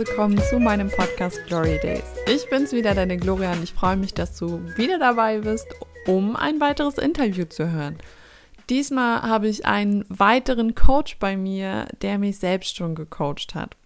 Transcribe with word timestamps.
Willkommen 0.00 0.38
zu 0.38 0.58
meinem 0.58 0.90
Podcast 0.90 1.38
Glory 1.46 1.78
Days. 1.82 2.04
Ich 2.26 2.48
bin's 2.48 2.72
wieder, 2.72 2.94
deine 2.94 3.18
Gloria, 3.18 3.52
und 3.52 3.62
ich 3.62 3.74
freue 3.74 3.98
mich, 3.98 4.14
dass 4.14 4.34
du 4.34 4.66
wieder 4.78 4.98
dabei 4.98 5.40
bist, 5.40 5.66
um 6.06 6.36
ein 6.36 6.58
weiteres 6.58 6.96
Interview 6.96 7.44
zu 7.44 7.70
hören. 7.70 7.98
Diesmal 8.70 9.20
habe 9.20 9.48
ich 9.48 9.66
einen 9.66 10.06
weiteren 10.08 10.74
Coach 10.74 11.18
bei 11.18 11.36
mir, 11.36 11.84
der 12.00 12.18
mich 12.18 12.38
selbst 12.38 12.78
schon 12.78 12.94
gecoacht 12.94 13.54
hat. 13.54 13.76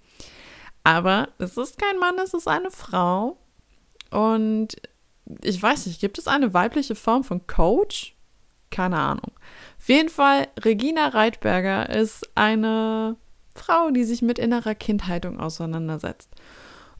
Aber 0.84 1.30
es 1.38 1.56
ist 1.56 1.80
kein 1.80 1.98
Mann, 1.98 2.16
es 2.22 2.32
ist 2.32 2.46
eine 2.46 2.70
Frau. 2.70 3.36
Und 4.12 4.76
ich 5.42 5.60
weiß 5.60 5.86
nicht, 5.86 6.00
gibt 6.00 6.18
es 6.18 6.28
eine 6.28 6.54
weibliche 6.54 6.94
Form 6.94 7.24
von 7.24 7.44
Coach? 7.48 8.14
Keine 8.70 9.00
Ahnung. 9.00 9.32
Auf 9.80 9.88
jeden 9.88 10.10
Fall, 10.10 10.46
Regina 10.60 11.08
Reitberger 11.08 11.90
ist 11.90 12.30
eine 12.36 13.16
Frau, 13.54 13.90
die 13.90 14.04
sich 14.04 14.22
mit 14.22 14.38
innerer 14.38 14.74
Kindhaltung 14.74 15.38
auseinandersetzt. 15.38 16.30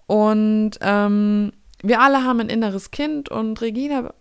Und 0.06 0.72
ähm, 0.80 1.52
wir 1.82 2.00
alle 2.00 2.24
haben 2.24 2.40
ein 2.40 2.48
inneres 2.48 2.90
Kind 2.90 3.28
und 3.28 3.60
Regina 3.60 4.14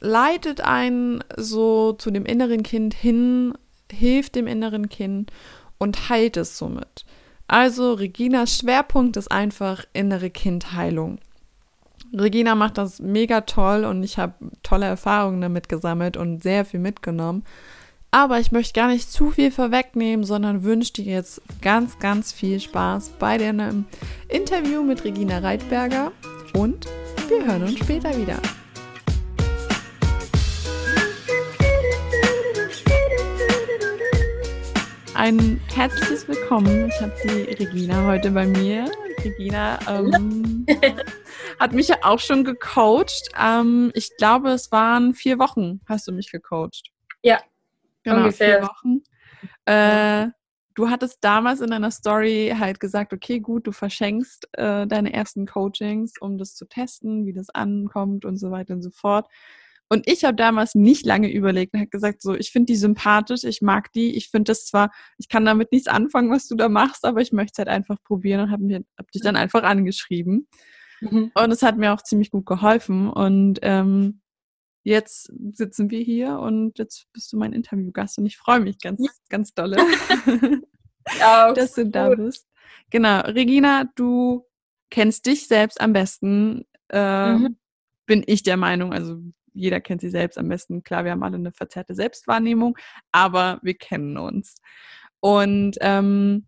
leitet 0.00 0.60
einen 0.60 1.22
so 1.36 1.92
zu 1.92 2.10
dem 2.10 2.26
inneren 2.26 2.62
Kind 2.62 2.94
hin, 2.94 3.54
hilft 3.90 4.34
dem 4.34 4.46
inneren 4.46 4.88
Kind 4.88 5.30
und 5.78 6.08
heilt 6.08 6.36
es 6.36 6.58
somit. 6.58 7.04
Also 7.46 7.94
Reginas 7.94 8.56
Schwerpunkt 8.56 9.16
ist 9.16 9.30
einfach 9.30 9.84
innere 9.92 10.30
Kindheilung. 10.30 11.18
Regina 12.16 12.54
macht 12.54 12.78
das 12.78 13.00
mega 13.00 13.42
toll 13.42 13.84
und 13.84 14.02
ich 14.02 14.18
habe 14.18 14.34
tolle 14.62 14.86
Erfahrungen 14.86 15.40
damit 15.40 15.68
gesammelt 15.68 16.16
und 16.16 16.42
sehr 16.42 16.64
viel 16.64 16.80
mitgenommen. 16.80 17.44
Aber 18.14 18.38
ich 18.38 18.52
möchte 18.52 18.78
gar 18.78 18.88
nicht 18.88 19.10
zu 19.10 19.30
viel 19.30 19.50
vorwegnehmen, 19.50 20.22
sondern 20.22 20.64
wünsche 20.64 20.92
dir 20.92 21.04
jetzt 21.06 21.40
ganz, 21.62 21.98
ganz 21.98 22.30
viel 22.30 22.60
Spaß 22.60 23.12
bei 23.18 23.38
dem 23.38 23.86
Interview 24.28 24.82
mit 24.82 25.02
Regina 25.02 25.38
Reitberger 25.38 26.12
und 26.52 26.86
wir 27.28 27.46
hören 27.46 27.62
uns 27.62 27.78
später 27.78 28.14
wieder. 28.14 28.38
Ein 35.14 35.58
herzliches 35.74 36.28
Willkommen. 36.28 36.88
Ich 36.88 37.00
habe 37.00 37.14
die 37.24 37.64
Regina 37.64 38.06
heute 38.06 38.30
bei 38.30 38.44
mir. 38.44 38.92
Regina 39.24 39.78
ähm, 39.88 40.66
hat 41.58 41.72
mich 41.72 41.88
ja 41.88 41.96
auch 42.02 42.18
schon 42.18 42.44
gecoacht. 42.44 43.30
Ähm, 43.42 43.90
ich 43.94 44.14
glaube, 44.18 44.50
es 44.50 44.70
waren 44.70 45.14
vier 45.14 45.38
Wochen, 45.38 45.80
hast 45.86 46.06
du 46.08 46.12
mich 46.12 46.30
gecoacht. 46.30 46.90
Ja, 47.22 47.38
Genau, 48.04 48.18
Ungefähr. 48.18 48.60
vier 48.60 48.68
Wochen. 48.68 49.02
Äh, 49.66 50.28
du 50.74 50.90
hattest 50.90 51.18
damals 51.20 51.60
in 51.60 51.70
deiner 51.70 51.90
Story 51.90 52.54
halt 52.58 52.80
gesagt, 52.80 53.12
okay, 53.12 53.40
gut, 53.40 53.66
du 53.66 53.72
verschenkst 53.72 54.48
äh, 54.52 54.86
deine 54.86 55.12
ersten 55.12 55.46
Coachings, 55.46 56.14
um 56.20 56.38
das 56.38 56.54
zu 56.54 56.66
testen, 56.66 57.26
wie 57.26 57.32
das 57.32 57.50
ankommt 57.50 58.24
und 58.24 58.36
so 58.36 58.50
weiter 58.50 58.74
und 58.74 58.82
so 58.82 58.90
fort. 58.90 59.28
Und 59.88 60.08
ich 60.08 60.24
habe 60.24 60.36
damals 60.36 60.74
nicht 60.74 61.04
lange 61.04 61.30
überlegt 61.30 61.74
und 61.74 61.80
habe 61.80 61.90
gesagt, 61.90 62.22
so, 62.22 62.34
ich 62.34 62.50
finde 62.50 62.72
die 62.72 62.76
sympathisch, 62.76 63.44
ich 63.44 63.60
mag 63.60 63.92
die, 63.92 64.16
ich 64.16 64.30
finde 64.30 64.52
das 64.52 64.64
zwar, 64.64 64.90
ich 65.18 65.28
kann 65.28 65.44
damit 65.44 65.70
nichts 65.70 65.86
anfangen, 65.86 66.30
was 66.30 66.48
du 66.48 66.54
da 66.54 66.70
machst, 66.70 67.04
aber 67.04 67.20
ich 67.20 67.32
möchte 67.32 67.52
es 67.52 67.58
halt 67.58 67.68
einfach 67.68 68.02
probieren 68.02 68.40
und 68.40 68.50
habe 68.50 68.84
hab 68.96 69.10
dich 69.12 69.20
dann 69.20 69.36
einfach 69.36 69.64
angeschrieben. 69.64 70.48
Mhm. 71.02 71.30
Und 71.34 71.50
es 71.50 71.62
hat 71.62 71.76
mir 71.76 71.92
auch 71.92 72.00
ziemlich 72.00 72.30
gut 72.30 72.46
geholfen. 72.46 73.10
Und 73.10 73.58
ähm, 73.60 74.21
jetzt 74.82 75.32
sitzen 75.52 75.90
wir 75.90 76.00
hier 76.00 76.38
und 76.38 76.78
jetzt 76.78 77.06
bist 77.12 77.32
du 77.32 77.36
mein 77.36 77.52
Interviewgast 77.52 78.18
und 78.18 78.26
ich 78.26 78.36
freue 78.36 78.60
mich 78.60 78.78
ganz, 78.78 79.00
ja. 79.00 79.10
ganz 79.28 79.54
dolle, 79.54 79.76
ja, 81.18 81.52
dass 81.54 81.74
du 81.74 81.86
da 81.86 82.10
bist. 82.14 82.46
Genau, 82.90 83.20
Regina, 83.20 83.84
du 83.94 84.44
kennst 84.90 85.26
dich 85.26 85.46
selbst 85.46 85.80
am 85.80 85.92
besten, 85.92 86.64
äh, 86.90 87.32
mhm. 87.32 87.56
bin 88.06 88.22
ich 88.26 88.42
der 88.42 88.56
Meinung. 88.56 88.92
Also 88.92 89.18
jeder 89.54 89.80
kennt 89.80 90.00
sich 90.00 90.10
selbst 90.10 90.38
am 90.38 90.48
besten. 90.48 90.82
Klar, 90.82 91.04
wir 91.04 91.12
haben 91.12 91.22
alle 91.22 91.36
eine 91.36 91.52
verzerrte 91.52 91.94
Selbstwahrnehmung, 91.94 92.76
aber 93.12 93.58
wir 93.62 93.74
kennen 93.74 94.18
uns. 94.18 94.56
Und 95.20 95.76
ähm, 95.80 96.46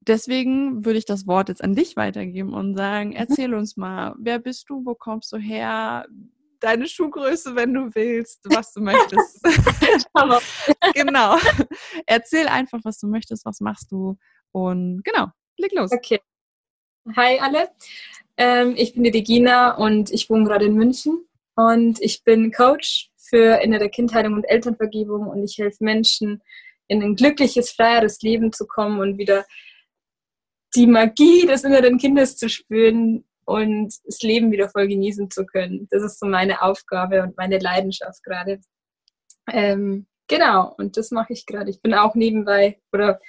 deswegen 0.00 0.84
würde 0.84 0.98
ich 0.98 1.04
das 1.06 1.26
Wort 1.26 1.48
jetzt 1.48 1.62
an 1.62 1.74
dich 1.74 1.96
weitergeben 1.96 2.52
und 2.52 2.74
sagen, 2.76 3.10
mhm. 3.10 3.16
erzähl 3.16 3.54
uns 3.54 3.76
mal, 3.76 4.14
wer 4.18 4.38
bist 4.38 4.68
du, 4.68 4.84
wo 4.84 4.94
kommst 4.94 5.32
du 5.32 5.36
her, 5.36 6.06
deine 6.62 6.86
Schuhgröße, 6.86 7.54
wenn 7.56 7.74
du 7.74 7.90
willst, 7.94 8.40
was 8.44 8.72
du 8.72 8.80
möchtest. 8.80 9.40
genau. 10.94 11.36
Erzähl 12.06 12.48
einfach, 12.48 12.80
was 12.84 12.98
du 12.98 13.08
möchtest, 13.08 13.44
was 13.44 13.60
machst 13.60 13.90
du 13.90 14.16
und 14.52 15.02
genau, 15.04 15.28
leg 15.58 15.72
los. 15.72 15.92
Okay. 15.92 16.20
Hi 17.16 17.38
alle, 17.40 17.68
ähm, 18.36 18.74
ich 18.76 18.94
bin 18.94 19.02
die 19.02 19.10
Regina 19.10 19.74
und 19.74 20.10
ich 20.12 20.30
wohne 20.30 20.44
gerade 20.44 20.66
in 20.66 20.74
München 20.74 21.26
und 21.56 22.00
ich 22.00 22.22
bin 22.22 22.52
Coach 22.52 23.10
für 23.16 23.60
innere 23.60 23.88
Kindheilung 23.88 24.34
und 24.34 24.44
Elternvergebung 24.44 25.26
und 25.26 25.42
ich 25.42 25.58
helfe 25.58 25.82
Menschen 25.82 26.42
in 26.86 27.02
ein 27.02 27.16
glückliches, 27.16 27.72
freieres 27.72 28.20
Leben 28.22 28.52
zu 28.52 28.66
kommen 28.66 29.00
und 29.00 29.18
wieder 29.18 29.44
die 30.74 30.86
Magie 30.86 31.46
des 31.46 31.64
inneren 31.64 31.98
Kindes 31.98 32.36
zu 32.36 32.48
spüren, 32.48 33.24
und 33.44 33.94
das 34.04 34.22
Leben 34.22 34.52
wieder 34.52 34.68
voll 34.68 34.88
genießen 34.88 35.30
zu 35.30 35.44
können. 35.46 35.88
Das 35.90 36.02
ist 36.02 36.18
so 36.18 36.26
meine 36.26 36.62
Aufgabe 36.62 37.22
und 37.22 37.36
meine 37.36 37.58
Leidenschaft 37.58 38.22
gerade. 38.22 38.60
Ähm, 39.50 40.06
genau, 40.28 40.74
und 40.78 40.96
das 40.96 41.10
mache 41.10 41.32
ich 41.32 41.46
gerade. 41.46 41.70
Ich 41.70 41.80
bin 41.80 41.94
auch 41.94 42.14
nebenbei 42.14 42.80
oder 42.92 43.20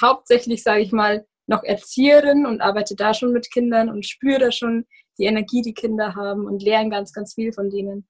hauptsächlich, 0.00 0.62
sage 0.62 0.82
ich 0.82 0.92
mal, 0.92 1.26
noch 1.46 1.62
Erzieherin 1.62 2.46
und 2.46 2.60
arbeite 2.60 2.94
da 2.94 3.14
schon 3.14 3.32
mit 3.32 3.50
Kindern 3.50 3.88
und 3.88 4.06
spüre 4.06 4.38
da 4.38 4.52
schon 4.52 4.86
die 5.18 5.24
Energie, 5.24 5.62
die 5.62 5.74
Kinder 5.74 6.14
haben 6.14 6.44
und 6.46 6.62
lerne 6.62 6.90
ganz, 6.90 7.12
ganz 7.12 7.34
viel 7.34 7.52
von 7.52 7.70
denen. 7.70 8.08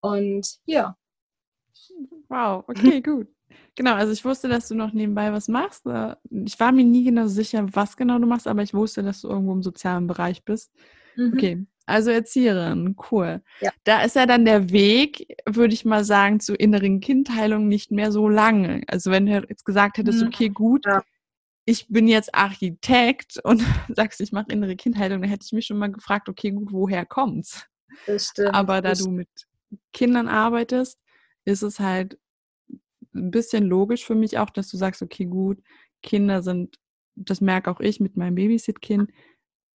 Und 0.00 0.46
ja. 0.66 0.96
Wow, 2.28 2.64
okay, 2.68 3.00
gut. 3.00 3.28
Genau, 3.76 3.94
also 3.94 4.12
ich 4.12 4.24
wusste, 4.24 4.48
dass 4.48 4.68
du 4.68 4.74
noch 4.74 4.92
nebenbei 4.92 5.32
was 5.32 5.48
machst. 5.48 5.86
Äh, 5.86 6.16
ich 6.30 6.58
war 6.58 6.72
mir 6.72 6.84
nie 6.84 7.04
genau 7.04 7.26
sicher, 7.26 7.66
was 7.72 7.96
genau 7.96 8.18
du 8.18 8.26
machst, 8.26 8.48
aber 8.48 8.62
ich 8.62 8.72
wusste, 8.72 9.02
dass 9.02 9.20
du 9.20 9.28
irgendwo 9.28 9.52
im 9.52 9.62
sozialen 9.62 10.06
Bereich 10.06 10.44
bist. 10.44 10.72
Mhm. 11.14 11.32
Okay, 11.34 11.66
also 11.86 12.10
Erzieherin, 12.10 12.96
cool. 13.10 13.42
Ja. 13.60 13.70
Da 13.84 14.02
ist 14.02 14.16
ja 14.16 14.26
dann 14.26 14.44
der 14.44 14.70
Weg, 14.70 15.36
würde 15.46 15.72
ich 15.72 15.84
mal 15.84 16.04
sagen, 16.04 16.40
zur 16.40 16.58
inneren 16.58 17.00
Kindheilung 17.00 17.68
nicht 17.68 17.92
mehr 17.92 18.10
so 18.10 18.28
lang. 18.28 18.82
Also 18.88 19.10
wenn 19.10 19.26
du 19.26 19.32
jetzt 19.48 19.64
gesagt 19.64 19.98
hättest, 19.98 20.22
mhm. 20.22 20.28
okay, 20.28 20.48
gut, 20.48 20.84
ja. 20.84 21.04
ich 21.64 21.86
bin 21.88 22.08
jetzt 22.08 22.34
Architekt 22.34 23.38
und 23.44 23.62
sagst, 23.94 24.20
ich 24.20 24.32
mache 24.32 24.50
innere 24.50 24.74
Kindheilung, 24.74 25.20
dann 25.20 25.30
hätte 25.30 25.44
ich 25.46 25.52
mich 25.52 25.66
schon 25.66 25.78
mal 25.78 25.92
gefragt, 25.92 26.28
okay, 26.28 26.50
gut, 26.50 26.72
woher 26.72 27.06
kommt's? 27.06 27.66
Das 28.06 28.28
stimmt. 28.28 28.54
Aber 28.54 28.82
da 28.82 28.94
du 28.94 29.10
mit 29.10 29.28
Kindern 29.92 30.28
arbeitest, 30.28 30.98
ist 31.44 31.62
es 31.62 31.78
halt 31.78 32.18
ein 33.16 33.30
bisschen 33.30 33.64
logisch 33.64 34.04
für 34.04 34.14
mich 34.14 34.38
auch, 34.38 34.50
dass 34.50 34.68
du 34.68 34.76
sagst, 34.76 35.02
okay, 35.02 35.26
gut, 35.26 35.58
Kinder 36.02 36.42
sind, 36.42 36.76
das 37.14 37.40
merke 37.40 37.70
auch 37.70 37.80
ich 37.80 38.00
mit 38.00 38.16
meinem 38.16 38.34
Babysit-Kind, 38.34 39.10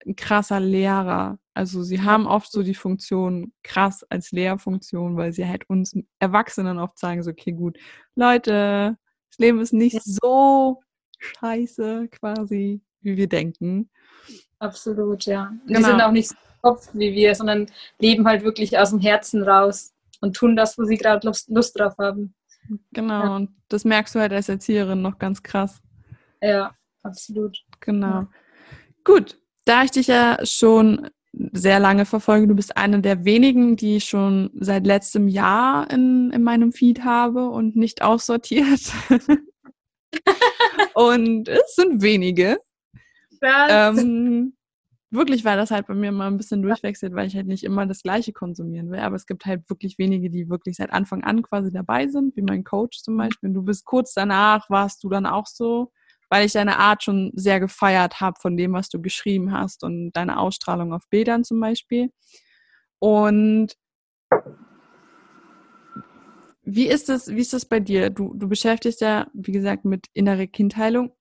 ein 0.06 0.16
krasser 0.16 0.60
Lehrer. 0.60 1.40
Also 1.54 1.84
sie 1.84 2.02
haben 2.02 2.28
oft 2.28 2.52
so 2.52 2.64
die 2.64 2.76
Funktion 2.76 3.54
krass 3.64 4.04
als 4.10 4.32
Lehrfunktion, 4.32 5.18
weil 5.18 5.34
sie 5.34 5.48
halt 5.48 5.70
uns 5.70 5.96
Erwachsenen 6.20 6.80
oft 6.80 6.98
sagen, 6.98 7.22
so, 7.24 7.32
okay, 7.32 7.52
gut, 7.52 7.78
Leute, 8.16 8.98
das 9.30 9.38
Leben 9.38 9.60
ist 9.60 9.74
nicht 9.74 9.96
ja. 9.96 10.02
so 10.04 10.82
scheiße 11.20 12.08
quasi, 12.10 12.82
wie 13.02 13.18
wir 13.18 13.28
denken. 13.28 13.90
Absolut, 14.60 15.26
ja. 15.26 15.52
Genau. 15.66 15.80
Die 15.80 15.86
sind 15.86 16.02
auch 16.02 16.12
nicht 16.12 16.30
so 16.30 16.36
Kopf 16.62 16.90
wie 16.94 17.14
wir, 17.14 17.36
sondern 17.36 17.68
leben 18.00 18.28
halt 18.28 18.44
wirklich 18.44 18.78
aus 18.78 18.92
dem 18.92 19.00
Herzen 19.00 19.44
raus 19.44 19.94
und 20.22 20.36
tun 20.36 20.56
das, 20.56 20.78
wo 20.78 20.84
sie 20.84 20.98
gerade 20.98 21.26
Lust, 21.28 21.50
Lust 21.50 21.78
drauf 21.78 21.98
haben. 21.98 22.34
Genau, 22.92 23.24
ja. 23.24 23.36
und 23.36 23.50
das 23.70 23.86
merkst 23.86 24.16
du 24.16 24.20
halt 24.20 24.34
als 24.34 24.50
Erzieherin 24.50 25.02
noch 25.02 25.20
ganz 25.20 25.44
krass. 25.44 25.82
Ja, 26.42 26.76
absolut. 27.04 27.58
Genau. 27.80 28.08
Ja. 28.08 28.28
Gut, 29.04 29.38
da 29.66 29.84
ich 29.84 29.92
dich 29.92 30.08
ja 30.08 30.38
schon 30.46 31.10
sehr 31.34 31.80
lange 31.80 32.06
verfolge, 32.06 32.48
du 32.48 32.56
bist 32.56 32.78
eine 32.78 33.02
der 33.02 33.24
wenigen, 33.26 33.76
die 33.76 33.98
ich 33.98 34.06
schon 34.06 34.52
seit 34.56 34.86
letztem 34.86 35.28
Jahr 35.28 35.90
in, 35.90 36.32
in 36.32 36.44
meinem 36.44 36.72
Feed 36.72 37.04
habe 37.04 37.50
und 37.50 37.76
nicht 37.76 38.02
aussortiert. 38.02 38.82
und 40.94 41.48
es 41.48 41.76
sind 41.76 42.02
wenige. 42.02 42.60
Ähm, 43.42 44.54
wirklich, 45.12 45.44
weil 45.44 45.58
das 45.58 45.72
halt 45.72 45.88
bei 45.88 45.94
mir 45.94 46.12
mal 46.12 46.28
ein 46.28 46.38
bisschen 46.38 46.62
durchwechselt, 46.62 47.14
weil 47.14 47.28
ich 47.28 47.36
halt 47.36 47.48
nicht 47.48 47.64
immer 47.64 47.86
das 47.86 48.02
Gleiche 48.02 48.32
konsumieren 48.32 48.90
will. 48.90 49.00
Aber 49.00 49.16
es 49.16 49.26
gibt 49.26 49.46
halt 49.46 49.70
wirklich 49.70 49.98
wenige, 49.98 50.30
die 50.30 50.50
wirklich 50.50 50.78
seit 50.78 50.92
Anfang 50.92 51.24
an 51.24 51.42
quasi 51.42 51.72
dabei 51.72 52.08
sind, 52.08 52.36
wie 52.38 52.42
mein 52.42 52.64
Coach 52.64 53.02
zum 53.04 53.16
mhm. 53.16 53.20
Beispiel. 53.20 53.50
Und 53.50 53.54
du 53.56 53.64
bist 53.64 53.86
kurz 53.86 54.14
danach, 54.14 54.70
warst 54.70 55.04
du 55.04 55.10
dann 55.10 55.26
auch 55.26 55.46
so, 55.48 55.92
weil 56.30 56.46
ich 56.46 56.54
deine 56.54 56.80
Art 56.80 57.04
schon 57.04 57.32
sehr 57.36 57.60
gefeiert 57.60 58.22
habe 58.22 58.38
von 58.42 58.56
dem, 58.56 58.72
was 58.74 58.88
du 58.90 59.02
geschrieben 59.02 59.52
hast 59.52 59.84
und 59.84 60.14
deine 60.14 60.40
Ausstrahlung 60.40 60.94
auf 60.94 61.08
Bildern 61.10 61.44
zum 61.44 61.60
Beispiel. 61.60 62.12
Und 63.00 63.76
wie 66.64 66.88
ist 66.88 67.10
das, 67.10 67.28
wie 67.28 67.42
ist 67.42 67.52
das 67.52 67.66
bei 67.66 67.82
dir? 67.82 68.12
Du, 68.12 68.34
du 68.34 68.48
beschäftigst 68.48 69.02
ja, 69.02 69.28
wie 69.34 69.52
gesagt, 69.52 69.84
mit 69.84 70.08
innerer 70.14 70.48
Kindheilung 70.48 71.12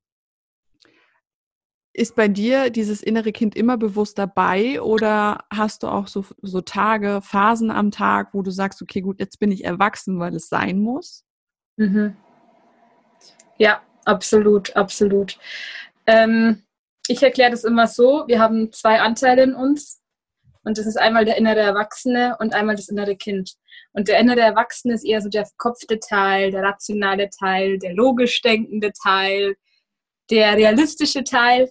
ist 1.93 2.15
bei 2.15 2.29
dir 2.29 2.71
dieses 2.71 3.03
innere 3.03 3.33
Kind 3.33 3.57
immer 3.57 3.77
bewusst 3.77 4.19
dabei 4.19 4.81
oder 4.81 5.45
hast 5.53 5.83
du 5.83 5.89
auch 5.89 6.07
so, 6.07 6.25
so 6.41 6.61
Tage, 6.61 7.21
Phasen 7.23 7.71
am 7.71 7.91
Tag, 7.91 8.29
wo 8.33 8.43
du 8.43 8.51
sagst, 8.51 8.81
okay, 8.81 9.01
gut, 9.01 9.19
jetzt 9.19 9.39
bin 9.39 9.51
ich 9.51 9.65
erwachsen, 9.65 10.19
weil 10.21 10.35
es 10.35 10.49
sein 10.49 10.79
muss? 10.79 11.25
Mhm. 11.77 12.17
Ja, 13.59 13.83
absolut, 14.05 14.75
absolut. 14.77 15.39
Ähm, 16.07 16.63
ich 17.09 17.23
erkläre 17.23 17.51
das 17.51 17.65
immer 17.65 17.87
so, 17.87 18.25
wir 18.29 18.39
haben 18.39 18.73
zwei 18.73 19.01
Anteile 19.01 19.43
in 19.43 19.55
uns 19.55 20.01
und 20.63 20.79
das 20.79 20.87
ist 20.87 20.99
einmal 20.99 21.25
der 21.25 21.37
innere 21.37 21.61
Erwachsene 21.61 22.37
und 22.39 22.55
einmal 22.55 22.77
das 22.77 22.89
innere 22.89 23.17
Kind. 23.17 23.55
Und 23.93 24.09
der 24.09 24.21
innere 24.21 24.41
Erwachsene 24.41 24.95
ist 24.95 25.05
eher 25.05 25.21
so 25.21 25.29
der 25.29 25.47
verkopfte 25.47 25.99
Teil, 25.99 26.51
der 26.51 26.63
rationale 26.63 27.31
Teil, 27.31 27.79
der 27.79 27.95
logisch 27.95 28.41
denkende 28.43 28.93
Teil, 28.93 29.57
der 30.31 30.57
realistische 30.57 31.25
Teil. 31.25 31.71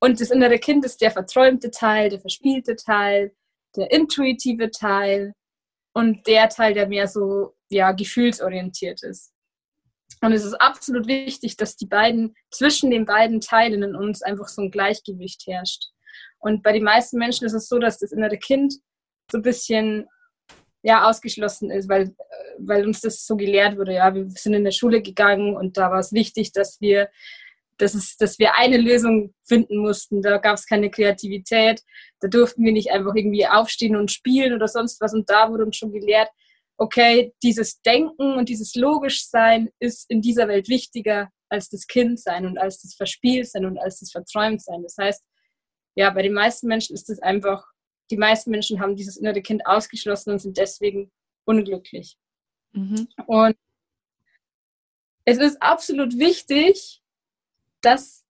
Und 0.00 0.20
das 0.20 0.30
innere 0.30 0.58
Kind 0.58 0.84
ist 0.84 1.00
der 1.00 1.10
verträumte 1.10 1.70
Teil, 1.70 2.10
der 2.10 2.20
verspielte 2.20 2.76
Teil, 2.76 3.32
der 3.76 3.90
intuitive 3.90 4.70
Teil 4.70 5.34
und 5.94 6.26
der 6.26 6.48
Teil, 6.48 6.74
der 6.74 6.88
mehr 6.88 7.08
so 7.08 7.54
ja, 7.70 7.92
gefühlsorientiert 7.92 9.02
ist. 9.02 9.32
Und 10.22 10.32
es 10.32 10.44
ist 10.44 10.54
absolut 10.54 11.06
wichtig, 11.06 11.56
dass 11.56 11.76
die 11.76 11.86
beiden, 11.86 12.34
zwischen 12.50 12.90
den 12.90 13.06
beiden 13.06 13.40
Teilen 13.40 13.82
in 13.82 13.96
uns 13.96 14.22
einfach 14.22 14.48
so 14.48 14.62
ein 14.62 14.70
Gleichgewicht 14.70 15.46
herrscht. 15.46 15.84
Und 16.38 16.62
bei 16.62 16.72
den 16.72 16.84
meisten 16.84 17.18
Menschen 17.18 17.46
ist 17.46 17.54
es 17.54 17.68
so, 17.68 17.78
dass 17.78 17.98
das 17.98 18.12
innere 18.12 18.38
Kind 18.38 18.74
so 19.30 19.38
ein 19.38 19.42
bisschen 19.42 20.06
ja, 20.82 21.08
ausgeschlossen 21.08 21.70
ist, 21.70 21.88
weil, 21.88 22.14
weil 22.58 22.86
uns 22.86 23.00
das 23.00 23.26
so 23.26 23.36
gelehrt 23.36 23.76
wurde. 23.76 23.94
Ja, 23.94 24.14
wir 24.14 24.30
sind 24.30 24.54
in 24.54 24.64
der 24.64 24.70
Schule 24.70 25.02
gegangen 25.02 25.56
und 25.56 25.76
da 25.76 25.90
war 25.90 25.98
es 25.98 26.12
wichtig, 26.12 26.52
dass 26.52 26.80
wir 26.80 27.08
dass, 27.78 27.94
es, 27.94 28.16
dass 28.16 28.38
wir 28.38 28.56
eine 28.56 28.78
Lösung 28.78 29.34
finden 29.44 29.78
mussten. 29.78 30.22
Da 30.22 30.38
gab 30.38 30.54
es 30.54 30.66
keine 30.66 30.90
Kreativität. 30.90 31.82
Da 32.20 32.28
durften 32.28 32.64
wir 32.64 32.72
nicht 32.72 32.90
einfach 32.90 33.14
irgendwie 33.14 33.46
aufstehen 33.46 33.96
und 33.96 34.10
spielen 34.10 34.54
oder 34.54 34.68
sonst 34.68 35.00
was. 35.00 35.12
Und 35.12 35.28
da 35.28 35.50
wurde 35.50 35.64
uns 35.64 35.76
schon 35.76 35.92
gelehrt, 35.92 36.28
okay, 36.78 37.34
dieses 37.42 37.80
Denken 37.82 38.34
und 38.34 38.48
dieses 38.48 38.74
Logischsein 38.74 39.70
ist 39.78 40.10
in 40.10 40.20
dieser 40.20 40.48
Welt 40.48 40.68
wichtiger 40.68 41.30
als 41.48 41.68
das 41.68 41.86
Kindsein 41.86 42.46
und 42.46 42.58
als 42.58 42.82
das 42.82 42.94
Verspieltsein 42.94 43.66
und 43.66 43.78
als 43.78 44.00
das 44.00 44.10
Verträumtsein. 44.10 44.82
Das 44.82 44.96
heißt, 44.98 45.24
ja, 45.96 46.10
bei 46.10 46.22
den 46.22 46.32
meisten 46.32 46.66
Menschen 46.66 46.94
ist 46.94 47.08
es 47.08 47.20
einfach, 47.20 47.66
die 48.10 48.16
meisten 48.16 48.50
Menschen 48.50 48.80
haben 48.80 48.96
dieses 48.96 49.16
innere 49.16 49.42
Kind 49.42 49.66
ausgeschlossen 49.66 50.32
und 50.32 50.40
sind 50.40 50.58
deswegen 50.58 51.10
unglücklich. 51.44 52.16
Mhm. 52.72 53.08
Und 53.26 53.56
es 55.24 55.38
ist 55.38 55.60
absolut 55.60 56.18
wichtig, 56.18 57.02
dass 57.86 58.26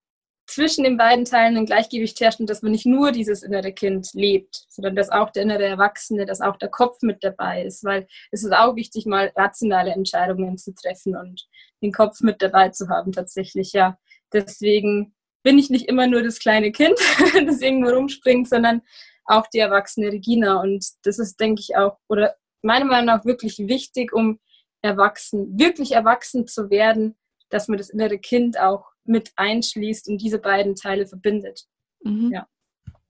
zwischen 0.47 0.85
den 0.85 0.97
beiden 0.97 1.25
Teilen 1.25 1.56
ein 1.56 1.67
Gleichgewicht 1.67 2.20
herrscht 2.20 2.38
und 2.38 2.49
dass 2.49 2.62
man 2.62 2.70
nicht 2.70 2.87
nur 2.87 3.11
dieses 3.11 3.43
innere 3.43 3.73
Kind 3.73 4.11
lebt, 4.12 4.64
sondern 4.69 4.94
dass 4.94 5.11
auch 5.11 5.31
der 5.31 5.43
innere 5.43 5.64
Erwachsene, 5.64 6.25
dass 6.25 6.41
auch 6.41 6.56
der 6.56 6.69
Kopf 6.69 6.99
mit 7.03 7.25
dabei 7.25 7.64
ist, 7.64 7.82
weil 7.82 8.06
es 8.31 8.44
ist 8.44 8.53
auch 8.53 8.76
wichtig, 8.76 9.06
mal 9.06 9.32
rationale 9.35 9.91
Entscheidungen 9.91 10.56
zu 10.56 10.73
treffen 10.73 11.17
und 11.17 11.49
den 11.82 11.93
Kopf 11.93 12.20
mit 12.20 12.41
dabei 12.43 12.69
zu 12.69 12.88
haben 12.88 13.12
tatsächlich, 13.12 13.73
ja. 13.73 13.99
Deswegen 14.32 15.14
bin 15.43 15.59
ich 15.59 15.70
nicht 15.70 15.88
immer 15.88 16.06
nur 16.06 16.23
das 16.23 16.38
kleine 16.38 16.70
Kind, 16.70 16.99
das 17.47 17.61
irgendwo 17.61 17.91
rumspringt, 17.91 18.49
sondern 18.49 18.82
auch 19.25 19.47
die 19.49 19.59
erwachsene 19.59 20.12
Regina 20.12 20.61
und 20.61 20.87
das 21.02 21.19
ist, 21.19 21.41
denke 21.41 21.61
ich, 21.61 21.76
auch, 21.76 21.99
oder 22.09 22.37
meiner 22.62 22.85
Meinung 22.85 23.06
nach 23.06 23.25
wirklich 23.25 23.59
wichtig, 23.59 24.12
um 24.12 24.38
erwachsen, 24.82 25.59
wirklich 25.59 25.93
erwachsen 25.93 26.47
zu 26.47 26.70
werden, 26.70 27.17
dass 27.49 27.67
man 27.67 27.79
das 27.79 27.91
innere 27.91 28.19
Kind 28.19 28.61
auch 28.61 28.95
mit 29.08 29.32
einschließt 29.37 30.08
und 30.08 30.19
diese 30.19 30.38
beiden 30.38 30.75
Teile 30.75 31.06
verbindet. 31.06 31.67
Mhm. 32.03 32.31
Ja, 32.32 32.47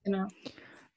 genau. 0.04 0.26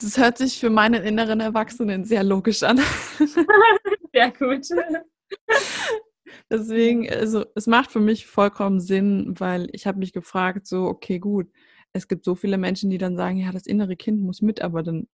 Das 0.01 0.17
hört 0.17 0.37
sich 0.37 0.59
für 0.59 0.69
meinen 0.69 1.03
inneren 1.03 1.41
Erwachsenen 1.41 2.05
sehr 2.05 2.23
logisch 2.23 2.63
an. 2.63 2.79
sehr 4.13 4.31
gut. 4.31 4.65
Deswegen, 6.49 7.09
also 7.09 7.45
es 7.55 7.67
macht 7.67 7.91
für 7.91 7.99
mich 7.99 8.25
vollkommen 8.25 8.79
Sinn, 8.79 9.35
weil 9.37 9.69
ich 9.73 9.85
habe 9.85 9.99
mich 9.99 10.13
gefragt, 10.13 10.67
so, 10.67 10.85
okay, 10.85 11.19
gut, 11.19 11.51
es 11.93 12.07
gibt 12.07 12.23
so 12.23 12.35
viele 12.35 12.57
Menschen, 12.57 12.89
die 12.89 12.97
dann 12.97 13.17
sagen, 13.17 13.37
ja, 13.37 13.51
das 13.51 13.65
innere 13.65 13.95
Kind 13.95 14.21
muss 14.21 14.41
mit, 14.41 14.61
aber 14.61 14.83
dann, 14.83 15.07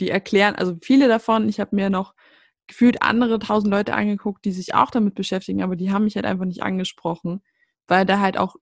die 0.00 0.10
erklären, 0.10 0.54
also 0.54 0.76
viele 0.82 1.08
davon, 1.08 1.48
ich 1.48 1.58
habe 1.58 1.74
mir 1.74 1.90
noch 1.90 2.14
gefühlt 2.66 3.02
andere 3.02 3.38
tausend 3.38 3.70
Leute 3.70 3.94
angeguckt, 3.94 4.44
die 4.44 4.52
sich 4.52 4.74
auch 4.74 4.90
damit 4.90 5.14
beschäftigen, 5.14 5.62
aber 5.62 5.76
die 5.76 5.90
haben 5.92 6.04
mich 6.04 6.16
halt 6.16 6.26
einfach 6.26 6.44
nicht 6.44 6.62
angesprochen, 6.62 7.42
weil 7.86 8.04
da 8.04 8.20
halt 8.20 8.36
auch 8.36 8.56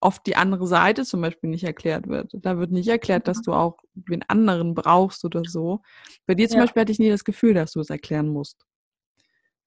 oft 0.00 0.26
die 0.26 0.36
andere 0.36 0.66
Seite 0.66 1.04
zum 1.04 1.20
Beispiel 1.20 1.50
nicht 1.50 1.64
erklärt 1.64 2.08
wird. 2.08 2.32
Da 2.34 2.58
wird 2.58 2.70
nicht 2.70 2.88
erklärt, 2.88 3.28
dass 3.28 3.38
mhm. 3.38 3.42
du 3.42 3.52
auch 3.54 3.78
den 3.94 4.22
anderen 4.28 4.74
brauchst 4.74 5.24
oder 5.24 5.42
so. 5.44 5.80
Bei 6.26 6.34
dir 6.34 6.48
zum 6.48 6.58
ja. 6.58 6.64
Beispiel 6.64 6.82
hatte 6.82 6.92
ich 6.92 6.98
nie 6.98 7.10
das 7.10 7.24
Gefühl, 7.24 7.54
dass 7.54 7.72
du 7.72 7.80
es 7.80 7.90
erklären 7.90 8.28
musst. 8.28 8.66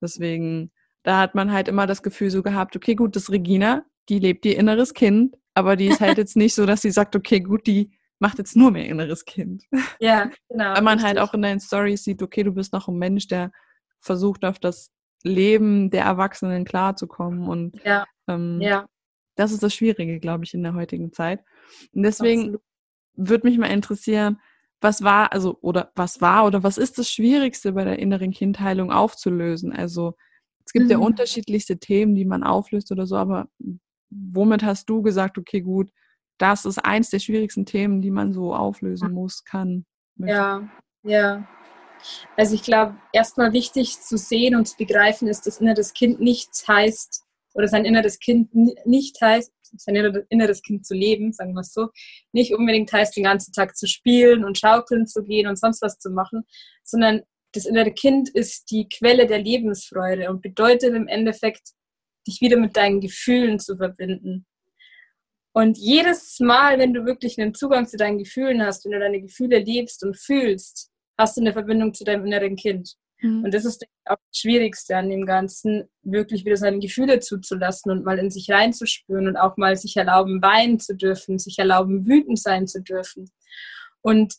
Deswegen, 0.02 0.72
da 1.04 1.20
hat 1.20 1.36
man 1.36 1.52
halt 1.52 1.68
immer 1.68 1.88
das 1.88 2.04
Gefühl 2.04 2.30
so 2.30 2.44
gehabt, 2.44 2.76
okay, 2.76 2.96
gut, 2.96 3.16
das 3.16 3.24
ist 3.24 3.31
Regina, 3.31 3.86
die 4.08 4.20
lebt 4.20 4.46
ihr 4.46 4.58
inneres 4.58 4.94
Kind, 4.94 5.36
aber 5.54 5.76
die 5.76 5.88
ist 5.88 6.00
halt 6.00 6.18
jetzt 6.18 6.38
nicht 6.38 6.56
so, 6.56 6.66
dass 6.66 6.82
sie 6.82 6.92
sagt, 6.92 7.16
okay, 7.16 7.42
gut, 7.42 7.68
die 7.68 7.92
macht 8.20 8.38
jetzt 8.38 8.56
nur 8.56 8.72
mehr 8.72 8.86
inneres 8.86 9.25
Kind. 9.25 9.64
Ja, 10.00 10.30
genau. 10.50 10.74
Weil 10.74 10.82
man 10.82 10.86
halt 10.86 10.96
richtig. 10.96 11.06
halt 11.06 11.20
auch 11.20 11.34
in 11.34 11.42
deinen 11.42 11.60
Stories 11.60 12.04
sieht, 12.04 12.22
okay, 12.22 12.44
du 12.44 12.54
bist 12.54 12.74
noch 12.74 12.88
ein 12.88 12.98
Mensch, 12.98 13.28
der 13.28 13.52
versucht 14.00 14.46
auf 14.46 14.60
das 14.60 14.92
Leben 15.24 15.90
der 15.90 16.06
Erwachsenen 16.06 16.66
klarzukommen 16.66 17.48
und 17.50 17.84
ja. 17.84 18.06
Ähm, 18.28 18.62
ja. 18.62 18.88
Das 19.39 19.53
ist 19.53 19.63
das 19.63 19.74
Schwierige, 19.74 20.19
glaube 20.19 20.44
ich, 20.44 20.53
in 20.53 20.63
der 20.63 20.74
heutigen 20.74 21.13
Zeit. 21.13 21.45
Und 21.94 22.03
deswegen 22.03 22.57
würde 23.15 23.47
mich 23.47 23.57
mal 23.57 23.68
interessieren, 23.68 24.41
was 24.81 25.01
war, 25.01 25.31
also, 25.31 25.57
oder 25.62 25.94
was 25.95 26.19
war 26.19 26.45
oder 26.45 26.62
was 26.62 26.77
ist 26.77 26.97
das 26.97 27.09
Schwierigste 27.09 27.71
bei 27.71 27.86
der 27.86 28.00
inneren 28.00 28.31
Kindheilung 28.31 28.91
aufzulösen? 28.91 29.71
Also, 29.71 30.15
es 30.65 30.74
gibt 30.74 30.86
mhm. 30.86 30.91
ja 30.91 30.97
unterschiedlichste 30.97 31.80
Themen, 31.80 32.15
die 32.15 32.25
man 32.25 32.44
auflöst 32.44 32.91
oder 32.91 33.07
so, 33.07 33.15
aber 33.15 33.47
womit 34.09 34.62
hast 34.63 34.89
du 34.89 35.01
gesagt, 35.01 35.38
okay, 35.38 35.62
gut, 35.62 35.89
das 36.38 36.65
ist 36.65 36.79
eins 36.79 37.10
der 37.10 37.19
schwierigsten 37.19 37.65
Themen, 37.65 38.01
die 38.01 38.12
man 38.12 38.34
so 38.34 38.53
auflösen 38.53 39.13
muss, 39.13 39.46
kann? 39.46 39.86
Möchte. 40.17 40.36
Ja, 40.36 40.69
ja. 41.03 41.48
Also 42.36 42.55
ich 42.55 42.63
glaube, 42.63 42.98
erstmal 43.13 43.53
wichtig 43.53 44.01
zu 44.01 44.17
sehen 44.17 44.55
und 44.55 44.67
zu 44.67 44.75
begreifen 44.75 45.29
ist, 45.29 45.48
dass 45.48 45.62
inneres 45.62 45.93
Kind 45.93 46.19
nichts 46.19 46.67
heißt, 46.67 47.24
oder 47.60 47.68
sein 47.68 47.84
inneres 47.84 48.20
Kind 48.20 48.56
nicht 48.86 49.20
heißt, 49.20 49.51
sein 49.78 50.24
inneres 50.30 50.62
Kind 50.62 50.86
zu 50.86 50.94
leben, 50.94 51.34
sagen 51.34 51.54
wir 51.54 51.60
es 51.60 51.74
so, 51.74 51.89
nicht 52.32 52.56
unbedingt 52.56 52.92
heißt, 52.92 53.18
den 53.18 53.25
ganzen 53.25 53.51
Tag 53.51 53.75
zu 53.75 53.86
spielen 53.86 54.46
und 54.46 54.58
schaukeln 54.58 55.06
zu 55.06 55.24
gehen 55.25 55.46
und 55.46 55.60
sonst 55.60 55.82
was 55.82 56.00
zu 56.00 56.10
machen, 56.10 56.46
sondern 56.86 57.22
das 57.51 57.66
innere 57.66 57.92
Kind 57.92 58.30
ist 58.30 58.72
die 58.72 58.88
Quelle 58.88 59.28
der 59.28 59.39
Lebensfreude 59.39 60.30
und 60.30 60.42
bedeutet 60.42 60.96
im 60.96 61.10
Endeffekt, 61.10 61.74
dich 62.25 62.39
wieder 62.39 62.58
mit 62.58 62.78
deinen 62.78 63.01
Gefühlen 63.01 63.60
zu 63.60 63.75
verbinden. 63.75 64.46
Und 65.51 65.78
jedes 65.78 66.39
Mal, 66.39 66.80
wenn 66.80 66.94
du 66.94 67.06
wirklich 67.06 67.38
einen 67.39 67.54
Zugang 67.54 67.88
zu 67.88 67.98
deinen 67.98 68.20
Gefühlen 68.20 68.63
hast, 68.63 68.86
wenn 68.86 68.94
du 68.94 69.00
deine 69.00 69.20
Gefühle 69.20 69.60
lebst 69.60 70.04
und 70.06 70.18
fühlst, 70.18 70.92
hast 71.18 71.36
du 71.36 71.42
eine 71.42 71.51
Verbindung 71.51 71.94
zu 71.94 72.06
deinem 72.06 72.25
inneren 72.25 72.56
Kind. 72.56 72.96
Mhm. 73.22 73.44
Und 73.46 73.54
das 73.54 73.66
ist 73.66 73.86
auch 74.06 74.18
das 74.18 74.40
Schwierigste 74.40 74.96
an 74.96 75.10
dem 75.10 75.26
Ganzen, 75.26 75.90
wirklich 76.04 76.46
wieder 76.46 76.58
seine 76.58 76.80
Gefühle 76.80 77.20
zuzulassen 77.20 77.92
und 77.92 78.06
mal 78.06 78.20
in 78.20 78.32
sich 78.32 78.50
reinzuspüren 78.50 79.28
und 79.28 79.38
auch 79.38 79.58
mal 79.58 79.76
sich 79.76 79.98
erlauben, 79.98 80.42
weinen 80.42 80.80
zu 80.80 80.96
dürfen, 80.96 81.40
sich 81.40 81.60
erlauben, 81.60 82.08
wütend 82.08 82.40
sein 82.40 82.68
zu 82.68 82.82
dürfen. 82.82 83.30
Und 84.02 84.36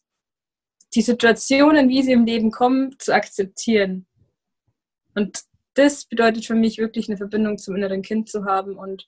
die 0.95 1.03
Situationen, 1.03 1.89
wie 1.89 2.03
sie 2.03 2.13
im 2.13 2.25
Leben 2.25 2.51
kommen, 2.51 2.97
zu 2.99 3.15
akzeptieren. 3.15 4.07
Und 5.15 5.41
das 5.75 6.05
bedeutet 6.07 6.47
für 6.47 6.55
mich 6.55 6.79
wirklich 6.79 7.09
eine 7.09 7.17
Verbindung 7.17 7.59
zum 7.59 7.77
inneren 7.77 8.03
Kind 8.03 8.29
zu 8.29 8.45
haben 8.45 8.77
und 8.77 9.07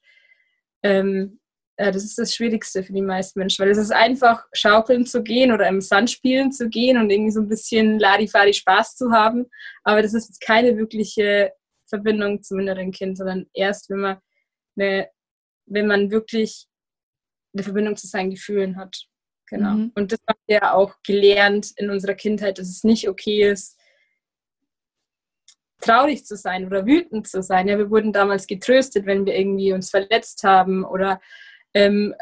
ähm, 0.81 1.39
das 1.77 2.03
ist 2.03 2.19
das 2.19 2.35
Schwierigste 2.35 2.83
für 2.83 2.93
die 2.93 3.01
meisten 3.01 3.39
Menschen, 3.39 3.63
weil 3.63 3.71
es 3.71 3.77
ist 3.77 3.91
einfach, 3.91 4.45
schaukeln 4.53 5.05
zu 5.05 5.23
gehen 5.23 5.51
oder 5.51 5.67
im 5.67 5.81
Sand 5.81 6.11
spielen 6.11 6.51
zu 6.51 6.69
gehen 6.69 6.97
und 6.97 7.09
irgendwie 7.09 7.31
so 7.31 7.41
ein 7.41 7.49
bisschen 7.49 7.99
Larifari 7.99 8.53
Spaß 8.53 8.95
zu 8.95 9.11
haben. 9.11 9.47
Aber 9.83 10.01
das 10.01 10.13
ist 10.13 10.39
keine 10.39 10.77
wirkliche 10.77 11.51
Verbindung 11.87 12.43
zum 12.43 12.59
inneren 12.59 12.91
Kind, 12.91 13.17
sondern 13.17 13.47
erst, 13.53 13.89
wenn 13.89 13.99
man, 13.99 14.17
eine, 14.77 15.09
wenn 15.65 15.87
man 15.87 16.11
wirklich 16.11 16.67
eine 17.53 17.63
Verbindung 17.63 17.95
zu 17.95 18.07
seinen 18.07 18.31
Gefühlen 18.31 18.77
hat. 18.77 19.07
Genau. 19.47 19.73
Mhm. 19.73 19.91
Und 19.95 20.11
das 20.11 20.19
haben 20.27 20.39
wir 20.47 20.57
ja 20.57 20.73
auch 20.73 20.95
gelernt 21.03 21.71
in 21.77 21.89
unserer 21.89 22.15
Kindheit, 22.15 22.57
dass 22.57 22.69
es 22.69 22.83
nicht 22.83 23.09
okay 23.09 23.49
ist, 23.49 23.79
traurig 25.81 26.25
zu 26.25 26.35
sein 26.35 26.65
oder 26.65 26.85
wütend 26.85 27.27
zu 27.27 27.43
sein. 27.43 27.67
Ja, 27.67 27.77
wir 27.77 27.89
wurden 27.89 28.13
damals 28.13 28.47
getröstet, 28.47 29.05
wenn 29.05 29.25
wir 29.25 29.35
irgendwie 29.35 29.73
uns 29.73 29.89
verletzt 29.89 30.43
haben 30.43 30.83
oder 30.85 31.19
ähm, 31.73 32.13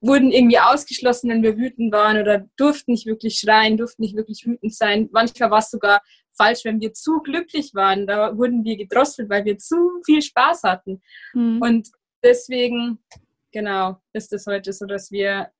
wurden 0.00 0.30
irgendwie 0.30 0.58
ausgeschlossen, 0.58 1.30
wenn 1.30 1.42
wir 1.42 1.56
wütend 1.56 1.92
waren 1.92 2.20
oder 2.20 2.46
durften 2.56 2.92
nicht 2.92 3.06
wirklich 3.06 3.38
schreien, 3.38 3.76
durften 3.76 4.02
nicht 4.02 4.16
wirklich 4.16 4.46
wütend 4.46 4.74
sein. 4.74 5.08
Manchmal 5.12 5.50
war 5.50 5.58
es 5.58 5.70
sogar 5.70 6.02
falsch, 6.36 6.64
wenn 6.64 6.80
wir 6.80 6.92
zu 6.92 7.20
glücklich 7.20 7.74
waren. 7.74 8.06
Da 8.06 8.36
wurden 8.36 8.64
wir 8.64 8.76
gedrosselt, 8.76 9.28
weil 9.28 9.44
wir 9.44 9.58
zu 9.58 10.00
viel 10.06 10.22
Spaß 10.22 10.62
hatten. 10.62 11.02
Mhm. 11.34 11.60
Und 11.60 11.88
deswegen 12.22 13.00
genau, 13.52 14.00
ist 14.12 14.32
es 14.32 14.46
heute 14.46 14.72
so, 14.72 14.86
dass 14.86 15.10
wir 15.10 15.50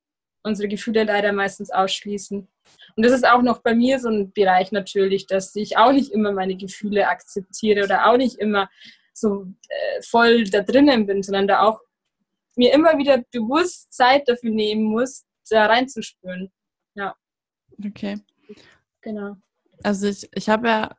unsere 0.43 0.69
Gefühle 0.69 1.05
leider 1.05 1.33
meistens 1.33 1.71
ausschließen. 1.71 2.49
Und 2.97 3.05
das 3.05 3.13
ist 3.13 3.27
auch 3.27 3.43
noch 3.43 3.63
bei 3.63 3.75
mir 3.75 3.99
so 3.99 4.09
ein 4.09 4.33
Bereich 4.33 4.73
natürlich, 4.73 5.27
dass 5.27 5.55
ich 5.57 5.77
auch 5.77 5.93
nicht 5.93 6.13
immer 6.13 6.33
meine 6.33 6.57
Gefühle 6.57 7.09
akzeptiere 7.09 7.85
oder 7.85 8.07
auch 8.07 8.17
nicht 8.17 8.37
immer 8.39 8.71
so 9.13 9.47
äh, 9.69 10.03
voll 10.03 10.45
da 10.45 10.61
drinnen 10.61 11.07
bin, 11.07 11.23
sondern 11.23 11.49
da 11.49 11.63
auch 11.63 11.81
mir 12.59 12.75
immer 12.75 12.99
wieder 12.99 13.23
bewusst 13.31 13.93
Zeit 13.93 14.29
dafür 14.29 14.51
nehmen 14.51 14.85
muss, 14.85 15.25
da 15.49 15.67
reinzuspüren. 15.67 16.51
Ja. 16.95 17.15
Okay. 17.85 18.19
Genau. 19.01 19.37
Also 19.83 20.09
ich, 20.09 20.29
ich 20.35 20.49
habe 20.49 20.69
ja 20.69 20.97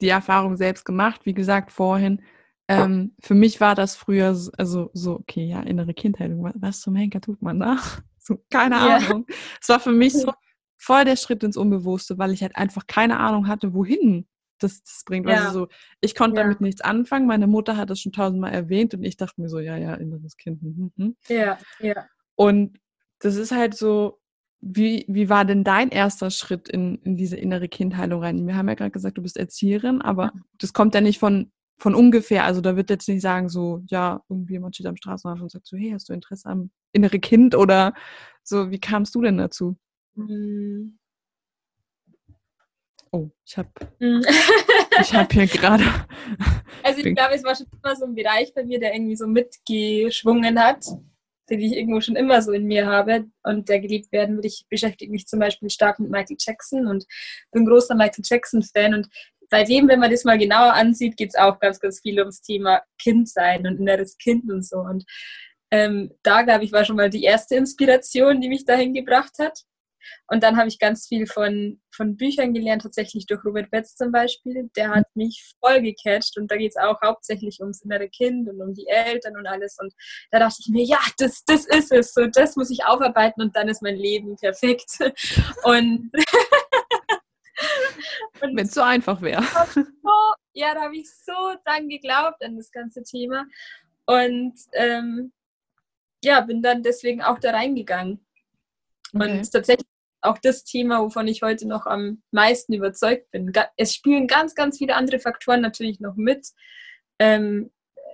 die 0.00 0.08
Erfahrung 0.08 0.56
selbst 0.56 0.84
gemacht, 0.84 1.22
wie 1.24 1.34
gesagt, 1.34 1.72
vorhin. 1.72 2.22
Ähm, 2.68 3.14
für 3.20 3.34
mich 3.34 3.60
war 3.60 3.74
das 3.74 3.94
früher 3.96 4.34
so, 4.34 4.50
also 4.56 4.90
so, 4.94 5.16
okay, 5.16 5.44
ja, 5.44 5.60
innere 5.60 5.92
Kindheit, 5.92 6.30
was 6.34 6.80
zum 6.80 6.94
Henker 6.94 7.20
tut 7.20 7.42
man 7.42 7.60
da? 7.60 7.76
So, 8.26 8.38
keine. 8.50 8.78
Ahnung. 8.78 9.26
Es 9.60 9.68
war 9.68 9.80
für 9.80 9.92
mich 9.92 10.14
so 10.14 10.32
voll 10.78 11.04
der 11.04 11.16
Schritt 11.16 11.42
ins 11.42 11.58
Unbewusste, 11.58 12.16
weil 12.16 12.32
ich 12.32 12.40
halt 12.40 12.56
einfach 12.56 12.86
keine 12.86 13.18
Ahnung 13.20 13.48
hatte, 13.48 13.74
wohin 13.74 14.26
das, 14.64 14.82
das 14.82 15.02
bringt. 15.04 15.28
Ja. 15.28 15.46
Also 15.46 15.60
so, 15.60 15.68
ich 16.00 16.14
konnte 16.14 16.36
ja. 16.36 16.42
damit 16.42 16.60
nichts 16.60 16.80
anfangen. 16.80 17.26
Meine 17.26 17.46
Mutter 17.46 17.76
hat 17.76 17.90
das 17.90 18.00
schon 18.00 18.12
tausendmal 18.12 18.52
erwähnt 18.52 18.94
und 18.94 19.04
ich 19.04 19.16
dachte 19.16 19.40
mir 19.40 19.48
so, 19.48 19.58
ja, 19.60 19.76
ja, 19.76 19.94
inneres 19.94 20.36
Kind. 20.36 20.60
Hm, 20.62 20.92
hm. 20.96 21.16
Ja, 21.28 21.58
ja. 21.80 22.06
Und 22.34 22.78
das 23.20 23.36
ist 23.36 23.52
halt 23.52 23.76
so, 23.76 24.20
wie, 24.60 25.04
wie 25.08 25.28
war 25.28 25.44
denn 25.44 25.62
dein 25.62 25.90
erster 25.90 26.30
Schritt 26.30 26.68
in, 26.68 26.96
in 27.02 27.16
diese 27.16 27.36
innere 27.36 27.68
Kindheilung 27.68 28.22
rein? 28.22 28.46
Wir 28.46 28.56
haben 28.56 28.68
ja 28.68 28.74
gerade 28.74 28.90
gesagt, 28.90 29.18
du 29.18 29.22
bist 29.22 29.36
Erzieherin, 29.36 30.00
aber 30.00 30.32
das 30.58 30.72
kommt 30.72 30.94
ja 30.94 31.00
nicht 31.00 31.18
von, 31.18 31.52
von 31.78 31.94
ungefähr. 31.94 32.44
Also 32.44 32.60
da 32.60 32.74
wird 32.76 32.90
jetzt 32.90 33.08
nicht 33.08 33.20
sagen, 33.20 33.48
so, 33.48 33.82
ja, 33.88 34.22
irgendwie 34.28 34.54
jemand 34.54 34.74
steht 34.74 34.86
am 34.86 34.96
Straßenrand 34.96 35.42
und 35.42 35.50
sagt 35.50 35.66
so, 35.66 35.76
hey, 35.76 35.90
hast 35.90 36.08
du 36.08 36.14
Interesse 36.14 36.48
am 36.48 36.70
innere 36.92 37.18
Kind 37.18 37.54
oder 37.54 37.92
so, 38.42 38.70
wie 38.70 38.80
kamst 38.80 39.14
du 39.14 39.22
denn 39.22 39.36
dazu? 39.36 39.76
Hm. 40.16 40.98
Oh, 43.14 43.30
ich 43.46 43.56
habe 43.56 43.70
hm. 44.00 44.24
ich 45.00 45.14
habe 45.14 45.32
hier 45.32 45.46
gerade. 45.46 45.84
Also 46.82 46.98
ich 46.98 47.14
glaube, 47.14 47.34
es 47.34 47.44
war 47.44 47.54
schon 47.54 47.66
immer 47.82 47.96
so 47.96 48.04
ein 48.04 48.14
Bereich 48.14 48.52
bei 48.52 48.62
mir, 48.62 48.78
der 48.78 48.92
irgendwie 48.92 49.16
so 49.16 49.26
mitgeschwungen 49.26 50.60
hat, 50.60 50.84
den 51.48 51.60
ich 51.60 51.72
irgendwo 51.72 52.02
schon 52.02 52.16
immer 52.16 52.42
so 52.42 52.52
in 52.52 52.66
mir 52.66 52.86
habe 52.86 53.24
und 53.42 53.70
der 53.70 53.80
geliebt 53.80 54.12
werden 54.12 54.36
will. 54.36 54.44
Ich 54.44 54.66
beschäftige 54.68 55.10
mich 55.10 55.26
zum 55.26 55.38
Beispiel 55.38 55.70
stark 55.70 55.98
mit 55.98 56.10
Michael 56.10 56.36
Jackson 56.38 56.86
und 56.86 57.06
bin 57.52 57.64
großer 57.64 57.94
Michael 57.94 58.22
Jackson-Fan 58.22 58.92
und 58.92 59.08
bei 59.48 59.64
dem, 59.64 59.88
wenn 59.88 60.00
man 60.00 60.10
das 60.10 60.24
mal 60.24 60.36
genauer 60.36 60.74
ansieht, 60.74 61.16
geht 61.16 61.30
es 61.30 61.36
auch 61.36 61.58
ganz, 61.58 61.80
ganz 61.80 62.00
viel 62.00 62.18
ums 62.18 62.42
Thema 62.42 62.82
Kindsein 62.98 63.66
und 63.66 63.78
inneres 63.78 64.18
Kind 64.18 64.50
und 64.50 64.66
so. 64.66 64.78
Und 64.78 65.04
ähm, 65.70 66.12
da, 66.22 66.42
glaube 66.42 66.64
ich, 66.64 66.72
war 66.72 66.84
schon 66.84 66.96
mal 66.96 67.08
die 67.08 67.22
erste 67.22 67.54
Inspiration, 67.54 68.40
die 68.40 68.48
mich 68.48 68.64
dahin 68.64 68.92
gebracht 68.92 69.38
hat. 69.38 69.64
Und 70.28 70.42
dann 70.42 70.56
habe 70.56 70.68
ich 70.68 70.78
ganz 70.78 71.06
viel 71.06 71.26
von, 71.26 71.80
von 71.94 72.16
Büchern 72.16 72.54
gelernt, 72.54 72.82
tatsächlich 72.82 73.26
durch 73.26 73.44
Robert 73.44 73.70
Betz 73.70 73.96
zum 73.96 74.12
Beispiel. 74.12 74.70
Der 74.76 74.90
hat 74.90 75.06
mich 75.14 75.54
voll 75.60 75.82
gecatcht 75.82 76.38
und 76.38 76.50
da 76.50 76.56
geht 76.56 76.72
es 76.74 76.82
auch 76.82 77.00
hauptsächlich 77.02 77.60
ums 77.60 77.82
innere 77.82 78.08
Kind 78.08 78.48
und 78.48 78.60
um 78.60 78.74
die 78.74 78.86
Eltern 78.86 79.36
und 79.36 79.46
alles. 79.46 79.76
Und 79.78 79.92
da 80.30 80.38
dachte 80.38 80.56
ich 80.60 80.68
mir, 80.68 80.84
ja, 80.84 81.00
das, 81.18 81.42
das 81.46 81.66
ist 81.66 81.92
es. 81.92 82.14
So, 82.14 82.26
das 82.26 82.56
muss 82.56 82.70
ich 82.70 82.84
aufarbeiten 82.84 83.42
und 83.42 83.54
dann 83.56 83.68
ist 83.68 83.82
mein 83.82 83.96
Leben 83.96 84.36
perfekt. 84.36 84.98
Und, 85.64 86.10
wenn 88.40 88.58
es 88.58 88.74
so 88.74 88.82
einfach 88.82 89.20
wäre. 89.22 89.42
So, 89.72 89.82
ja, 90.52 90.74
da 90.74 90.82
habe 90.82 90.96
ich 90.96 91.10
so 91.10 91.32
dran 91.64 91.88
geglaubt 91.88 92.42
an 92.42 92.56
das 92.56 92.70
ganze 92.70 93.02
Thema. 93.02 93.46
Und 94.06 94.54
ähm, 94.72 95.32
ja, 96.22 96.40
bin 96.40 96.62
dann 96.62 96.82
deswegen 96.82 97.22
auch 97.22 97.38
da 97.38 97.52
reingegangen. 97.52 98.24
Okay. 99.14 99.38
Und 99.38 99.52
tatsächlich 99.52 99.88
auch 100.24 100.38
das 100.38 100.64
Thema, 100.64 101.00
wovon 101.00 101.28
ich 101.28 101.42
heute 101.42 101.66
noch 101.68 101.86
am 101.86 102.22
meisten 102.30 102.72
überzeugt 102.72 103.30
bin. 103.30 103.52
Es 103.76 103.94
spielen 103.94 104.26
ganz, 104.26 104.54
ganz 104.54 104.78
viele 104.78 104.96
andere 104.96 105.18
Faktoren 105.18 105.60
natürlich 105.60 106.00
noch 106.00 106.16
mit. 106.16 106.48
Ähm, 107.18 107.70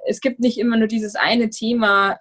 es 0.06 0.20
gibt 0.20 0.40
nicht 0.40 0.58
immer 0.58 0.76
nur 0.76 0.88
dieses 0.88 1.14
eine 1.14 1.50
Thema 1.50 2.18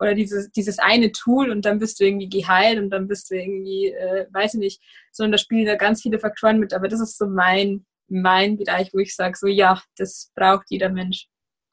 oder 0.00 0.14
dieses, 0.14 0.50
dieses 0.52 0.78
eine 0.78 1.12
Tool 1.12 1.50
und 1.50 1.64
dann 1.64 1.78
bist 1.78 1.98
du 1.98 2.04
irgendwie 2.04 2.28
geheilt 2.28 2.78
und 2.78 2.90
dann 2.90 3.08
bist 3.08 3.30
du 3.30 3.34
irgendwie, 3.34 3.88
äh, 3.88 4.26
weiß 4.32 4.54
ich 4.54 4.60
nicht, 4.60 4.82
sondern 5.12 5.32
da 5.32 5.38
spielen 5.38 5.66
da 5.66 5.74
ganz 5.74 6.02
viele 6.02 6.18
Faktoren 6.18 6.60
mit. 6.60 6.72
Aber 6.72 6.88
das 6.88 7.00
ist 7.00 7.18
so 7.18 7.26
mein, 7.26 7.84
mein 8.08 8.56
Bereich, 8.56 8.90
wo 8.92 8.98
ich 8.98 9.14
sage, 9.14 9.36
so 9.36 9.46
ja, 9.46 9.82
das 9.96 10.30
braucht 10.34 10.66
jeder 10.70 10.88
Mensch. 10.88 11.28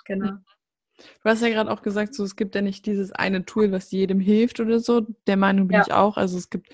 Genau. 0.05 0.31
Du 0.97 1.29
hast 1.29 1.41
ja 1.41 1.49
gerade 1.49 1.71
auch 1.71 1.81
gesagt, 1.81 2.15
so 2.15 2.23
es 2.23 2.35
gibt 2.35 2.55
ja 2.55 2.61
nicht 2.61 2.85
dieses 2.85 3.11
eine 3.11 3.45
Tool, 3.45 3.71
was 3.71 3.91
jedem 3.91 4.19
hilft 4.19 4.59
oder 4.59 4.79
so. 4.79 5.05
Der 5.27 5.37
Meinung 5.37 5.67
bin 5.67 5.77
ja. 5.77 5.83
ich 5.85 5.93
auch. 5.93 6.17
Also 6.17 6.37
es 6.37 6.49
gibt 6.49 6.69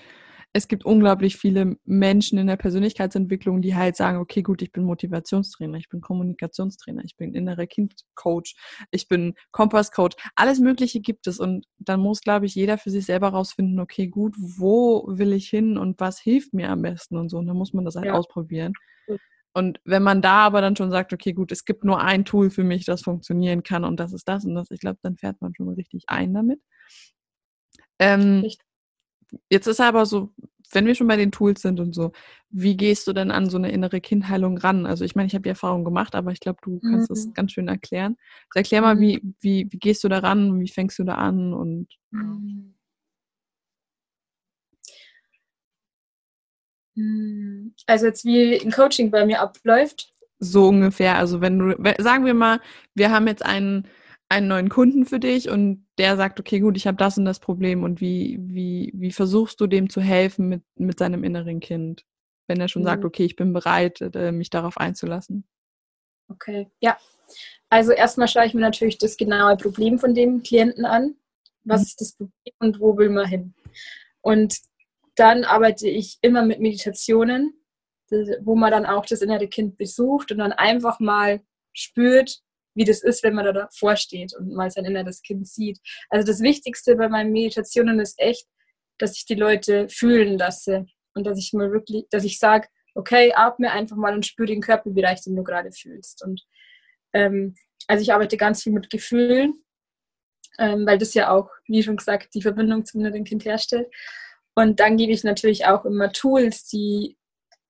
es 0.54 0.68
gibt 0.68 0.84
unglaublich 0.84 1.36
viele 1.36 1.76
Menschen 1.84 2.38
in 2.38 2.46
der 2.46 2.56
Persönlichkeitsentwicklung, 2.56 3.62
die 3.62 3.74
halt 3.74 3.96
sagen, 3.96 4.18
okay, 4.18 4.42
gut, 4.42 4.60
ich 4.60 4.70
bin 4.70 4.84
Motivationstrainer, 4.84 5.78
ich 5.78 5.88
bin 5.88 6.02
Kommunikationstrainer, 6.02 7.02
ich 7.04 7.16
bin 7.16 7.34
innerer 7.34 7.66
Kindcoach, 7.66 8.54
ich 8.90 9.08
bin 9.08 9.34
Kompasscoach. 9.50 10.14
Alles 10.34 10.60
Mögliche 10.60 11.00
gibt 11.00 11.26
es 11.26 11.38
und 11.38 11.66
dann 11.78 12.00
muss, 12.00 12.20
glaube 12.20 12.46
ich, 12.46 12.54
jeder 12.54 12.76
für 12.76 12.90
sich 12.90 13.06
selber 13.06 13.28
rausfinden, 13.28 13.80
okay, 13.80 14.08
gut, 14.08 14.34
wo 14.38 15.04
will 15.08 15.32
ich 15.32 15.48
hin 15.48 15.78
und 15.78 15.98
was 16.00 16.20
hilft 16.20 16.52
mir 16.52 16.68
am 16.68 16.82
besten 16.82 17.16
und 17.16 17.30
so. 17.30 17.38
Und 17.38 17.46
dann 17.46 17.56
muss 17.56 17.72
man 17.72 17.84
das 17.84 17.96
halt 17.96 18.06
ja. 18.06 18.12
ausprobieren. 18.12 18.74
Und 19.54 19.80
wenn 19.84 20.02
man 20.02 20.22
da 20.22 20.46
aber 20.46 20.60
dann 20.60 20.76
schon 20.76 20.90
sagt, 20.90 21.12
okay, 21.12 21.32
gut, 21.32 21.52
es 21.52 21.64
gibt 21.64 21.84
nur 21.84 22.00
ein 22.00 22.24
Tool 22.24 22.50
für 22.50 22.64
mich, 22.64 22.84
das 22.84 23.02
funktionieren 23.02 23.62
kann 23.62 23.84
und 23.84 24.00
das 24.00 24.12
ist 24.12 24.26
das 24.26 24.44
und 24.44 24.54
das, 24.54 24.70
ich 24.70 24.80
glaube, 24.80 24.98
dann 25.02 25.16
fährt 25.16 25.40
man 25.42 25.54
schon 25.54 25.68
richtig 25.68 26.04
ein 26.06 26.32
damit. 26.32 26.60
Ähm, 27.98 28.42
jetzt 29.50 29.66
ist 29.66 29.80
aber 29.80 30.06
so, 30.06 30.32
wenn 30.72 30.86
wir 30.86 30.94
schon 30.94 31.06
bei 31.06 31.16
den 31.16 31.32
Tools 31.32 31.62
sind 31.62 31.80
und 31.80 31.94
so, 31.94 32.12
wie 32.50 32.76
gehst 32.76 33.06
du 33.06 33.12
denn 33.12 33.30
an 33.30 33.50
so 33.50 33.58
eine 33.58 33.70
innere 33.70 34.00
Kindheilung 34.00 34.58
ran? 34.58 34.86
Also 34.86 35.04
ich 35.04 35.14
meine, 35.14 35.26
ich 35.26 35.34
habe 35.34 35.42
die 35.42 35.50
Erfahrung 35.50 35.84
gemacht, 35.84 36.14
aber 36.14 36.32
ich 36.32 36.40
glaube, 36.40 36.58
du 36.62 36.80
kannst 36.80 37.10
mhm. 37.10 37.14
das 37.14 37.34
ganz 37.34 37.52
schön 37.52 37.68
erklären. 37.68 38.16
Also 38.50 38.60
erklär 38.60 38.80
mal, 38.80 38.98
wie, 38.98 39.18
mhm. 39.22 39.34
wie, 39.40 39.66
wie 39.70 39.78
gehst 39.78 40.02
du 40.04 40.08
da 40.08 40.18
ran, 40.18 40.60
wie 40.60 40.68
fängst 40.68 40.98
du 40.98 41.04
da 41.04 41.14
an 41.14 41.52
und 41.52 41.88
mhm. 42.10 42.74
Hm. 46.96 47.74
Also 47.86 48.06
jetzt 48.06 48.24
wie 48.24 48.60
ein 48.60 48.70
Coaching 48.70 49.10
bei 49.10 49.24
mir 49.24 49.40
abläuft? 49.40 50.12
So 50.38 50.68
ungefähr. 50.68 51.16
Also 51.16 51.40
wenn 51.40 51.58
du, 51.58 51.94
sagen 51.98 52.24
wir 52.24 52.34
mal, 52.34 52.60
wir 52.94 53.10
haben 53.10 53.26
jetzt 53.26 53.44
einen, 53.44 53.88
einen 54.32 54.48
neuen 54.48 54.70
Kunden 54.70 55.04
für 55.04 55.20
dich 55.20 55.50
und 55.50 55.86
der 55.98 56.16
sagt, 56.16 56.40
okay, 56.40 56.58
gut, 56.60 56.78
ich 56.78 56.86
habe 56.86 56.96
das 56.96 57.18
und 57.18 57.26
das 57.26 57.38
Problem 57.38 57.82
und 57.84 58.00
wie, 58.00 58.38
wie, 58.40 58.90
wie 58.94 59.12
versuchst 59.12 59.60
du 59.60 59.66
dem 59.66 59.90
zu 59.90 60.00
helfen 60.00 60.48
mit, 60.48 60.62
mit 60.76 60.98
seinem 60.98 61.22
inneren 61.22 61.60
Kind, 61.60 62.06
wenn 62.46 62.58
er 62.58 62.68
schon 62.68 62.80
mhm. 62.80 62.86
sagt, 62.86 63.04
okay, 63.04 63.24
ich 63.24 63.36
bin 63.36 63.52
bereit, 63.52 64.00
äh, 64.00 64.32
mich 64.32 64.48
darauf 64.48 64.78
einzulassen? 64.78 65.46
Okay, 66.28 66.70
ja. 66.80 66.96
Also 67.68 67.92
erstmal 67.92 68.26
schaue 68.26 68.46
ich 68.46 68.54
mir 68.54 68.62
natürlich 68.62 68.96
das 68.96 69.18
genaue 69.18 69.58
Problem 69.58 69.98
von 69.98 70.14
dem 70.14 70.42
Klienten 70.42 70.86
an. 70.86 71.14
Was 71.64 71.80
mhm. 71.80 71.86
ist 71.86 72.00
das 72.00 72.12
Problem 72.14 72.54
und 72.58 72.80
wo 72.80 72.96
will 72.96 73.10
man 73.10 73.26
hin? 73.26 73.54
Und 74.22 74.56
dann 75.14 75.44
arbeite 75.44 75.88
ich 75.88 76.18
immer 76.22 76.42
mit 76.42 76.58
Meditationen, 76.58 77.52
wo 78.40 78.56
man 78.56 78.70
dann 78.70 78.86
auch 78.86 79.04
das 79.04 79.20
innere 79.20 79.48
Kind 79.48 79.76
besucht 79.76 80.32
und 80.32 80.38
dann 80.38 80.52
einfach 80.52 81.00
mal 81.00 81.42
spürt, 81.74 82.42
wie 82.74 82.84
das 82.84 83.02
ist, 83.02 83.22
wenn 83.22 83.34
man 83.34 83.44
da 83.44 83.52
davor 83.52 83.96
steht 83.96 84.34
und 84.34 84.52
mal 84.52 84.70
sein 84.70 84.84
inneres 84.84 85.22
Kind 85.22 85.46
sieht. 85.46 85.78
Also 86.08 86.26
das 86.26 86.40
Wichtigste 86.40 86.96
bei 86.96 87.08
meinen 87.08 87.32
Meditationen 87.32 88.00
ist 88.00 88.18
echt, 88.18 88.46
dass 88.98 89.16
ich 89.16 89.26
die 89.26 89.34
Leute 89.34 89.88
fühlen 89.88 90.38
lasse 90.38 90.86
und 91.14 91.26
dass 91.26 91.38
ich 91.38 91.52
mal 91.52 91.72
wirklich, 91.72 92.06
dass 92.10 92.24
ich 92.24 92.38
sage, 92.38 92.68
okay, 92.94 93.32
atme 93.34 93.70
einfach 93.70 93.96
mal 93.96 94.14
und 94.14 94.26
spüre 94.26 94.46
den 94.46 94.60
Körperbereich, 94.60 95.22
den 95.22 95.36
du 95.36 95.42
gerade 95.42 95.72
fühlst. 95.72 96.22
Und 96.24 96.42
ähm, 97.12 97.54
also 97.86 98.02
ich 98.02 98.12
arbeite 98.12 98.36
ganz 98.36 98.62
viel 98.62 98.72
mit 98.72 98.90
Gefühlen, 98.90 99.54
ähm, 100.58 100.86
weil 100.86 100.98
das 100.98 101.14
ja 101.14 101.30
auch, 101.30 101.50
wie 101.66 101.82
schon 101.82 101.96
gesagt, 101.96 102.34
die 102.34 102.42
Verbindung 102.42 102.84
zum 102.84 103.00
inneren 103.00 103.24
Kind 103.24 103.44
herstellt. 103.44 103.88
Und 104.54 104.80
dann 104.80 104.96
gebe 104.96 105.12
ich 105.12 105.24
natürlich 105.24 105.66
auch 105.66 105.84
immer 105.84 106.12
Tools, 106.12 106.66
die, 106.66 107.16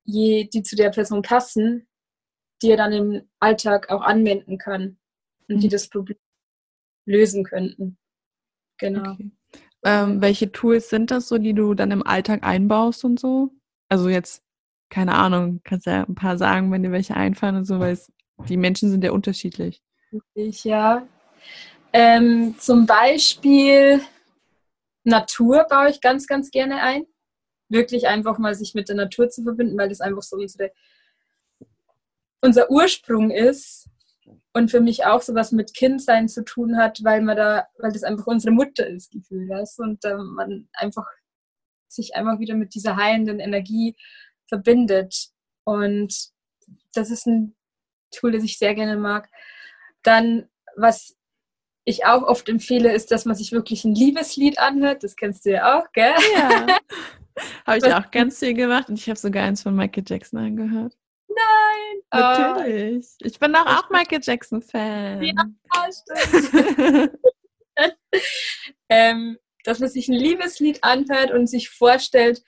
je, 0.04 0.44
die 0.44 0.62
zu 0.62 0.74
der 0.74 0.90
Person 0.90 1.22
passen, 1.22 1.88
die 2.62 2.70
er 2.70 2.76
dann 2.76 2.92
im 2.92 3.22
Alltag 3.40 3.90
auch 3.90 4.02
anwenden 4.02 4.58
kann 4.58 4.98
und 5.48 5.56
mhm. 5.56 5.60
die 5.60 5.68
das 5.68 5.88
Problem 5.88 6.18
lösen 7.06 7.44
könnten. 7.44 7.98
Genau. 8.78 9.12
Okay. 9.12 9.30
Ähm, 9.84 10.20
welche 10.20 10.52
Tools 10.52 10.88
sind 10.88 11.10
das 11.10 11.28
so, 11.28 11.38
die 11.38 11.54
du 11.54 11.74
dann 11.74 11.90
im 11.90 12.06
Alltag 12.06 12.44
einbaust 12.44 13.04
und 13.04 13.18
so? 13.18 13.50
Also 13.88 14.08
jetzt, 14.08 14.42
keine 14.90 15.14
Ahnung, 15.14 15.60
kannst 15.64 15.86
ja 15.86 16.04
ein 16.04 16.14
paar 16.14 16.38
sagen, 16.38 16.70
wenn 16.70 16.82
dir 16.82 16.92
welche 16.92 17.16
einfallen 17.16 17.56
und 17.56 17.64
so, 17.64 17.80
weil 17.80 17.92
es, 17.92 18.12
die 18.48 18.56
Menschen 18.56 18.90
sind 18.90 19.02
ja 19.02 19.10
unterschiedlich. 19.10 19.82
Ich, 20.34 20.64
ja. 20.64 21.06
Ähm, 21.92 22.54
zum 22.58 22.86
Beispiel 22.86 24.00
Natur 25.04 25.66
baue 25.68 25.90
ich 25.90 26.00
ganz, 26.00 26.26
ganz 26.26 26.50
gerne 26.50 26.80
ein. 26.82 27.04
Wirklich 27.68 28.06
einfach 28.06 28.38
mal 28.38 28.54
sich 28.54 28.74
mit 28.74 28.88
der 28.88 28.96
Natur 28.96 29.28
zu 29.30 29.42
verbinden, 29.42 29.76
weil 29.76 29.88
das 29.88 30.00
einfach 30.00 30.22
so 30.22 30.36
unsere, 30.36 30.70
unser 32.42 32.70
Ursprung 32.70 33.30
ist. 33.30 33.88
und 34.54 34.70
für 34.70 34.80
mich 34.80 35.06
auch 35.06 35.22
sowas 35.22 35.50
mit 35.50 35.72
Kindsein 35.72 36.28
zu 36.28 36.44
tun 36.44 36.76
hat, 36.76 37.02
weil 37.02 37.22
man 37.22 37.38
da, 37.38 37.66
weil 37.78 37.92
das 37.92 38.02
einfach 38.02 38.26
unsere 38.26 38.52
Mutter 38.52 38.86
ist, 38.86 39.10
Gefühl 39.10 39.48
das 39.48 39.78
und 39.78 40.04
äh, 40.04 40.14
man 40.14 40.68
einfach 40.74 41.06
sich 41.88 42.14
einfach 42.14 42.38
wieder 42.38 42.54
mit 42.54 42.74
dieser 42.74 42.96
heilenden 42.96 43.40
Energie 43.40 43.96
verbindet. 44.48 45.30
Und 45.64 46.32
das 46.94 47.10
ist 47.10 47.26
ein 47.26 47.56
Tool, 48.10 48.32
das 48.32 48.44
ich 48.44 48.58
sehr 48.58 48.74
gerne 48.74 48.96
mag. 48.96 49.30
Dann, 50.02 50.48
was 50.76 51.16
ich 51.84 52.04
auch 52.04 52.22
oft 52.22 52.48
empfehle, 52.48 52.92
ist, 52.92 53.10
dass 53.10 53.24
man 53.24 53.36
sich 53.36 53.52
wirklich 53.52 53.84
ein 53.84 53.94
Liebeslied 53.94 54.58
anhört. 54.58 55.02
Das 55.02 55.16
kennst 55.16 55.46
du 55.46 55.52
ja 55.52 55.78
auch, 55.78 55.90
gell? 55.92 56.14
Ja. 56.34 56.66
habe 57.66 57.78
ich 57.78 57.84
was? 57.84 57.92
auch 57.94 58.10
ganz 58.10 58.38
viel 58.38 58.54
gemacht 58.54 58.88
und 58.88 58.98
ich 58.98 59.08
habe 59.08 59.18
sogar 59.18 59.44
eins 59.44 59.62
von 59.62 59.74
Michael 59.74 60.04
Jackson 60.06 60.38
angehört. 60.40 60.96
Nein! 61.72 62.02
Natürlich. 62.12 63.06
Oh. 63.22 63.26
Ich 63.26 63.38
bin 63.38 63.54
auch, 63.54 63.66
auch 63.66 63.90
Michael 63.90 64.20
Jackson-Fan. 64.22 65.22
Ja, 65.22 65.34
stimmt. 65.92 67.18
ähm, 68.88 69.38
dass 69.64 69.78
man 69.78 69.88
sich 69.88 70.08
ein 70.08 70.14
Liebeslied 70.14 70.82
anhört 70.82 71.30
und 71.30 71.46
sich 71.46 71.70
vorstellt, 71.70 72.42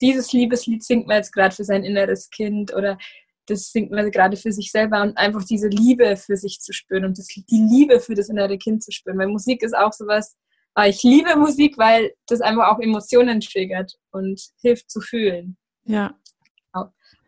dieses 0.00 0.32
Liebeslied 0.32 0.82
singt 0.82 1.06
man 1.06 1.18
jetzt 1.18 1.32
gerade 1.32 1.54
für 1.54 1.64
sein 1.64 1.84
inneres 1.84 2.30
Kind 2.30 2.74
oder 2.74 2.98
das 3.46 3.70
singt 3.72 3.90
man 3.90 4.10
gerade 4.10 4.36
für 4.36 4.52
sich 4.52 4.70
selber 4.70 5.02
und 5.02 5.16
einfach 5.18 5.44
diese 5.44 5.68
Liebe 5.68 6.16
für 6.16 6.36
sich 6.36 6.60
zu 6.60 6.72
spüren 6.72 7.04
und 7.04 7.18
das, 7.18 7.26
die 7.26 7.44
Liebe 7.50 8.00
für 8.00 8.14
das 8.14 8.28
innere 8.28 8.58
Kind 8.58 8.82
zu 8.82 8.90
spüren. 8.90 9.18
Weil 9.18 9.28
Musik 9.28 9.62
ist 9.62 9.76
auch 9.76 9.92
sowas, 9.92 10.36
ah, 10.74 10.86
ich 10.86 11.02
liebe 11.02 11.36
Musik, 11.36 11.76
weil 11.78 12.14
das 12.26 12.40
einfach 12.40 12.68
auch 12.68 12.80
Emotionen 12.80 13.40
triggert 13.40 13.92
und 14.10 14.40
hilft 14.60 14.90
zu 14.90 15.00
fühlen. 15.00 15.56
Ja. 15.84 16.18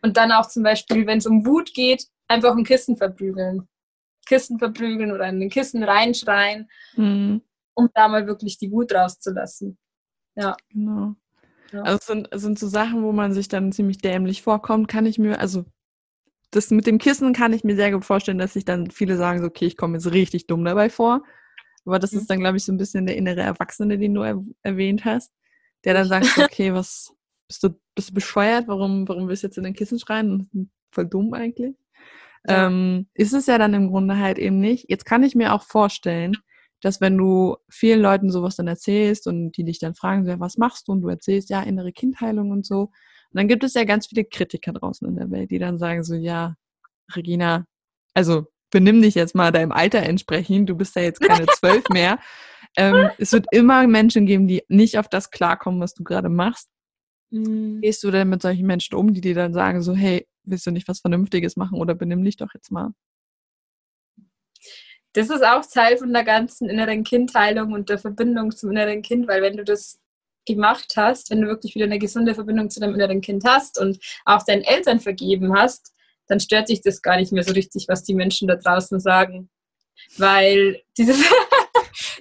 Und 0.07 0.17
dann 0.17 0.31
auch 0.31 0.47
zum 0.47 0.63
Beispiel, 0.63 1.05
wenn 1.05 1.19
es 1.19 1.27
um 1.27 1.45
Wut 1.45 1.75
geht, 1.75 2.07
einfach 2.29 2.57
ein 2.57 2.63
Kissen 2.63 2.97
verprügeln. 2.97 3.67
Kissen 4.25 4.61
verprügeln 4.61 5.11
oder 5.11 5.29
in 5.29 5.41
den 5.41 5.51
Kissen 5.51 5.83
reinschreien, 5.83 6.71
mhm. 6.95 7.43
um 7.75 7.91
da 7.93 8.07
mal 8.07 8.29
wirklich 8.29 8.57
die 8.57 8.71
Wut 8.71 8.95
rauszulassen. 8.95 9.77
Ja. 10.37 10.57
Genau. 10.69 11.17
Ja. 11.73 11.83
Also 11.83 11.99
es 11.99 12.07
sind, 12.07 12.29
es 12.31 12.43
sind 12.43 12.57
so 12.57 12.69
Sachen, 12.69 13.03
wo 13.03 13.11
man 13.11 13.33
sich 13.33 13.49
dann 13.49 13.73
ziemlich 13.73 13.99
dämlich 13.99 14.43
vorkommt, 14.43 14.87
kann 14.87 15.07
ich 15.07 15.19
mir, 15.19 15.41
also 15.41 15.65
das 16.53 16.71
mit 16.71 16.87
dem 16.87 16.99
Kissen 16.99 17.33
kann 17.33 17.53
ich 17.53 17.65
mir 17.65 17.75
sehr 17.75 17.91
gut 17.91 18.05
vorstellen, 18.05 18.39
dass 18.39 18.53
sich 18.53 18.65
dann 18.65 18.93
viele 18.93 19.17
sagen, 19.17 19.41
so, 19.41 19.47
okay, 19.47 19.67
ich 19.67 19.77
komme 19.77 19.95
jetzt 19.95 20.13
richtig 20.13 20.47
dumm 20.47 20.65
dabei 20.65 20.89
vor. 20.89 21.25
Aber 21.85 21.99
das 21.99 22.13
mhm. 22.13 22.21
ist 22.21 22.31
dann, 22.31 22.39
glaube 22.39 22.59
ich, 22.59 22.65
so 22.65 22.71
ein 22.71 22.79
bisschen 22.79 23.07
der 23.07 23.17
innere 23.17 23.41
Erwachsene, 23.41 23.99
den 23.99 24.15
du 24.15 24.23
er 24.23 24.41
erwähnt 24.63 25.05
hast, 25.05 25.33
der 25.85 25.95
dann 25.95 26.07
sagt, 26.07 26.39
okay, 26.39 26.73
was 26.73 27.13
bist 27.49 27.62
du, 27.62 27.71
bist 27.95 28.11
du 28.11 28.15
bescheuert? 28.15 28.69
Warum, 28.69 29.09
warum 29.09 29.29
willst 29.29 29.43
du 29.43 29.49
jetzt 29.49 29.59
in 29.59 29.65
den 29.65 29.75
Kissen 29.75 29.99
schreien? 29.99 30.71
Voll 30.91 31.07
dumm 31.07 31.33
eigentlich. 31.35 31.76
Ja. 32.49 32.67
Ähm, 32.67 33.09
ist 33.15 33.33
es 33.33 33.47
ja 33.47 33.59
dann 33.59 33.75
im 33.75 33.88
Grunde 33.88 34.19
halt 34.19 34.38
eben 34.38 34.61
nicht. 34.61 34.87
Jetzt 34.88 35.05
kann 35.05 35.23
ich 35.23 35.35
mir 35.35 35.53
auch 35.53 35.62
vorstellen, 35.62 36.35
dass 36.81 37.00
wenn 37.00 37.17
du 37.17 37.57
vielen 37.69 38.00
Leuten 38.00 38.31
sowas 38.31 38.57
dann 38.57 38.69
erzählst 38.69 39.26
und 39.26 39.53
die 39.53 39.65
dich 39.65 39.79
dann 39.79 39.95
fragen, 39.95 40.26
ja, 40.26 40.38
was 40.38 40.57
machst 40.57 40.88
du? 40.88 40.93
Und 40.93 41.03
du 41.03 41.09
erzählst, 41.09 41.50
ja, 41.50 41.62
innere 41.62 41.93
Kindheilung 41.93 42.50
und 42.50 42.67
so. 42.67 42.83
Und 42.83 43.41
dann 43.41 43.49
gibt 43.49 43.65
es 43.65 43.75
ja 43.75 43.85
ganz 43.85 44.07
viele 44.07 44.25
Kritiker 44.25 44.73
draußen 44.73 45.07
in 45.09 45.17
der 45.17 45.31
Welt, 45.31 45.50
die 45.50 45.59
dann 45.59 45.79
sagen 45.79 46.05
so, 46.05 46.15
ja, 46.15 46.55
Regina, 47.15 47.67
also 48.15 48.47
benimm 48.71 49.03
dich 49.03 49.15
jetzt 49.15 49.35
mal 49.35 49.53
deinem 49.53 49.73
Alter 49.73 50.00
entsprechend, 50.00 50.69
du 50.69 50.76
bist 50.76 50.97
ja 50.97 51.03
jetzt 51.03 51.21
keine 51.21 51.47
zwölf 51.59 51.85
mehr. 51.88 52.19
Ähm, 52.76 53.11
es 53.19 53.33
wird 53.33 53.47
immer 53.53 53.87
Menschen 53.87 54.26
geben, 54.26 54.47
die 54.47 54.62
nicht 54.69 54.99
auf 54.99 55.09
das 55.09 55.31
klarkommen, 55.31 55.81
was 55.81 55.94
du 55.94 56.05
gerade 56.05 56.29
machst. 56.29 56.68
Mhm. 57.31 57.81
Gehst 57.81 58.03
du 58.05 58.11
denn 58.11 58.29
mit 58.29 58.43
solchen 58.43 58.67
Menschen 58.67 58.95
um, 58.95 59.12
die 59.12 59.21
dir 59.21 59.35
dann 59.35 59.53
sagen 59.53 59.83
so, 59.83 59.95
hey, 59.95 60.27
willst 60.45 60.67
du 60.67 60.71
nicht 60.71 60.89
was 60.89 61.01
Vernünftiges 61.01 61.57
machen 61.57 61.79
oder 61.79 61.95
benimm 61.95 62.25
dich 62.25 62.37
doch 62.37 62.55
jetzt 62.55 62.71
mal? 62.71 62.93
Das 65.12 65.31
ist 65.31 65.43
auch 65.45 65.65
Teil 65.65 65.97
von 65.97 66.12
der 66.12 66.25
ganzen 66.25 66.69
inneren 66.69 67.03
Kindheilung 67.03 67.73
und 67.73 67.89
der 67.89 67.99
Verbindung 67.99 68.51
zum 68.51 68.71
inneren 68.71 69.01
Kind, 69.01 69.27
weil 69.27 69.41
wenn 69.41 69.57
du 69.57 69.65
das 69.65 69.99
gemacht 70.47 70.93
hast, 70.97 71.31
wenn 71.31 71.41
du 71.41 71.49
wirklich 71.49 71.75
wieder 71.75 71.87
eine 71.87 71.99
gesunde 71.99 72.35
Verbindung 72.35 72.71
zu 72.71 72.81
deinem 72.81 72.95
inneren 72.95 73.21
Kind 73.21 73.45
hast 73.47 73.81
und 73.81 73.99
auch 74.25 74.45
deinen 74.45 74.62
Eltern 74.62 75.01
vergeben 75.01 75.55
hast, 75.55 75.93
dann 76.29 76.41
stört 76.41 76.69
sich 76.69 76.83
das 76.83 77.03
gar 77.03 77.17
nicht 77.17 77.33
mehr 77.33 77.43
so 77.43 77.53
richtig, 77.53 77.87
was 77.89 78.05
die 78.05 78.15
Menschen 78.15 78.47
da 78.47 78.57
draußen 78.57 79.01
sagen. 79.01 79.49
Weil 80.19 80.83
dieses, 80.99 81.17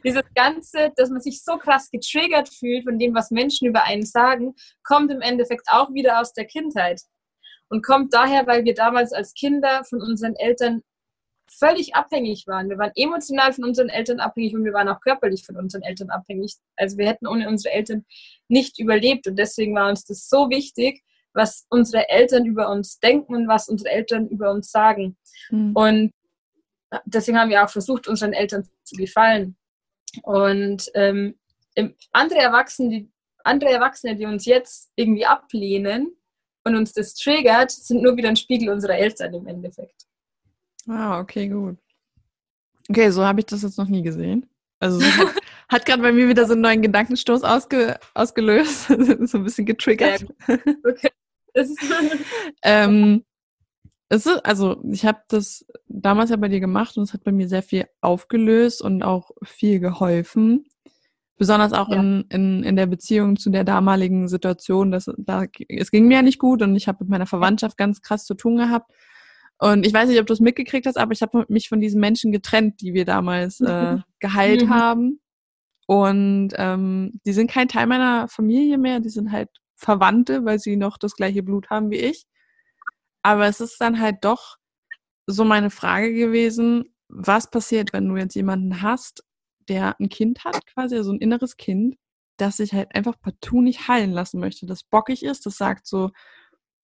dieses 0.06 0.24
Ganze, 0.36 0.91
dass 0.96 1.10
man 1.10 1.22
sich 1.22 1.44
so 1.44 1.58
krass 1.58 1.89
getriggert 1.89 2.50
fühlt 2.50 2.84
von 2.84 3.00
dem, 3.00 3.13
was 3.15 3.32
Menschen 3.32 3.68
über 3.68 3.84
einen 3.84 4.06
sagen, 4.06 4.54
kommt 4.84 5.12
im 5.12 5.22
Endeffekt 5.22 5.68
auch 5.70 5.94
wieder 5.94 6.20
aus 6.22 6.34
der 6.34 6.46
Kindheit. 6.46 7.02
Und 7.68 7.84
kommt 7.84 8.13
daher, 8.13 8.46
weil 8.46 8.63
wir 8.63 8.76
damals 8.76 9.12
als 9.12 9.34
Kinder 9.34 9.84
von 9.86 10.02
unseren 10.02 10.36
Eltern 10.36 10.84
völlig 11.52 11.96
abhängig 11.96 12.46
waren. 12.48 12.70
Wir 12.70 12.78
waren 12.78 12.91
emotional 12.96 13.54
von 13.54 13.63
unseren 13.63 13.89
Eltern 13.89 14.20
abhängig 14.20 14.54
und 14.56 14.63
wir 14.65 14.74
waren 14.74 14.89
auch 14.89 15.02
körperlich 15.02 15.46
von 15.46 15.58
unseren 15.58 15.82
Eltern 15.82 16.10
abhängig. 16.10 16.56
Also 16.76 16.98
wir 16.98 17.08
hätten 17.08 17.28
ohne 17.28 17.48
unsere 17.48 17.74
Eltern 17.74 18.06
nicht 18.48 18.80
überlebt 18.80 19.28
und 19.28 19.38
deswegen 19.38 19.76
war 19.76 19.89
uns 19.89 20.06
das 20.06 20.28
so 20.30 20.50
wichtig, 20.50 21.04
was 21.34 21.65
unsere 21.70 22.08
Eltern 22.10 22.46
über 22.46 22.70
uns 22.70 23.00
denken 23.00 23.36
und 23.36 23.48
was 23.48 23.68
unsere 23.68 23.89
Eltern 23.89 24.28
über 24.28 24.52
uns 24.52 24.72
sagen. 24.72 25.18
Mhm. 25.50 25.76
Und 25.76 26.12
deswegen 27.06 27.38
haben 27.38 27.50
wir 27.50 27.63
auch 27.63 27.70
versucht, 27.70 28.08
unseren 28.08 28.34
Eltern 28.34 28.68
zu 28.84 28.96
gefallen. 28.96 29.58
Und 30.23 30.89
ähm, 30.93 31.36
andere, 32.12 32.39
Erwachsene, 32.39 32.89
die, 32.89 33.12
andere 33.43 33.71
Erwachsene, 33.71 34.15
die 34.15 34.25
uns 34.25 34.45
jetzt 34.45 34.91
irgendwie 34.95 35.25
ablehnen 35.25 36.15
und 36.63 36.75
uns 36.75 36.93
das 36.93 37.13
triggert, 37.15 37.71
sind 37.71 38.01
nur 38.01 38.17
wieder 38.17 38.30
ein 38.30 38.36
Spiegel 38.36 38.69
unserer 38.69 38.95
Eltern 38.95 39.34
im 39.34 39.47
Endeffekt. 39.47 40.06
Ah, 40.88 41.19
okay, 41.19 41.47
gut. 41.47 41.78
Okay, 42.89 43.10
so 43.10 43.25
habe 43.25 43.39
ich 43.39 43.45
das 43.45 43.63
jetzt 43.63 43.78
noch 43.78 43.88
nie 43.88 44.04
gesehen. 44.04 44.47
Also 44.80 44.99
so 44.99 45.06
hat, 45.06 45.36
hat 45.69 45.86
gerade 45.86 46.01
bei 46.01 46.12
mir 46.12 46.28
wieder 46.28 46.45
so 46.45 46.54
einen 46.54 46.62
neuen 46.62 46.82
Gedankenstoß 46.82 47.43
ausge, 47.43 47.99
ausgelöst, 48.13 48.88
so 48.88 49.38
ein 49.38 49.43
bisschen 49.43 49.65
getriggert. 49.65 50.25
Okay. 50.47 51.10
ähm, 52.63 53.23
es 54.10 54.26
ist, 54.26 54.46
also 54.46 54.82
ich 54.91 55.06
habe 55.06 55.20
das 55.30 55.65
damals 55.88 56.30
ja 56.30 56.36
bei 56.36 56.48
dir 56.48 56.60
gemacht 56.60 56.98
und 56.98 57.04
es 57.04 57.13
hat 57.13 57.24
bei 57.24 57.32
mir 57.32 57.48
sehr 57.48 57.63
viel 57.63 57.86
aufgelöst 58.02 58.82
und 58.82 59.04
auch 59.04 59.32
viel 59.44 59.80
geholfen. 59.80 60.65
Besonders 61.38 61.74
auch 61.74 61.89
ja. 61.89 62.00
in, 62.00 62.26
in, 62.30 62.63
in 62.63 62.76
der 62.76 62.86
Beziehung 62.86 63.36
zu 63.36 63.50
der 63.50 63.63
damaligen 63.63 64.28
Situation. 64.28 64.91
Dass, 64.91 65.12
da, 65.18 65.46
es 65.68 65.91
ging 65.91 66.08
mir 66.08 66.15
ja 66.15 66.22
nicht 66.22 66.39
gut 66.39 66.62
und 66.62 66.76
ich 66.76 66.88
habe 66.88 67.04
mit 67.04 67.10
meiner 67.10 67.26
Verwandtschaft 67.26 67.78
ganz 67.78 68.02
krass 68.02 68.26
zu 68.26 68.36
tun 68.36 68.58
gehabt. 68.58 68.91
Und 69.58 69.86
ich 69.86 69.94
weiß 69.94 70.10
nicht, 70.10 70.20
ob 70.20 70.28
du 70.28 70.34
es 70.34 70.39
mitgekriegt 70.39 70.86
hast, 70.86 70.98
aber 70.98 71.13
ich 71.13 71.22
habe 71.22 71.46
mich 71.48 71.70
von 71.70 71.80
diesen 71.80 72.00
Menschen 72.00 72.32
getrennt, 72.32 72.82
die 72.82 72.94
wir 72.94 73.06
damals 73.06 73.60
äh, 73.62 73.98
geheilt 74.20 74.65
mhm. 74.65 74.70
haben. 74.70 75.20
Und 75.88 76.50
ähm, 76.56 77.20
die 77.26 77.34
sind 77.34 77.50
kein 77.50 77.68
Teil 77.68 77.88
meiner 77.88 78.28
Familie 78.28 78.78
mehr, 78.78 79.00
die 79.00 79.10
sind 79.10 79.32
halt 79.32 79.50
Verwandte, 79.76 80.46
weil 80.46 80.60
sie 80.60 80.78
noch 80.78 80.98
das 80.98 81.15
gleiche 81.15 81.44
Blut 81.44 81.70
haben 81.70 81.89
wie 81.89 81.98
ich. 81.98 82.26
Aber 83.25 83.47
es 83.47 83.59
ist 83.59 83.81
dann 83.81 83.99
halt 83.99 84.17
doch 84.21 84.57
so 85.25 85.45
meine 85.45 85.71
Frage 85.71 86.13
gewesen, 86.13 86.93
was 87.09 87.49
passiert, 87.49 87.91
wenn 87.91 88.07
du 88.07 88.17
jetzt 88.17 88.35
jemanden 88.35 88.83
hast, 88.83 89.23
der 89.67 89.99
ein 89.99 90.09
Kind 90.09 90.45
hat, 90.45 90.63
quasi, 90.67 90.95
also 90.95 91.11
ein 91.11 91.17
inneres 91.17 91.57
Kind, 91.57 91.95
das 92.38 92.57
sich 92.57 92.73
halt 92.73 92.93
einfach 92.93 93.19
partout 93.19 93.61
nicht 93.61 93.88
heilen 93.88 94.11
lassen 94.11 94.39
möchte, 94.39 94.67
das 94.67 94.83
bockig 94.83 95.23
ist, 95.23 95.47
das 95.47 95.57
sagt 95.57 95.88
so, 95.88 96.11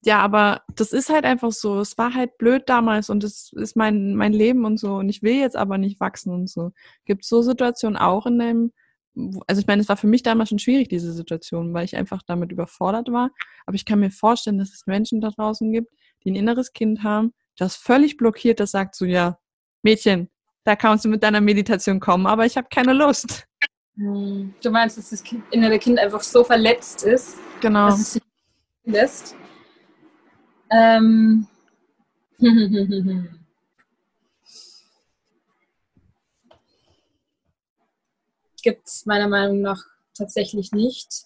ja, 0.04 0.20
aber 0.20 0.64
das 0.76 0.94
ist 0.94 1.12
halt 1.12 1.26
einfach 1.26 1.52
so, 1.52 1.80
es 1.80 2.00
war 2.00 2.16
halt 2.16 2.40
blöd 2.40 2.64
damals 2.66 3.12
und 3.12 3.24
es 3.24 3.52
ist 3.54 3.76
mein, 3.78 4.16
mein 4.16 4.34
Leben 4.34 4.66
und 4.66 4.80
so 4.80 4.96
und 4.96 5.10
ich 5.10 5.22
will 5.22 5.36
jetzt 5.36 5.56
aber 5.56 5.78
nicht 5.78 6.00
wachsen 6.00 6.34
und 6.34 6.50
so. 6.50 6.72
Gibt 7.06 7.22
es 7.24 7.30
so 7.30 7.44
Situationen 7.44 7.98
auch 7.98 8.26
in 8.26 8.40
deinem 8.40 8.72
also 9.48 9.62
ich 9.62 9.68
meine, 9.68 9.82
es 9.82 9.90
war 9.90 9.98
für 9.98 10.08
mich 10.08 10.24
damals 10.24 10.50
schon 10.50 10.60
schwierig, 10.60 10.90
diese 10.90 11.12
Situation, 11.14 11.74
weil 11.74 11.86
ich 11.86 11.98
einfach 11.98 12.22
damit 12.26 12.52
überfordert 12.52 13.12
war. 13.12 13.32
Aber 13.66 13.76
ich 13.76 13.86
kann 13.86 14.00
mir 14.00 14.12
vorstellen, 14.12 14.58
dass 14.58 14.74
es 14.74 14.88
Menschen 14.88 15.22
da 15.22 15.30
draußen 15.30 15.72
gibt, 15.72 15.92
die 16.24 16.32
ein 16.32 16.36
inneres 16.36 16.74
Kind 16.74 17.04
haben, 17.04 17.34
das 17.58 17.76
völlig 17.76 18.18
blockiert, 18.18 18.60
das 18.60 18.72
sagt 18.72 18.96
so, 18.96 19.06
ja, 19.06 19.40
Mädchen, 19.82 20.30
da 20.64 20.76
kannst 20.76 21.06
du 21.06 21.10
mit 21.10 21.24
deiner 21.24 21.42
Meditation 21.42 22.00
kommen, 22.00 22.28
aber 22.28 22.46
ich 22.46 22.58
habe 22.58 22.68
keine 22.74 22.94
Lust. 22.94 23.48
Hm. 23.96 24.54
Du 24.64 24.70
meinst, 24.72 24.98
dass 24.98 25.10
das 25.10 25.24
innere 25.52 25.80
Kind 25.80 26.00
einfach 26.00 26.22
so 26.22 26.44
verletzt 26.44 27.04
ist, 27.04 27.38
genau. 27.60 27.88
dass 27.88 28.00
es 28.00 28.14
sich 28.14 28.22
lässt? 28.86 29.36
Ähm. 30.70 31.48
gibt 38.62 38.88
es 38.88 39.06
meiner 39.06 39.28
Meinung 39.28 39.62
nach 39.62 39.84
tatsächlich 40.14 40.72
nicht. 40.72 41.26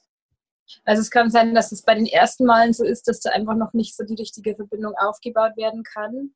Also 0.84 1.02
es 1.02 1.12
kann 1.12 1.30
sein, 1.30 1.54
dass 1.54 1.72
es 1.72 1.84
bei 1.84 1.96
den 1.96 2.06
ersten 2.06 2.46
Malen 2.46 2.74
so 2.74 2.84
ist, 2.84 3.08
dass 3.08 3.20
da 3.20 3.32
einfach 3.32 3.56
noch 3.56 3.74
nicht 3.74 3.96
so 3.96 4.04
die 4.04 4.16
richtige 4.16 4.56
Verbindung 4.56 4.94
aufgebaut 4.98 5.56
werden 5.58 5.84
kann. 5.84 6.34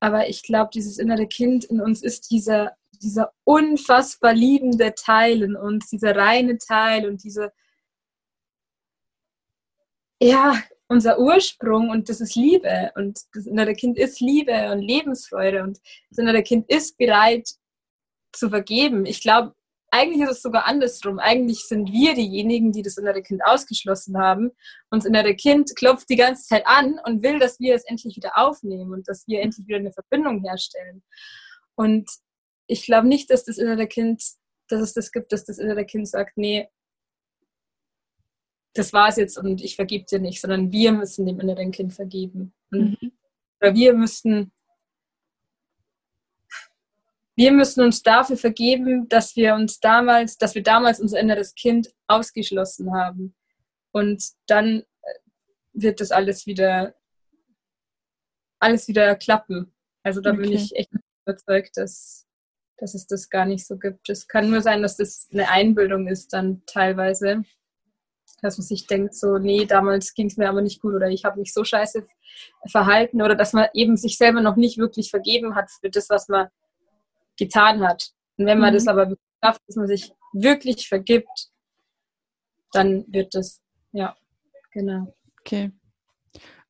Aber 0.00 0.28
ich 0.28 0.42
glaube, 0.42 0.70
dieses 0.74 0.98
innere 0.98 1.28
Kind 1.28 1.64
in 1.64 1.80
uns 1.80 2.02
ist 2.02 2.30
dieser, 2.30 2.76
dieser 3.00 3.32
unfassbar 3.44 4.34
liebende 4.34 4.94
Teil 4.94 5.42
in 5.42 5.54
uns, 5.54 5.88
dieser 5.88 6.16
reine 6.16 6.58
Teil 6.58 7.08
und 7.08 7.22
diese, 7.22 7.52
ja, 10.20 10.60
unser 10.88 11.18
Ursprung 11.18 11.90
und 11.90 12.08
das 12.08 12.20
ist 12.20 12.34
Liebe 12.34 12.92
und 12.96 13.20
das 13.32 13.46
innere 13.46 13.74
Kind 13.74 13.96
ist 13.96 14.20
Liebe 14.20 14.72
und 14.72 14.80
Lebensfreude 14.80 15.62
und 15.62 15.80
das 16.10 16.18
innere 16.18 16.42
Kind 16.42 16.68
ist 16.68 16.98
bereit 16.98 17.48
zu 18.32 18.50
vergeben. 18.50 19.06
Ich 19.06 19.20
glaube, 19.20 19.54
eigentlich 19.92 20.22
ist 20.22 20.36
es 20.36 20.42
sogar 20.42 20.64
andersrum. 20.64 21.18
Eigentlich 21.18 21.66
sind 21.66 21.92
wir 21.92 22.14
diejenigen, 22.14 22.72
die 22.72 22.80
das 22.80 22.96
innere 22.96 23.22
Kind 23.22 23.44
ausgeschlossen 23.44 24.16
haben. 24.16 24.50
Und 24.90 25.02
das 25.02 25.04
innere 25.04 25.36
Kind 25.36 25.76
klopft 25.76 26.08
die 26.08 26.16
ganze 26.16 26.44
Zeit 26.44 26.66
an 26.66 26.98
und 27.04 27.22
will, 27.22 27.38
dass 27.38 27.60
wir 27.60 27.74
es 27.74 27.84
endlich 27.84 28.16
wieder 28.16 28.32
aufnehmen 28.36 28.92
und 28.92 29.06
dass 29.06 29.28
wir 29.28 29.42
endlich 29.42 29.66
wieder 29.66 29.76
eine 29.76 29.92
Verbindung 29.92 30.42
herstellen. 30.42 31.02
Und 31.74 32.10
ich 32.66 32.86
glaube 32.86 33.06
nicht, 33.06 33.28
dass 33.28 33.44
das 33.44 33.58
innere 33.58 33.86
Kind, 33.86 34.24
dass 34.68 34.80
es 34.80 34.94
das 34.94 35.12
gibt, 35.12 35.30
dass 35.30 35.44
das 35.44 35.58
innere 35.58 35.84
Kind 35.84 36.08
sagt, 36.08 36.38
nee, 36.38 36.68
das 38.74 38.94
war 38.94 39.08
es 39.08 39.16
jetzt 39.16 39.36
und 39.36 39.62
ich 39.62 39.76
vergebe 39.76 40.06
dir 40.06 40.20
nicht, 40.20 40.40
sondern 40.40 40.72
wir 40.72 40.92
müssen 40.92 41.26
dem 41.26 41.38
inneren 41.38 41.70
Kind 41.70 41.92
vergeben. 41.92 42.54
Mhm. 42.70 43.12
Oder 43.60 43.74
wir 43.74 43.92
müssten 43.92 44.52
wir 47.34 47.52
müssen 47.52 47.82
uns 47.82 48.02
dafür 48.02 48.36
vergeben, 48.36 49.08
dass 49.08 49.36
wir 49.36 49.54
uns 49.54 49.80
damals, 49.80 50.36
dass 50.36 50.54
wir 50.54 50.62
damals 50.62 51.00
unser 51.00 51.18
inneres 51.18 51.54
Kind 51.54 51.88
ausgeschlossen 52.06 52.94
haben. 52.94 53.34
Und 53.92 54.22
dann 54.46 54.80
äh, 54.80 54.84
wird 55.72 56.00
das 56.00 56.10
alles 56.10 56.46
wieder, 56.46 56.94
alles 58.60 58.86
wieder 58.88 59.16
klappen. 59.16 59.72
Also 60.02 60.20
da 60.20 60.30
okay. 60.30 60.42
bin 60.42 60.52
ich 60.52 60.76
echt 60.76 60.90
überzeugt, 61.24 61.76
dass, 61.76 62.26
dass 62.76 62.94
es 62.94 63.06
das 63.06 63.30
gar 63.30 63.46
nicht 63.46 63.66
so 63.66 63.78
gibt. 63.78 64.08
Es 64.10 64.28
kann 64.28 64.50
nur 64.50 64.60
sein, 64.60 64.82
dass 64.82 64.96
das 64.96 65.28
eine 65.32 65.48
Einbildung 65.48 66.08
ist 66.08 66.32
dann 66.32 66.62
teilweise. 66.66 67.44
Dass 68.42 68.58
man 68.58 68.66
sich 68.66 68.88
denkt, 68.88 69.14
so, 69.14 69.38
nee, 69.38 69.66
damals 69.66 70.14
ging 70.14 70.26
es 70.26 70.36
mir 70.36 70.48
aber 70.48 70.62
nicht 70.62 70.82
gut 70.82 70.94
oder 70.94 71.08
ich 71.08 71.24
habe 71.24 71.38
mich 71.38 71.52
so 71.54 71.64
scheiße 71.64 72.06
verhalten 72.66 73.22
oder 73.22 73.36
dass 73.36 73.52
man 73.52 73.68
eben 73.72 73.96
sich 73.96 74.18
selber 74.18 74.40
noch 74.40 74.56
nicht 74.56 74.78
wirklich 74.78 75.10
vergeben 75.10 75.54
hat 75.54 75.70
für 75.70 75.90
das, 75.90 76.10
was 76.10 76.28
man 76.28 76.48
getan 77.36 77.86
hat. 77.86 78.10
Und 78.36 78.46
wenn 78.46 78.58
man 78.58 78.70
mhm. 78.70 78.74
das 78.74 78.86
aber 78.86 79.14
schafft, 79.42 79.60
dass 79.66 79.76
man 79.76 79.86
sich 79.86 80.12
wirklich 80.32 80.88
vergibt, 80.88 81.48
dann 82.72 83.04
wird 83.08 83.34
das, 83.34 83.60
ja, 83.92 84.16
genau. 84.72 85.14
Okay. 85.40 85.72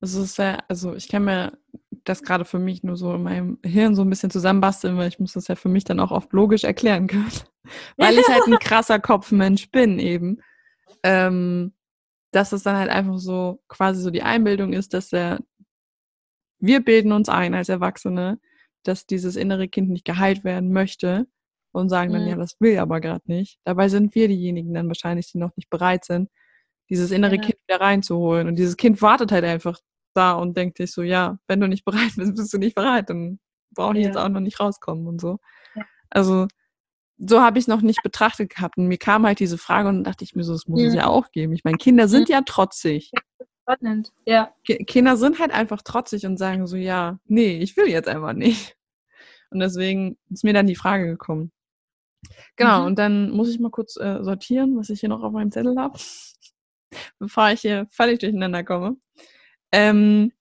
Also, 0.01 0.23
ist 0.23 0.37
ja, 0.37 0.59
also 0.67 0.95
ich 0.95 1.07
kann 1.07 1.23
mir 1.23 1.57
das 2.03 2.23
gerade 2.23 2.43
für 2.43 2.59
mich 2.59 2.83
nur 2.83 2.97
so 2.97 3.13
in 3.15 3.23
meinem 3.23 3.59
Hirn 3.63 3.95
so 3.95 4.01
ein 4.01 4.09
bisschen 4.09 4.29
zusammenbasteln, 4.29 4.97
weil 4.97 5.07
ich 5.07 5.19
muss 5.19 5.33
das 5.33 5.47
ja 5.47 5.55
für 5.55 5.69
mich 5.69 5.85
dann 5.85 6.01
auch 6.01 6.11
oft 6.11 6.33
logisch 6.33 6.65
erklären 6.65 7.07
können. 7.07 7.31
weil 7.97 8.17
ich 8.17 8.27
halt 8.27 8.45
ein 8.45 8.59
krasser 8.59 8.99
Kopfmensch 8.99 9.71
bin 9.71 9.99
eben. 9.99 10.41
Ähm, 11.03 11.73
dass 12.33 12.51
es 12.51 12.63
dann 12.63 12.75
halt 12.75 12.89
einfach 12.89 13.17
so 13.17 13.61
quasi 13.67 14.01
so 14.01 14.09
die 14.09 14.23
Einbildung 14.23 14.73
ist, 14.73 14.93
dass 14.93 15.09
der, 15.09 15.39
wir 16.59 16.83
bilden 16.83 17.11
uns 17.11 17.29
ein 17.29 17.53
als 17.53 17.69
Erwachsene, 17.69 18.39
dass 18.83 19.05
dieses 19.05 19.35
innere 19.35 19.67
Kind 19.67 19.89
nicht 19.89 20.05
geheilt 20.05 20.43
werden 20.43 20.71
möchte 20.71 21.27
und 21.71 21.89
sagen 21.89 22.13
dann, 22.13 22.23
mhm. 22.23 22.29
ja, 22.29 22.35
das 22.35 22.55
will 22.59 22.77
aber 22.79 23.01
gerade 23.01 23.23
nicht. 23.25 23.59
Dabei 23.65 23.89
sind 23.89 24.15
wir 24.15 24.27
diejenigen 24.27 24.73
dann 24.73 24.87
wahrscheinlich, 24.87 25.31
die 25.31 25.39
noch 25.39 25.55
nicht 25.55 25.69
bereit 25.69 26.05
sind, 26.05 26.29
dieses 26.89 27.11
innere 27.11 27.35
ja. 27.35 27.41
Kind 27.41 27.57
wieder 27.67 27.81
reinzuholen. 27.81 28.47
Und 28.47 28.55
dieses 28.55 28.77
Kind 28.77 29.01
wartet 29.01 29.31
halt 29.31 29.43
einfach 29.43 29.79
da 30.13 30.33
und 30.33 30.55
denkt 30.55 30.77
sich 30.77 30.91
so, 30.91 31.01
ja, 31.01 31.37
wenn 31.47 31.59
du 31.59 31.67
nicht 31.67 31.85
bereit 31.85 32.11
bist, 32.15 32.35
bist 32.35 32.53
du 32.53 32.57
nicht 32.57 32.75
bereit, 32.75 33.09
dann 33.09 33.39
brauche 33.71 33.97
ich 33.97 34.03
ja. 34.03 34.09
jetzt 34.09 34.17
auch 34.17 34.29
noch 34.29 34.39
nicht 34.39 34.59
rauskommen 34.59 35.07
und 35.07 35.19
so. 35.19 35.39
Ja. 35.75 35.83
Also 36.09 36.47
so 37.17 37.41
habe 37.41 37.57
ich 37.57 37.63
es 37.63 37.67
noch 37.67 37.81
nicht 37.81 38.03
betrachtet 38.03 38.53
gehabt. 38.53 38.77
Und 38.77 38.87
mir 38.87 38.97
kam 38.97 39.25
halt 39.25 39.39
diese 39.39 39.57
Frage 39.57 39.89
und 39.89 40.03
dachte 40.03 40.23
ich 40.23 40.35
mir 40.35 40.43
so, 40.43 40.53
das 40.53 40.67
muss 40.67 40.81
mhm. 40.81 40.87
es 40.87 40.93
ja 40.93 41.07
auch 41.07 41.31
geben. 41.31 41.53
Ich 41.53 41.63
meine, 41.63 41.77
Kinder 41.77 42.07
sind 42.07 42.29
ja 42.29 42.41
trotzig. 42.41 43.11
Spannend, 43.63 44.11
ja. 44.25 44.53
Kinder 44.65 45.17
sind 45.17 45.39
halt 45.39 45.51
einfach 45.51 45.81
trotzig 45.81 46.25
und 46.25 46.37
sagen 46.37 46.67
so, 46.67 46.75
ja, 46.75 47.19
nee, 47.25 47.57
ich 47.59 47.77
will 47.77 47.87
jetzt 47.87 48.09
einfach 48.09 48.33
nicht. 48.33 48.75
Und 49.51 49.59
deswegen 49.59 50.17
ist 50.29 50.43
mir 50.43 50.53
dann 50.53 50.67
die 50.67 50.75
Frage 50.75 51.05
gekommen. 51.05 51.51
Genau, 52.55 52.81
mhm. 52.81 52.85
und 52.87 52.99
dann 52.99 53.31
muss 53.31 53.49
ich 53.49 53.59
mal 53.59 53.71
kurz 53.71 53.97
äh, 53.97 54.23
sortieren, 54.23 54.77
was 54.77 54.89
ich 54.89 54.99
hier 54.99 55.09
noch 55.09 55.23
auf 55.23 55.31
meinem 55.31 55.51
Zettel 55.51 55.77
habe, 55.77 55.97
bevor 57.19 57.51
ich 57.51 57.61
hier 57.61 57.87
völlig 57.89 58.19
durcheinander 58.19 58.63
komme. 58.63 58.97
Ähm, 59.71 60.31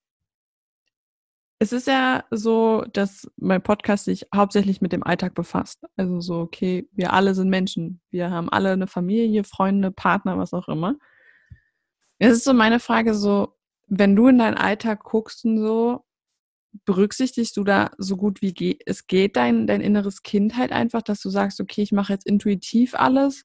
es 1.58 1.72
ist 1.72 1.86
ja 1.86 2.24
so, 2.30 2.84
dass 2.92 3.30
mein 3.36 3.62
Podcast 3.62 4.06
sich 4.06 4.26
hauptsächlich 4.34 4.80
mit 4.80 4.92
dem 4.92 5.04
Alltag 5.04 5.34
befasst. 5.34 5.84
Also 5.96 6.20
so, 6.20 6.40
okay, 6.40 6.88
wir 6.90 7.12
alle 7.12 7.36
sind 7.36 7.50
Menschen. 7.50 8.00
Wir 8.10 8.30
haben 8.30 8.48
alle 8.48 8.72
eine 8.72 8.88
Familie, 8.88 9.44
Freunde, 9.44 9.92
Partner, 9.92 10.38
was 10.38 10.54
auch 10.54 10.68
immer. 10.68 10.96
Es 12.22 12.34
ist 12.34 12.44
so 12.44 12.54
meine 12.54 12.78
Frage 12.78 13.14
so, 13.14 13.56
wenn 13.88 14.14
du 14.14 14.28
in 14.28 14.38
deinen 14.38 14.56
Alltag 14.56 15.02
guckst 15.02 15.44
und 15.44 15.58
so, 15.58 16.04
berücksichtigst 16.84 17.56
du 17.56 17.64
da 17.64 17.90
so 17.98 18.16
gut 18.16 18.42
wie 18.42 18.54
ge 18.54 18.78
es 18.86 19.08
geht 19.08 19.34
dein, 19.34 19.66
dein 19.66 19.80
inneres 19.80 20.22
Kind 20.22 20.56
halt 20.56 20.70
einfach, 20.70 21.02
dass 21.02 21.20
du 21.20 21.30
sagst, 21.30 21.60
okay, 21.60 21.82
ich 21.82 21.90
mache 21.90 22.12
jetzt 22.12 22.24
intuitiv 22.24 22.94
alles? 22.94 23.44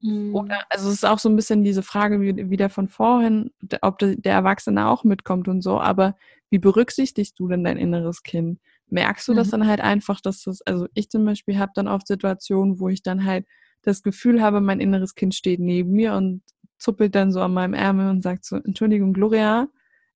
Mhm. 0.00 0.32
Oder, 0.32 0.62
also 0.70 0.88
es 0.90 0.94
ist 0.94 1.04
auch 1.04 1.18
so 1.18 1.28
ein 1.28 1.34
bisschen 1.34 1.64
diese 1.64 1.82
Frage 1.82 2.20
wie, 2.20 2.50
wieder 2.50 2.70
von 2.70 2.88
vorhin, 2.88 3.50
ob 3.82 3.98
der 3.98 4.32
Erwachsene 4.32 4.86
auch 4.86 5.02
mitkommt 5.02 5.48
und 5.48 5.60
so, 5.60 5.80
aber 5.80 6.16
wie 6.50 6.60
berücksichtigst 6.60 7.36
du 7.36 7.48
denn 7.48 7.64
dein 7.64 7.78
inneres 7.78 8.22
Kind? 8.22 8.60
Merkst 8.86 9.26
du 9.26 9.32
mhm. 9.32 9.38
das 9.38 9.50
dann 9.50 9.66
halt 9.66 9.80
einfach, 9.80 10.20
dass 10.20 10.44
das, 10.44 10.62
also 10.62 10.86
ich 10.94 11.10
zum 11.10 11.24
Beispiel 11.24 11.58
habe 11.58 11.72
dann 11.74 11.88
oft 11.88 12.06
Situationen, 12.06 12.78
wo 12.78 12.88
ich 12.88 13.02
dann 13.02 13.24
halt 13.24 13.44
das 13.82 14.04
Gefühl 14.04 14.40
habe, 14.40 14.60
mein 14.60 14.78
inneres 14.78 15.16
Kind 15.16 15.34
steht 15.34 15.58
neben 15.58 15.90
mir 15.90 16.14
und 16.14 16.42
zuppelt 16.84 17.14
dann 17.14 17.32
so 17.32 17.40
an 17.40 17.54
meinem 17.54 17.74
Ärmel 17.74 18.10
und 18.10 18.22
sagt 18.22 18.44
so, 18.44 18.56
Entschuldigung, 18.56 19.12
Gloria, 19.12 19.68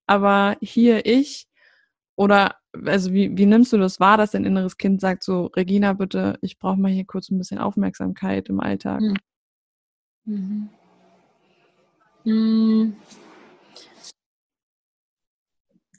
aber 0.06 0.56
hier 0.60 1.06
ich 1.06 1.48
oder 2.16 2.56
also 2.84 3.12
wie, 3.12 3.36
wie 3.36 3.46
nimmst 3.46 3.72
du 3.72 3.78
das 3.78 3.98
wahr, 3.98 4.18
dass 4.18 4.32
dein 4.32 4.44
inneres 4.44 4.76
Kind 4.76 5.00
sagt 5.00 5.22
so, 5.24 5.46
Regina, 5.46 5.94
bitte, 5.94 6.38
ich 6.42 6.58
brauche 6.58 6.78
mal 6.78 6.92
hier 6.92 7.06
kurz 7.06 7.30
ein 7.30 7.38
bisschen 7.38 7.58
Aufmerksamkeit 7.58 8.48
im 8.48 8.60
Alltag? 8.60 9.00
Mhm. 9.00 9.16
Mhm. 10.24 10.68
mhm. 12.24 12.96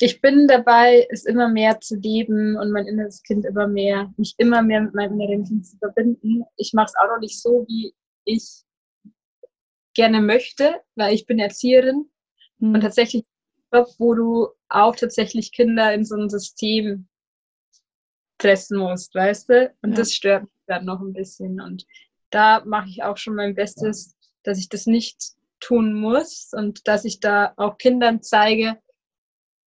Ich 0.01 0.21
bin 0.21 0.47
dabei, 0.47 1.05
es 1.09 1.25
immer 1.25 1.49
mehr 1.49 1.81
zu 1.81 1.97
leben 1.97 2.55
und 2.55 2.71
mein 2.71 2.87
inneres 2.87 3.21
Kind 3.21 3.43
immer 3.43 3.67
mehr, 3.67 4.09
mich 4.15 4.33
immer 4.37 4.61
mehr 4.61 4.79
mit 4.79 4.93
meinem 4.93 5.19
inneren 5.19 5.43
Kind 5.43 5.67
zu 5.67 5.77
verbinden. 5.77 6.43
Ich 6.55 6.71
mache 6.73 6.85
es 6.85 6.95
auch 6.95 7.13
noch 7.13 7.19
nicht 7.19 7.41
so, 7.41 7.65
wie 7.67 7.93
ich 8.23 8.63
gerne 9.93 10.21
möchte, 10.21 10.81
weil 10.95 11.13
ich 11.13 11.25
bin 11.25 11.39
Erzieherin 11.39 12.09
mhm. 12.59 12.75
und 12.75 12.81
tatsächlich 12.81 13.25
wo 13.71 14.13
du 14.13 14.49
auch 14.69 14.95
tatsächlich 14.95 15.51
Kinder 15.51 15.93
in 15.93 16.05
so 16.05 16.15
ein 16.15 16.29
System 16.29 17.07
pressen 18.37 18.79
musst, 18.79 19.13
weißt 19.13 19.49
du? 19.49 19.73
Und 19.81 19.91
ja. 19.91 19.97
das 19.97 20.13
stört 20.13 20.43
mich 20.43 20.51
dann 20.65 20.85
noch 20.85 21.01
ein 21.01 21.13
bisschen. 21.13 21.61
Und 21.61 21.85
da 22.29 22.63
mache 22.65 22.89
ich 22.89 23.03
auch 23.03 23.17
schon 23.17 23.35
mein 23.35 23.55
Bestes, 23.55 24.15
dass 24.43 24.57
ich 24.57 24.69
das 24.69 24.85
nicht 24.85 25.33
tun 25.59 25.93
muss 25.93 26.51
und 26.53 26.87
dass 26.87 27.05
ich 27.05 27.19
da 27.19 27.53
auch 27.57 27.77
Kindern 27.77 28.21
zeige, 28.21 28.77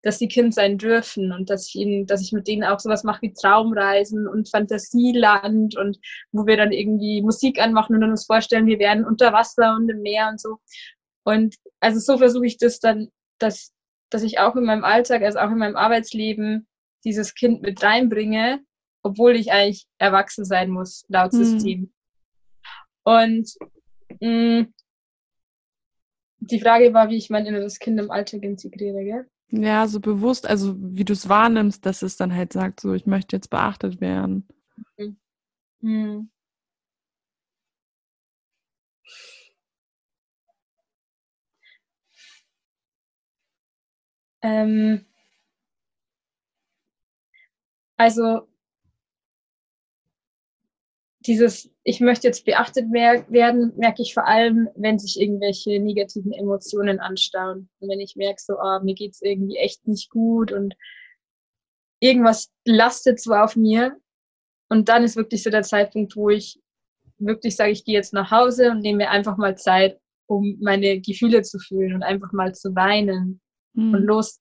dass 0.03 0.19
sie 0.19 0.29
Kind 0.29 0.55
sein 0.55 0.79
dürfen 0.79 1.33
und 1.33 1.49
dass 1.49 1.69
ich 1.69 1.77
ihnen, 1.77 2.07
dass 2.07 2.21
ich 2.21 2.33
mit 2.33 2.49
denen 2.49 2.65
auch 2.65 2.81
sowas 2.81 3.05
mache 3.05 3.23
wie 3.23 3.33
Traumreisen 3.33 4.27
und 4.27 4.51
Fantasieland 4.51 5.77
und 5.77 5.99
wo 6.33 6.47
wir 6.47 6.57
dann 6.57 6.73
irgendwie 6.73 7.23
Musik 7.23 7.61
anmachen 7.61 7.97
und 7.97 8.05
uns 8.05 8.27
vorstellen, 8.27 8.67
wir 8.67 8.79
werden 8.79 9.05
unter 9.05 9.33
Wasser 9.33 9.77
und 9.77 9.89
im 9.89 10.03
Meer 10.03 10.29
und 10.29 10.41
so. 10.41 10.59
Und 11.25 11.55
also 11.81 12.01
so 12.01 12.19
versuche 12.19 12.47
ich 12.47 12.59
das 12.59 12.81
dann, 12.81 13.09
dass, 13.39 13.73
dass 14.11 14.23
ich 14.23 14.41
auch 14.41 14.57
in 14.57 14.65
meinem 14.65 14.85
Alltag, 14.85 15.23
also 15.23 15.39
auch 15.39 15.51
in 15.51 15.59
meinem 15.59 15.77
Arbeitsleben 15.77 16.67
dieses 17.05 17.35
Kind 17.35 17.63
mit 17.63 17.83
reinbringe, 17.83 18.61
obwohl 19.03 19.37
ich 19.37 19.53
eigentlich 19.53 19.87
erwachsen 19.99 20.45
sein 20.45 20.71
muss, 20.71 21.05
laut 21.09 21.33
mhm. 21.33 21.45
System. 21.45 21.93
Und 23.05 23.53
mh, 24.21 24.61
mm, 24.61 24.75
die 26.45 26.61
Frage 26.61 26.93
war, 26.93 27.09
wie 27.09 27.17
ich 27.17 27.31
mein 27.31 27.47
inneres 27.47 27.79
Kind 27.79 28.01
im 28.01 28.11
Alltag 28.11 28.43
integriere, 28.43 29.05
gell? 29.05 29.31
Ja, 29.55 29.87
so 29.87 30.01
bewusst, 30.01 30.47
also 30.49 30.75
wie 30.79 31.05
du 31.05 31.13
es 31.13 31.29
wahrnimmst, 31.29 31.85
dass 31.85 32.01
es 32.03 32.17
dann 32.17 32.35
halt 32.35 32.55
sagt, 32.55 32.81
so 32.81 32.95
ich 32.95 33.05
möchte 33.07 33.37
jetzt 33.37 33.51
beachtet 33.51 34.01
werden. 34.01 34.49
Mhm. 34.99 35.17
Mhm. 35.83 36.31
Ähm, 44.43 45.05
also 47.99 48.49
dieses, 51.27 51.72
ich 51.85 52.01
möchte 52.01 52.29
jetzt 52.29 52.45
beachtet 52.45 52.93
werden, 52.93 53.73
merke 53.77 54.03
ich 54.03 54.15
vor 54.15 54.27
allem, 54.27 54.69
wenn 54.77 54.99
sich 54.99 55.21
irgendwelche 55.21 55.81
negativen 55.81 56.33
Emotionen 56.33 57.01
anstauen. 57.01 57.69
Und 57.81 57.89
wenn 57.89 57.99
ich 57.99 58.15
merke, 58.15 58.41
so, 58.41 58.55
oh, 58.55 58.81
mir 58.83 58.95
geht's 58.95 59.21
irgendwie 59.21 59.57
echt 59.57 59.87
nicht 59.89 60.09
gut 60.09 60.53
und 60.53 60.75
irgendwas 61.99 62.53
lastet 62.65 63.21
so 63.21 63.35
auf 63.35 63.57
mir. 63.57 63.97
Und 64.69 64.89
dann 64.89 65.03
ist 65.03 65.17
wirklich 65.17 65.43
so 65.43 65.51
der 65.51 65.63
Zeitpunkt, 65.63 66.15
wo 66.17 66.31
ich 66.31 66.61
wirklich 67.19 67.57
sage, 67.57 67.73
ich 67.73 67.85
gehe 67.85 67.95
jetzt 67.95 68.13
nach 68.13 68.31
Hause 68.31 68.71
und 68.71 68.81
nehme 68.81 68.99
mir 68.99 69.11
einfach 69.11 69.37
mal 69.37 69.59
Zeit, 69.59 69.99
um 70.27 70.59
meine 70.61 71.01
Gefühle 71.01 71.43
zu 71.43 71.59
fühlen 71.59 71.95
und 71.95 72.03
einfach 72.05 72.33
mal 72.33 72.55
zu 72.55 72.75
weinen. 72.77 73.41
mhm. 73.75 73.95
und 73.95 74.03
los. 74.05 74.41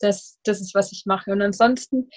Das, 0.00 0.38
das 0.44 0.60
ist, 0.60 0.74
was 0.74 0.92
ich 0.92 1.04
mache. 1.06 1.32
Und 1.32 1.40
ansonsten 1.40 2.10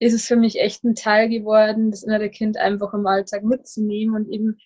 ist 0.00 0.14
es 0.14 0.26
für 0.26 0.36
mich 0.36 0.58
echt 0.58 0.82
ein 0.82 0.94
Teil 0.94 1.28
geworden, 1.28 1.90
das 1.90 2.02
innere 2.02 2.30
Kind 2.30 2.56
einfach 2.56 2.94
im 2.94 3.06
Alltag 3.06 3.44
mitzunehmen. 3.44 4.16
Und 4.16 4.30
eben 4.30 4.58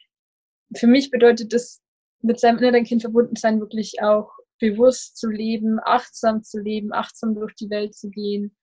für 0.74 0.86
mich 0.86 1.10
bedeutet 1.10 1.52
das, 1.52 1.82
mit 2.22 2.40
seinem 2.40 2.58
inneren 2.58 2.84
Kind 2.84 3.02
verbunden 3.02 3.36
sein, 3.36 3.60
wirklich 3.60 4.00
auch 4.00 4.30
bewusst 4.60 5.18
zu 5.18 5.28
leben, 5.28 5.78
achtsam 5.84 6.42
zu 6.44 6.60
leben, 6.60 6.92
achtsam 6.92 7.34
durch 7.34 7.54
die 7.54 7.68
Welt 7.68 7.94
zu 7.94 8.08
gehen 8.10 8.56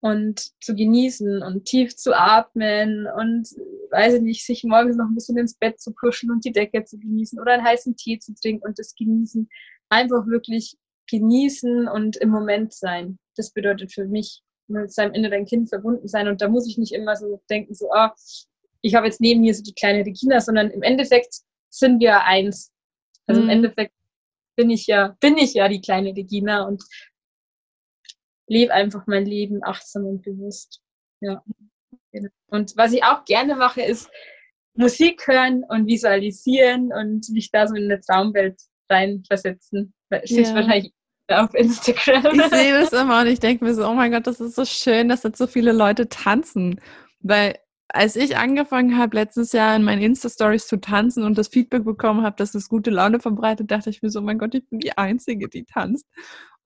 und 0.00 0.50
zu 0.60 0.74
genießen 0.74 1.42
und 1.42 1.64
tief 1.64 1.96
zu 1.96 2.12
atmen 2.12 3.06
und, 3.06 3.48
weiß 3.92 4.14
ich 4.14 4.22
nicht, 4.22 4.44
sich 4.44 4.64
morgens 4.64 4.96
noch 4.96 5.06
ein 5.06 5.14
bisschen 5.14 5.38
ins 5.38 5.54
Bett 5.54 5.80
zu 5.80 5.94
kuscheln 5.94 6.32
und 6.32 6.44
die 6.44 6.52
Decke 6.52 6.84
zu 6.84 6.98
genießen 6.98 7.40
oder 7.40 7.52
einen 7.52 7.64
heißen 7.64 7.96
Tee 7.96 8.18
zu 8.18 8.34
trinken 8.34 8.66
und 8.66 8.78
das 8.80 8.96
genießen. 8.96 9.48
Einfach 9.90 10.26
wirklich 10.26 10.76
genießen 11.08 11.86
und 11.86 12.16
im 12.16 12.30
Moment 12.30 12.72
sein. 12.74 13.18
Das 13.36 13.52
bedeutet 13.52 13.92
für 13.92 14.06
mich 14.06 14.42
mit 14.72 14.92
seinem 14.92 15.14
inneren 15.14 15.46
Kind 15.46 15.68
verbunden 15.68 16.08
sein. 16.08 16.28
Und 16.28 16.40
da 16.40 16.48
muss 16.48 16.68
ich 16.68 16.78
nicht 16.78 16.92
immer 16.92 17.16
so 17.16 17.40
denken, 17.48 17.74
so, 17.74 17.90
ah, 17.92 18.14
ich 18.80 18.94
habe 18.94 19.06
jetzt 19.06 19.20
neben 19.20 19.40
mir 19.40 19.54
so 19.54 19.62
die 19.62 19.74
kleine 19.74 20.04
Regina, 20.04 20.40
sondern 20.40 20.70
im 20.70 20.82
Endeffekt 20.82 21.36
sind 21.70 22.00
wir 22.00 22.24
eins. 22.24 22.72
Also 23.26 23.40
mhm. 23.40 23.48
im 23.48 23.56
Endeffekt 23.56 23.94
bin 24.56 24.70
ich 24.70 24.86
ja, 24.86 25.16
bin 25.20 25.38
ich 25.38 25.54
ja 25.54 25.68
die 25.68 25.80
kleine 25.80 26.14
Regina 26.14 26.66
und 26.66 26.82
lebe 28.48 28.72
einfach 28.72 29.06
mein 29.06 29.24
Leben 29.24 29.60
achtsam 29.62 30.04
und 30.04 30.22
bewusst. 30.22 30.82
Ja. 31.20 31.42
Und 32.48 32.76
was 32.76 32.92
ich 32.92 33.02
auch 33.04 33.24
gerne 33.24 33.54
mache, 33.54 33.82
ist 33.82 34.10
Musik 34.74 35.26
hören 35.26 35.64
und 35.68 35.86
visualisieren 35.86 36.92
und 36.92 37.28
mich 37.30 37.50
da 37.50 37.66
so 37.66 37.74
in 37.74 37.84
eine 37.84 38.00
Traumwelt 38.00 38.60
reinversetzen. 38.90 39.94
Das 40.10 40.30
ja. 40.30 40.54
wahrscheinlich 40.54 40.92
auf 41.32 41.54
Instagram. 41.54 42.38
Ich 42.38 42.46
sehe 42.46 42.72
das 42.80 42.92
immer 42.92 43.20
und 43.20 43.26
ich 43.26 43.40
denke 43.40 43.64
mir 43.64 43.74
so, 43.74 43.86
oh 43.86 43.94
mein 43.94 44.12
Gott, 44.12 44.26
das 44.26 44.40
ist 44.40 44.56
so 44.56 44.64
schön, 44.64 45.08
dass 45.08 45.22
jetzt 45.22 45.38
so 45.38 45.46
viele 45.46 45.72
Leute 45.72 46.08
tanzen. 46.08 46.80
Weil 47.20 47.56
als 47.88 48.16
ich 48.16 48.36
angefangen 48.36 48.96
habe, 48.96 49.16
letztes 49.16 49.52
Jahr 49.52 49.76
in 49.76 49.84
meinen 49.84 50.02
Insta-Stories 50.02 50.66
zu 50.66 50.80
tanzen 50.80 51.24
und 51.24 51.36
das 51.36 51.48
Feedback 51.48 51.84
bekommen 51.84 52.22
habe, 52.22 52.36
dass 52.36 52.54
es 52.54 52.68
gute 52.68 52.90
Laune 52.90 53.20
verbreitet, 53.20 53.70
dachte 53.70 53.90
ich 53.90 54.02
mir 54.02 54.10
so, 54.10 54.20
oh 54.20 54.22
mein 54.22 54.38
Gott, 54.38 54.54
ich 54.54 54.66
bin 54.68 54.80
die 54.80 54.96
Einzige, 54.96 55.48
die 55.48 55.64
tanzt. 55.64 56.06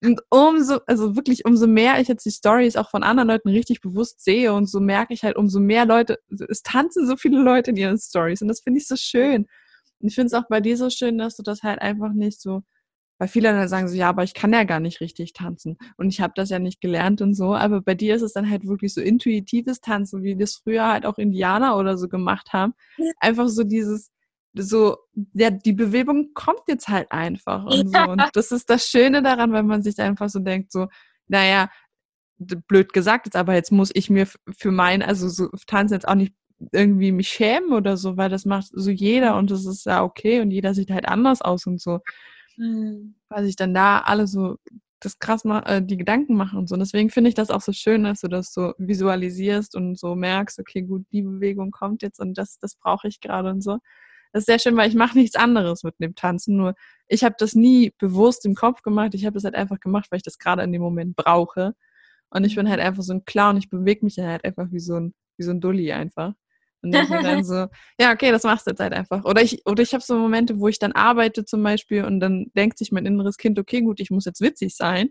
Und 0.02 0.20
umso, 0.30 0.80
also 0.86 1.16
wirklich, 1.16 1.44
umso 1.44 1.66
mehr 1.66 2.00
ich 2.00 2.08
jetzt 2.08 2.24
die 2.26 2.30
Stories 2.30 2.76
auch 2.76 2.90
von 2.90 3.02
anderen 3.02 3.28
Leuten 3.28 3.48
richtig 3.48 3.80
bewusst 3.80 4.22
sehe 4.22 4.52
und 4.52 4.66
so 4.66 4.78
merke 4.78 5.14
ich 5.14 5.24
halt, 5.24 5.36
umso 5.36 5.58
mehr 5.58 5.86
Leute, 5.86 6.18
es 6.48 6.62
tanzen 6.62 7.06
so 7.06 7.16
viele 7.16 7.40
Leute 7.40 7.70
in 7.70 7.76
ihren 7.76 7.98
Stories 7.98 8.42
und 8.42 8.48
das 8.48 8.60
finde 8.60 8.78
ich 8.78 8.86
so 8.86 8.96
schön. 8.96 9.46
Und 10.00 10.08
ich 10.08 10.14
finde 10.14 10.26
es 10.26 10.34
auch 10.34 10.48
bei 10.48 10.60
dir 10.60 10.76
so 10.76 10.90
schön, 10.90 11.18
dass 11.18 11.36
du 11.36 11.42
das 11.42 11.62
halt 11.62 11.80
einfach 11.80 12.12
nicht 12.12 12.40
so 12.40 12.62
weil 13.18 13.28
viele 13.28 13.52
dann 13.52 13.68
sagen 13.68 13.88
so, 13.88 13.94
ja, 13.94 14.08
aber 14.08 14.24
ich 14.24 14.34
kann 14.34 14.52
ja 14.52 14.64
gar 14.64 14.80
nicht 14.80 15.00
richtig 15.00 15.32
tanzen. 15.32 15.78
Und 15.96 16.08
ich 16.08 16.20
habe 16.20 16.32
das 16.36 16.50
ja 16.50 16.58
nicht 16.58 16.80
gelernt 16.80 17.22
und 17.22 17.34
so, 17.34 17.54
aber 17.54 17.80
bei 17.80 17.94
dir 17.94 18.14
ist 18.14 18.22
es 18.22 18.32
dann 18.32 18.50
halt 18.50 18.66
wirklich 18.66 18.92
so 18.92 19.00
intuitives 19.00 19.80
Tanzen, 19.80 20.22
wie 20.22 20.36
das 20.36 20.56
früher 20.56 20.86
halt 20.86 21.06
auch 21.06 21.18
Indianer 21.18 21.76
oder 21.76 21.96
so 21.96 22.08
gemacht 22.08 22.52
haben. 22.52 22.74
Einfach 23.20 23.48
so 23.48 23.64
dieses, 23.64 24.10
so, 24.54 24.96
ja, 25.34 25.50
die 25.50 25.72
Bewegung 25.72 26.32
kommt 26.34 26.62
jetzt 26.68 26.88
halt 26.88 27.10
einfach 27.12 27.64
und 27.64 27.92
so. 27.92 28.00
Und 28.00 28.22
das 28.34 28.52
ist 28.52 28.68
das 28.70 28.86
Schöne 28.86 29.22
daran, 29.22 29.52
wenn 29.52 29.66
man 29.66 29.82
sich 29.82 29.98
einfach 29.98 30.28
so 30.28 30.40
denkt, 30.40 30.72
so, 30.72 30.88
naja, 31.28 31.70
blöd 32.38 32.92
gesagt 32.92 33.26
jetzt, 33.26 33.36
aber 33.36 33.54
jetzt 33.54 33.72
muss 33.72 33.90
ich 33.94 34.10
mir 34.10 34.26
für 34.26 34.70
mein, 34.70 35.02
also 35.02 35.28
so 35.28 35.48
tanzen 35.66 35.94
jetzt 35.94 36.08
auch 36.08 36.14
nicht 36.14 36.34
irgendwie 36.72 37.12
mich 37.12 37.28
schämen 37.28 37.72
oder 37.72 37.96
so, 37.96 38.16
weil 38.16 38.30
das 38.30 38.44
macht 38.44 38.68
so 38.72 38.90
jeder 38.90 39.36
und 39.36 39.50
das 39.50 39.66
ist 39.66 39.86
ja 39.86 40.02
okay 40.02 40.40
und 40.40 40.50
jeder 40.50 40.74
sieht 40.74 40.90
halt 40.90 41.06
anders 41.06 41.42
aus 41.42 41.66
und 41.66 41.80
so 41.80 42.00
mhm. 42.56 43.14
weil 43.28 43.44
sich 43.44 43.56
dann 43.56 43.74
da 43.74 44.00
alle 44.00 44.26
so 44.26 44.56
das 45.00 45.18
krass 45.18 45.44
äh, 45.44 45.82
die 45.82 45.96
Gedanken 45.96 46.36
machen 46.36 46.58
und 46.58 46.68
so. 46.68 46.74
Und 46.74 46.80
deswegen 46.80 47.10
finde 47.10 47.28
ich 47.28 47.34
das 47.34 47.50
auch 47.50 47.60
so 47.60 47.72
schön, 47.72 48.04
dass 48.04 48.20
du 48.22 48.28
das 48.28 48.52
so 48.52 48.72
visualisierst 48.78 49.76
und 49.76 49.98
so 49.98 50.14
merkst, 50.14 50.58
okay, 50.58 50.82
gut, 50.82 51.04
die 51.12 51.22
Bewegung 51.22 51.70
kommt 51.70 52.02
jetzt 52.02 52.18
und 52.20 52.36
das, 52.38 52.58
das 52.58 52.76
brauche 52.76 53.08
ich 53.08 53.20
gerade 53.20 53.50
und 53.50 53.62
so. 53.62 53.78
Das 54.32 54.42
ist 54.42 54.46
sehr 54.46 54.58
schön, 54.58 54.76
weil 54.76 54.88
ich 54.88 54.94
mache 54.94 55.16
nichts 55.18 55.36
anderes 55.36 55.82
mit 55.82 55.94
dem 56.00 56.14
Tanzen. 56.14 56.56
Nur 56.56 56.74
ich 57.08 57.24
habe 57.24 57.36
das 57.38 57.54
nie 57.54 57.92
bewusst 57.98 58.44
im 58.44 58.54
Kopf 58.54 58.82
gemacht. 58.82 59.14
Ich 59.14 59.24
habe 59.24 59.34
das 59.34 59.44
halt 59.44 59.54
einfach 59.54 59.80
gemacht, 59.80 60.08
weil 60.10 60.18
ich 60.18 60.22
das 60.22 60.38
gerade 60.38 60.62
in 60.62 60.72
dem 60.72 60.82
Moment 60.82 61.16
brauche. 61.16 61.74
Und 62.30 62.44
ich 62.44 62.56
bin 62.56 62.68
halt 62.68 62.80
mhm. 62.80 62.86
einfach 62.86 63.02
so 63.02 63.14
ein 63.14 63.24
Clown. 63.24 63.56
Ich 63.56 63.70
bewege 63.70 64.04
mich 64.04 64.18
halt 64.18 64.44
einfach 64.44 64.66
wie 64.70 64.80
so 64.80 64.96
ein, 64.96 65.14
wie 65.38 65.44
so 65.44 65.52
ein 65.52 65.60
Dulli 65.60 65.92
einfach. 65.92 66.34
Und 66.86 66.92
denke 66.92 67.12
mir 67.12 67.22
dann 67.22 67.44
so, 67.44 67.66
ja, 67.98 68.12
okay, 68.12 68.30
das 68.30 68.44
machst 68.44 68.66
du 68.66 68.70
jetzt 68.70 68.80
halt 68.80 68.92
einfach. 68.92 69.24
Oder 69.24 69.42
ich, 69.42 69.66
oder 69.66 69.82
ich 69.82 69.92
habe 69.92 70.02
so 70.02 70.16
Momente, 70.16 70.58
wo 70.58 70.68
ich 70.68 70.78
dann 70.78 70.92
arbeite 70.92 71.44
zum 71.44 71.62
Beispiel 71.62 72.04
und 72.04 72.20
dann 72.20 72.46
denkt 72.56 72.78
sich 72.78 72.92
mein 72.92 73.06
inneres 73.06 73.36
Kind, 73.36 73.58
okay, 73.58 73.82
gut, 73.82 74.00
ich 74.00 74.10
muss 74.10 74.24
jetzt 74.24 74.40
witzig 74.40 74.74
sein. 74.76 75.10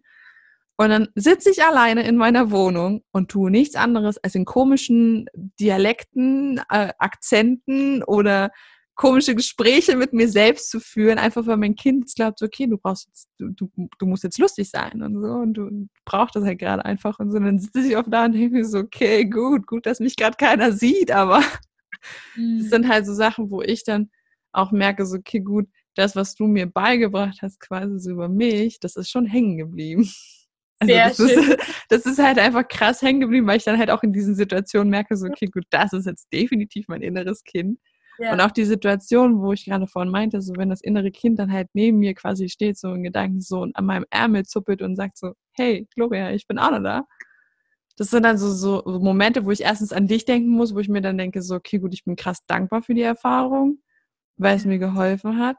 Und 0.78 0.90
dann 0.90 1.08
sitze 1.16 1.52
ich 1.52 1.64
alleine 1.64 2.06
in 2.06 2.18
meiner 2.18 2.52
Wohnung 2.52 3.02
und 3.12 3.32
tue 3.32 3.50
nichts 3.50 3.76
anderes, 3.76 4.18
als 4.18 4.36
in 4.36 4.44
komischen 4.44 5.28
Dialekten, 5.34 6.60
äh, 6.70 6.92
Akzenten 7.00 8.04
oder 8.04 8.52
komische 8.96 9.36
Gespräche 9.36 9.96
mit 9.98 10.14
mir 10.14 10.30
selbst 10.30 10.70
zu 10.70 10.80
führen, 10.80 11.18
einfach 11.18 11.46
weil 11.46 11.58
mein 11.58 11.76
Kind 11.76 12.14
glaubt, 12.16 12.42
okay, 12.42 12.66
du 12.66 12.78
brauchst 12.78 13.08
jetzt, 13.08 13.30
du, 13.38 13.50
du, 13.50 13.70
du 14.00 14.06
musst 14.06 14.24
jetzt 14.24 14.40
lustig 14.40 14.70
sein 14.70 15.02
und 15.02 15.22
so 15.22 15.34
und 15.34 15.54
du 15.54 15.88
brauchst 16.06 16.36
das 16.36 16.46
halt 16.46 16.60
gerade 16.60 16.84
einfach 16.84 17.20
und 17.20 17.32
so. 17.32 17.38
Und 17.38 17.46
dann 17.46 17.60
sitze 17.60 17.82
ich 17.82 17.98
oft 17.98 18.12
da 18.12 18.26
und 18.26 18.34
denke 18.34 18.56
mir 18.56 18.66
so, 18.66 18.80
okay, 18.80 19.26
gut, 19.26 19.68
gut, 19.68 19.86
dass 19.86 20.00
mich 20.00 20.16
gerade 20.16 20.38
keiner 20.38 20.72
sieht, 20.72 21.12
aber 21.12 21.44
mhm. 22.36 22.60
das 22.60 22.70
sind 22.70 22.88
halt 22.88 23.06
so 23.06 23.14
Sachen, 23.14 23.50
wo 23.50 23.62
ich 23.62 23.84
dann 23.84 24.10
auch 24.52 24.72
merke, 24.72 25.06
so, 25.06 25.18
okay, 25.18 25.40
gut, 25.40 25.68
das, 25.96 26.16
was 26.16 26.36
du 26.36 26.46
mir 26.46 26.68
beigebracht 26.68 27.40
hast, 27.42 27.60
quasi 27.60 28.00
so 28.00 28.12
über 28.12 28.30
mich, 28.30 28.80
das 28.80 28.96
ist 28.96 29.10
schon 29.10 29.26
hängen 29.26 29.58
geblieben. 29.58 30.10
Also 30.78 30.94
Sehr 30.94 31.08
das, 31.08 31.16
schön. 31.16 31.52
Ist, 31.52 31.58
das 31.88 32.06
ist 32.06 32.20
halt 32.20 32.38
einfach 32.38 32.68
krass 32.68 33.02
hängen 33.02 33.22
geblieben, 33.22 33.48
weil 33.48 33.56
ich 33.56 33.64
dann 33.64 33.80
halt 33.80 33.90
auch 33.90 34.04
in 34.04 34.12
diesen 34.12 34.36
Situationen 34.36 34.90
merke, 34.90 35.16
so, 35.16 35.26
okay, 35.26 35.46
gut, 35.46 35.64
das 35.70 35.94
ist 35.94 36.06
jetzt 36.06 36.28
definitiv 36.34 36.90
mein 36.90 37.02
inneres 37.02 37.46
Kind. 37.46 37.80
Ja. 38.18 38.34
Und 38.34 38.42
auch 38.42 38.52
die 38.52 38.66
Situation, 38.66 39.42
wo 39.42 39.54
ich 39.54 39.66
gerade 39.66 39.88
vorhin 39.88 40.12
meinte, 40.12 40.42
so 40.42 40.54
wenn 40.58 40.70
das 40.70 40.82
innere 40.82 41.12
Kind 41.12 41.40
dann 41.40 41.52
halt 41.52 41.70
neben 41.74 42.00
mir 42.00 42.14
quasi 42.14 42.50
steht, 42.50 42.78
so 42.78 42.94
in 42.94 43.04
Gedanken 43.04 43.42
so 43.42 43.62
und 43.62 43.76
an 43.76 43.86
meinem 43.86 44.06
Ärmel 44.10 44.44
zuppelt 44.44 44.82
und 44.82 44.96
sagt 44.96 45.18
so, 45.18 45.34
hey, 45.54 45.88
Gloria, 45.96 46.32
ich 46.32 46.48
bin 46.48 46.58
auch 46.58 46.72
noch 46.72 46.84
da. 46.84 47.06
Das 47.98 48.10
sind 48.10 48.24
dann 48.24 48.38
so, 48.38 48.52
so, 48.52 48.84
Momente, 49.00 49.46
wo 49.46 49.52
ich 49.52 49.62
erstens 49.62 49.94
an 49.94 50.08
dich 50.08 50.26
denken 50.26 50.50
muss, 50.50 50.76
wo 50.76 50.80
ich 50.80 50.90
mir 50.90 51.02
dann 51.02 51.18
denke, 51.18 51.42
so, 51.42 51.56
okay, 51.56 51.80
gut, 51.80 51.94
ich 51.94 52.04
bin 52.04 52.16
krass 52.16 52.46
dankbar 52.46 52.82
für 52.82 52.94
die 52.94 53.02
Erfahrung, 53.02 53.80
weil 54.38 54.58
es 54.58 54.66
mir 54.66 54.80
geholfen 54.80 55.40
hat. 55.40 55.58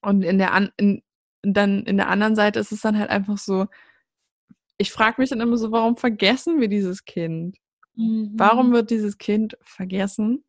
Und 0.00 0.22
in 0.22 0.38
der 0.38 0.52
an, 0.52 0.70
in, 0.76 1.02
dann 1.42 1.84
in 1.84 1.96
der 1.96 2.08
anderen 2.08 2.36
Seite 2.36 2.60
ist 2.60 2.72
es 2.72 2.80
dann 2.80 2.98
halt 2.98 3.10
einfach 3.10 3.38
so, 3.38 3.66
ich 4.78 4.92
frage 4.92 5.20
mich 5.20 5.30
dann 5.30 5.40
immer 5.40 5.56
so, 5.56 5.72
warum 5.72 5.96
vergessen 5.96 6.60
wir 6.60 6.68
dieses 6.68 7.04
Kind? 7.04 7.56
Mhm. 7.96 8.32
Warum 8.34 8.72
wird 8.72 8.90
dieses 8.90 9.18
Kind 9.18 9.56
vergessen? 9.62 10.44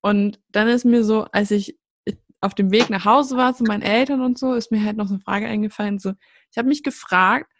Und 0.00 0.40
dann 0.50 0.68
ist 0.68 0.84
mir 0.84 1.04
so, 1.04 1.24
als 1.32 1.50
ich 1.50 1.78
auf 2.40 2.54
dem 2.54 2.70
Weg 2.70 2.90
nach 2.90 3.06
Hause 3.06 3.36
war 3.36 3.54
zu 3.54 3.64
meinen 3.64 3.82
Eltern 3.82 4.20
und 4.20 4.38
so, 4.38 4.52
ist 4.52 4.70
mir 4.70 4.84
halt 4.84 4.98
noch 4.98 5.08
so 5.08 5.14
eine 5.14 5.22
Frage 5.22 5.46
eingefallen. 5.46 5.98
So, 5.98 6.12
ich 6.50 6.58
habe 6.58 6.68
mich 6.68 6.82
gefragt, 6.82 7.50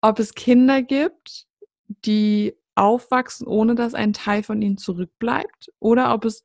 ob 0.00 0.20
es 0.20 0.34
Kinder 0.34 0.82
gibt, 0.82 1.46
die 1.88 2.54
aufwachsen, 2.74 3.46
ohne 3.46 3.74
dass 3.74 3.94
ein 3.94 4.12
Teil 4.12 4.42
von 4.42 4.60
ihnen 4.62 4.76
zurückbleibt, 4.76 5.72
oder 5.78 6.12
ob 6.14 6.24
es 6.24 6.44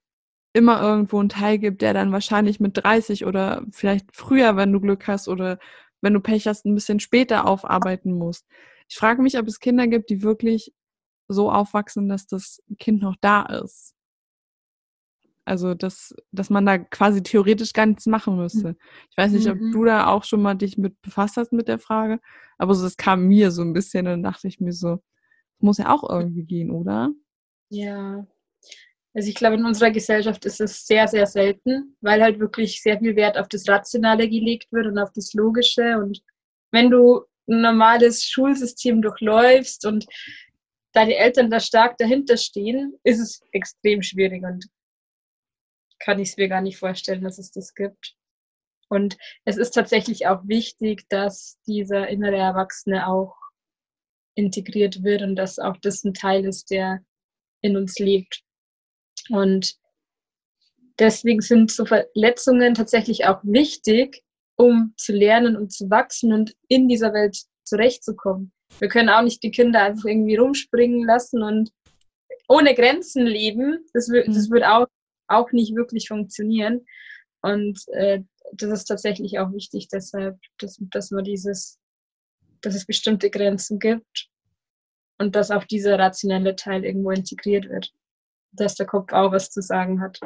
immer 0.54 0.82
irgendwo 0.82 1.20
einen 1.20 1.30
Teil 1.30 1.60
gibt, 1.60 1.82
der 1.82 1.94
dann 1.94 2.12
wahrscheinlich 2.12 2.60
mit 2.60 2.78
30 2.78 3.26
oder 3.26 3.64
vielleicht 3.72 4.16
früher, 4.16 4.56
wenn 4.56 4.72
du 4.74 4.80
Glück 4.80 5.08
hast 5.08 5.28
oder 5.28 5.60
wenn 6.02 6.14
du 6.14 6.22
Pech 6.22 6.48
hast, 6.48 6.66
ein 6.66 6.76
bisschen 6.76 7.00
später 7.00 7.48
aufarbeiten 7.48 8.14
musst. 8.14 8.48
Ich 8.88 8.96
frage 8.96 9.22
mich, 9.22 9.38
ob 9.38 9.48
es 9.48 9.60
Kinder 9.60 9.88
gibt, 9.88 10.10
die 10.10 10.24
wirklich 10.24 10.74
so 11.28 11.52
aufwachsen, 11.52 12.10
dass 12.10 12.26
das 12.26 12.64
Kind 12.80 13.02
noch 13.02 13.16
da 13.22 13.44
ist. 13.44 13.94
Also, 15.46 15.74
dass, 15.74 16.16
dass 16.32 16.50
man 16.50 16.66
da 16.66 16.78
quasi 16.78 17.24
theoretisch 17.24 17.74
gar 17.74 17.86
nichts 17.86 18.06
machen 18.06 18.38
müsste. 18.38 18.76
Ich 19.10 19.18
weiß 19.18 19.32
nicht, 19.32 19.50
ob 19.50 19.60
mhm. 19.60 19.72
du 19.72 19.84
da 19.84 20.08
auch 20.08 20.24
schon 20.24 20.42
mal 20.42 20.56
dich 20.56 20.78
mit 20.78 21.02
befasst 21.02 21.38
hast 21.38 21.54
mit 21.54 21.68
der 21.68 21.80
Frage, 21.80 22.20
aber 22.58 22.76
so, 22.76 22.84
das 22.84 22.98
kam 22.98 23.28
mir 23.28 23.52
so 23.52 23.64
ein 23.64 23.74
bisschen 23.74 24.06
und 24.06 24.14
dann 24.14 24.24
dachte 24.24 24.48
ich 24.48 24.60
mir 24.60 24.74
so, 24.74 25.00
muss 25.62 25.78
ja 25.78 25.94
auch 25.94 26.10
irgendwie 26.10 26.44
gehen, 26.44 26.72
oder? 26.72 27.12
Ja. 27.70 28.26
Also 29.14 29.30
ich 29.30 29.36
glaube, 29.36 29.56
in 29.56 29.66
unserer 29.66 29.92
Gesellschaft 29.92 30.46
ist 30.46 30.62
es 30.62 30.86
sehr, 30.86 31.08
sehr 31.08 31.26
selten, 31.26 31.98
weil 32.02 32.22
halt 32.22 32.40
wirklich 32.40 32.82
sehr 32.82 33.00
viel 33.00 33.16
Wert 33.16 33.38
auf 33.38 33.48
das 33.48 33.68
Rationale 33.68 34.30
gelegt 34.30 34.72
wird 34.72 34.86
und 34.86 35.00
auf 35.00 35.12
das 35.14 35.34
Logische. 35.34 35.98
Und 35.98 36.22
wenn 36.72 36.90
du 36.90 37.22
ein 37.48 37.62
normales 37.62 38.24
Schulsystem 38.24 39.02
durchläufst 39.02 39.86
und 39.86 40.06
deine 40.94 41.16
Eltern 41.16 41.50
da 41.50 41.60
stark 41.60 41.98
dahinter 41.98 42.38
stehen, 42.38 42.94
ist 43.04 43.20
es 43.20 43.42
extrem 43.52 44.02
schwierig. 44.02 44.44
Und 44.44 44.68
kann 46.00 46.20
ich 46.20 46.30
es 46.30 46.38
mir 46.38 46.48
gar 46.48 46.62
nicht 46.62 46.78
vorstellen, 46.78 47.24
dass 47.24 47.40
es 47.40 47.52
das 47.52 47.74
gibt. 47.74 48.16
Und 48.90 49.18
es 49.46 49.58
ist 49.58 49.72
tatsächlich 49.72 50.28
auch 50.28 50.48
wichtig, 50.48 51.08
dass 51.10 51.60
dieser 51.68 52.08
innere 52.08 52.38
Erwachsene 52.38 53.08
auch 53.08 53.36
integriert 54.36 55.04
wird 55.04 55.22
und 55.22 55.36
dass 55.36 55.60
auch 55.60 55.78
das 55.82 56.04
ein 56.04 56.14
Teil 56.14 56.46
ist, 56.46 56.72
der 56.72 57.04
in 57.62 57.76
uns 57.76 58.00
lebt. 58.00 58.42
Und 59.30 59.76
deswegen 60.98 61.42
sind 61.42 61.72
so 61.72 61.86
Verletzungen 61.86 62.74
tatsächlich 62.74 63.26
auch 63.26 63.42
wichtig, 63.44 64.24
um 64.56 64.94
zu 64.98 65.14
lernen 65.14 65.56
und 65.56 65.72
zu 65.72 65.90
wachsen 65.90 66.34
und 66.34 66.56
in 66.68 66.88
dieser 66.88 67.14
Welt 67.14 67.38
zurechtzukommen. 67.64 68.52
Wir 68.80 68.88
können 68.88 69.10
auch 69.10 69.22
nicht 69.22 69.42
die 69.44 69.52
Kinder 69.52 69.84
einfach 69.84 70.06
irgendwie 70.06 70.36
rumspringen 70.36 71.06
lassen 71.06 71.42
und 71.44 71.72
ohne 72.48 72.74
Grenzen 72.76 73.26
leben. 73.26 73.86
Das, 73.94 74.10
wird, 74.10 74.28
das 74.28 74.50
mhm. 74.50 74.54
wird 74.54 74.64
auch, 74.66 74.88
auch 75.28 75.52
nicht 75.52 75.76
wirklich 75.76 76.08
funktionieren. 76.08 76.86
Und 77.42 77.80
äh, 77.94 78.22
das 78.54 78.72
ist 78.72 78.86
tatsächlich 78.86 79.40
auch 79.40 79.52
wichtig, 79.54 79.88
deshalb, 79.88 80.38
dass, 80.58 80.78
dass 80.92 81.12
man 81.12 81.24
dieses, 81.24 81.80
dass 82.62 82.76
es 82.76 82.86
bestimmte 82.86 83.30
Grenzen 83.30 83.80
gibt 83.80 84.30
und 85.18 85.36
dass 85.36 85.52
auch 85.52 85.64
dieser 85.64 86.00
rationelle 86.00 86.56
Teil 86.56 86.86
irgendwo 86.86 87.12
integriert 87.12 87.70
wird, 87.70 87.92
dass 88.52 88.76
der 88.76 88.86
Kopf 88.86 89.12
auch 89.14 89.32
was 89.32 89.52
zu 89.52 89.62
sagen 89.62 90.02
hat. 90.02 90.20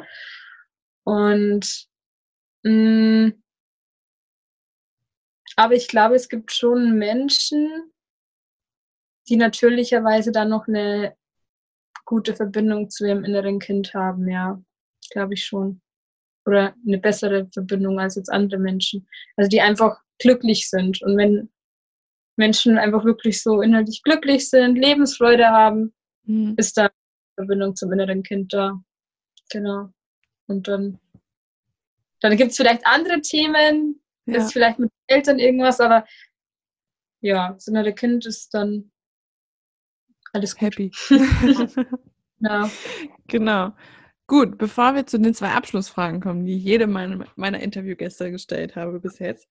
Und 1.04 1.86
mh, 2.62 2.72
mm, 2.72 3.44
aber 5.56 5.74
ich 5.74 5.88
glaube, 5.88 6.16
es 6.16 6.28
gibt 6.28 6.52
schon 6.52 6.98
Menschen, 6.98 7.92
die 9.28 9.36
natürlicherweise 9.36 10.32
dann 10.32 10.48
noch 10.48 10.66
eine 10.66 11.16
gute 12.04 12.34
Verbindung 12.34 12.90
zu 12.90 13.06
ihrem 13.06 13.24
inneren 13.24 13.58
Kind 13.58 13.94
haben, 13.94 14.28
ja, 14.28 14.60
glaube 15.10 15.34
ich 15.34 15.44
schon. 15.44 15.80
Oder 16.46 16.74
eine 16.86 16.98
bessere 16.98 17.48
Verbindung 17.52 17.98
als 17.98 18.16
jetzt 18.16 18.30
andere 18.30 18.60
Menschen. 18.60 19.08
Also 19.36 19.48
die 19.48 19.60
einfach 19.60 19.98
glücklich 20.18 20.68
sind. 20.68 21.00
Und 21.02 21.16
wenn 21.16 21.50
Menschen 22.36 22.78
einfach 22.78 23.04
wirklich 23.04 23.42
so 23.42 23.60
innerlich 23.62 24.02
glücklich 24.02 24.50
sind, 24.50 24.76
Lebensfreude 24.76 25.46
haben, 25.46 25.94
mhm. 26.24 26.54
ist 26.56 26.76
da 26.76 26.82
eine 26.82 26.90
Verbindung 27.36 27.76
zum 27.76 27.92
inneren 27.92 28.22
Kind 28.22 28.52
da. 28.52 28.80
Genau. 29.50 29.90
Und 30.46 30.68
dann, 30.68 30.98
dann 32.20 32.36
gibt 32.36 32.50
es 32.50 32.56
vielleicht 32.56 32.86
andere 32.86 33.20
Themen, 33.20 34.00
ja. 34.26 34.38
ist 34.38 34.52
vielleicht 34.52 34.78
mit 34.78 34.90
Eltern 35.06 35.38
irgendwas, 35.38 35.80
aber 35.80 36.04
ja, 37.20 37.52
das 37.52 37.68
innere 37.68 37.94
Kind 37.94 38.26
ist 38.26 38.52
dann 38.52 38.90
alles 40.32 40.54
gut. 40.54 40.62
happy. 40.62 40.90
ja. 42.40 42.70
Genau. 43.28 43.72
Gut, 44.26 44.58
bevor 44.58 44.94
wir 44.94 45.06
zu 45.06 45.18
den 45.18 45.34
zwei 45.34 45.50
Abschlussfragen 45.52 46.20
kommen, 46.20 46.44
die 46.44 46.56
jede 46.56 46.86
meiner, 46.86 47.26
meiner 47.36 47.60
Interviewgäste 47.60 48.30
gestellt 48.30 48.76
habe 48.76 49.00
bis 49.00 49.18
jetzt, 49.18 49.48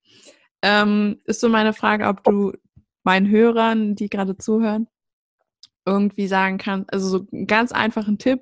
ähm, 0.61 1.21
ist 1.25 1.39
so 1.39 1.49
meine 1.49 1.73
Frage, 1.73 2.07
ob 2.07 2.23
du 2.23 2.53
meinen 3.03 3.29
Hörern, 3.29 3.95
die 3.95 4.09
gerade 4.09 4.37
zuhören, 4.37 4.87
irgendwie 5.85 6.27
sagen 6.27 6.57
kannst, 6.57 6.91
also 6.91 7.07
so 7.09 7.27
einen 7.31 7.47
ganz 7.47 7.71
einfachen 7.71 8.17
Tipp, 8.17 8.41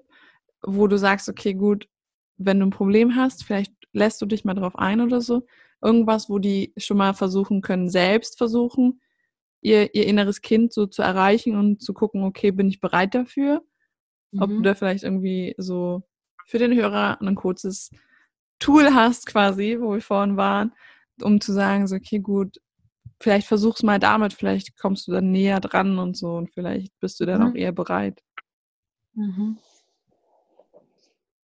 wo 0.62 0.88
du 0.88 0.97
sagst, 0.97 1.28
okay, 1.28 1.54
gut, 1.54 1.88
wenn 2.38 2.60
du 2.60 2.67
ein 2.67 2.71
Problem 2.71 3.15
hast, 3.15 3.43
vielleicht 3.43 3.74
lässt 3.93 4.21
du 4.21 4.26
dich 4.26 4.45
mal 4.45 4.54
drauf 4.54 4.76
ein 4.78 5.02
oder 5.02 5.21
so. 5.21 5.45
Irgendwas, 5.82 6.30
wo 6.30 6.38
die 6.39 6.74
schon 6.78 6.97
mal 6.97 7.13
versuchen 7.13 7.62
können, 7.62 7.89
selbst 7.89 8.38
versuchen, 8.38 9.02
ihr, 9.62 9.93
ihr 9.95 10.06
inneres 10.08 10.41
Kind 10.41 10.74
so 10.74 10.86
zu 10.86 11.02
erreichen 11.02 11.56
und 11.56 11.82
zu 11.82 11.93
gucken, 11.93 12.24
okay, 12.24 12.52
bin 12.52 12.67
ich 12.67 12.80
bereit 12.80 13.15
dafür? 13.15 13.63
Mhm. 14.32 14.41
Ob 14.41 14.50
du 14.50 14.56
mhm. 14.58 14.63
da 14.63 14.76
vielleicht 14.76 15.04
irgendwie 15.04 15.56
so 15.58 16.04
für 16.45 16.60
den 16.60 16.76
Hörer 16.76 17.19
ein 17.21 17.36
kurzes 17.36 17.89
Tool 18.60 18.93
hast, 18.93 19.26
quasi, 19.26 19.78
wo 19.80 19.93
wir 19.93 20.02
vorhin 20.02 20.38
waren, 20.38 20.74
um 21.21 21.41
zu 21.41 21.54
sagen, 21.54 21.88
so, 21.88 21.95
okay, 21.95 22.19
gut, 22.19 22.60
vielleicht 23.21 23.47
versuch's 23.47 23.84
mal 23.84 23.99
damit, 23.99 24.34
vielleicht 24.34 24.77
kommst 24.77 25.07
du 25.07 25.12
dann 25.12 25.31
näher 25.31 25.60
dran 25.60 25.99
und 25.99 26.17
so 26.17 26.36
und 26.36 26.51
vielleicht 26.51 26.97
bist 26.99 27.19
du 27.19 27.25
dann 27.25 27.41
mhm. 27.41 27.47
auch 27.47 27.55
eher 27.55 27.71
bereit. 27.71 28.21
Mhm. 29.13 29.57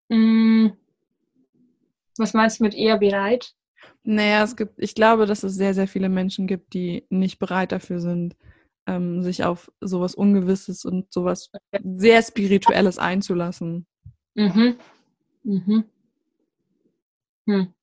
Mm. 0.09 0.71
Was 2.17 2.33
meinst 2.33 2.59
du 2.59 2.63
mit 2.63 2.73
eher 2.73 2.97
bereit? 2.97 3.53
Naja, 4.03 4.43
es 4.43 4.55
gibt, 4.55 4.73
ich 4.77 4.95
glaube, 4.95 5.25
dass 5.25 5.43
es 5.43 5.55
sehr, 5.55 5.73
sehr 5.73 5.87
viele 5.87 6.09
Menschen 6.09 6.47
gibt, 6.47 6.73
die 6.73 7.05
nicht 7.09 7.39
bereit 7.39 7.71
dafür 7.71 7.99
sind, 7.99 8.35
ähm, 8.87 9.21
sich 9.21 9.43
auf 9.43 9.71
sowas 9.81 10.15
Ungewisses 10.15 10.85
und 10.85 11.11
sowas 11.11 11.51
sehr 11.83 12.21
Spirituelles 12.21 12.97
einzulassen. 12.97 13.87
Mhm. 14.35 14.77
Mhm. 15.43 15.85
Hm. 17.47 17.74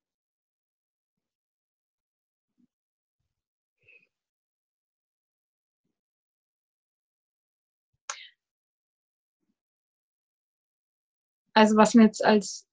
Also 11.53 11.75
was 11.77 11.93
mir 11.93 12.03
jetzt 12.03 12.23
als 12.23 12.67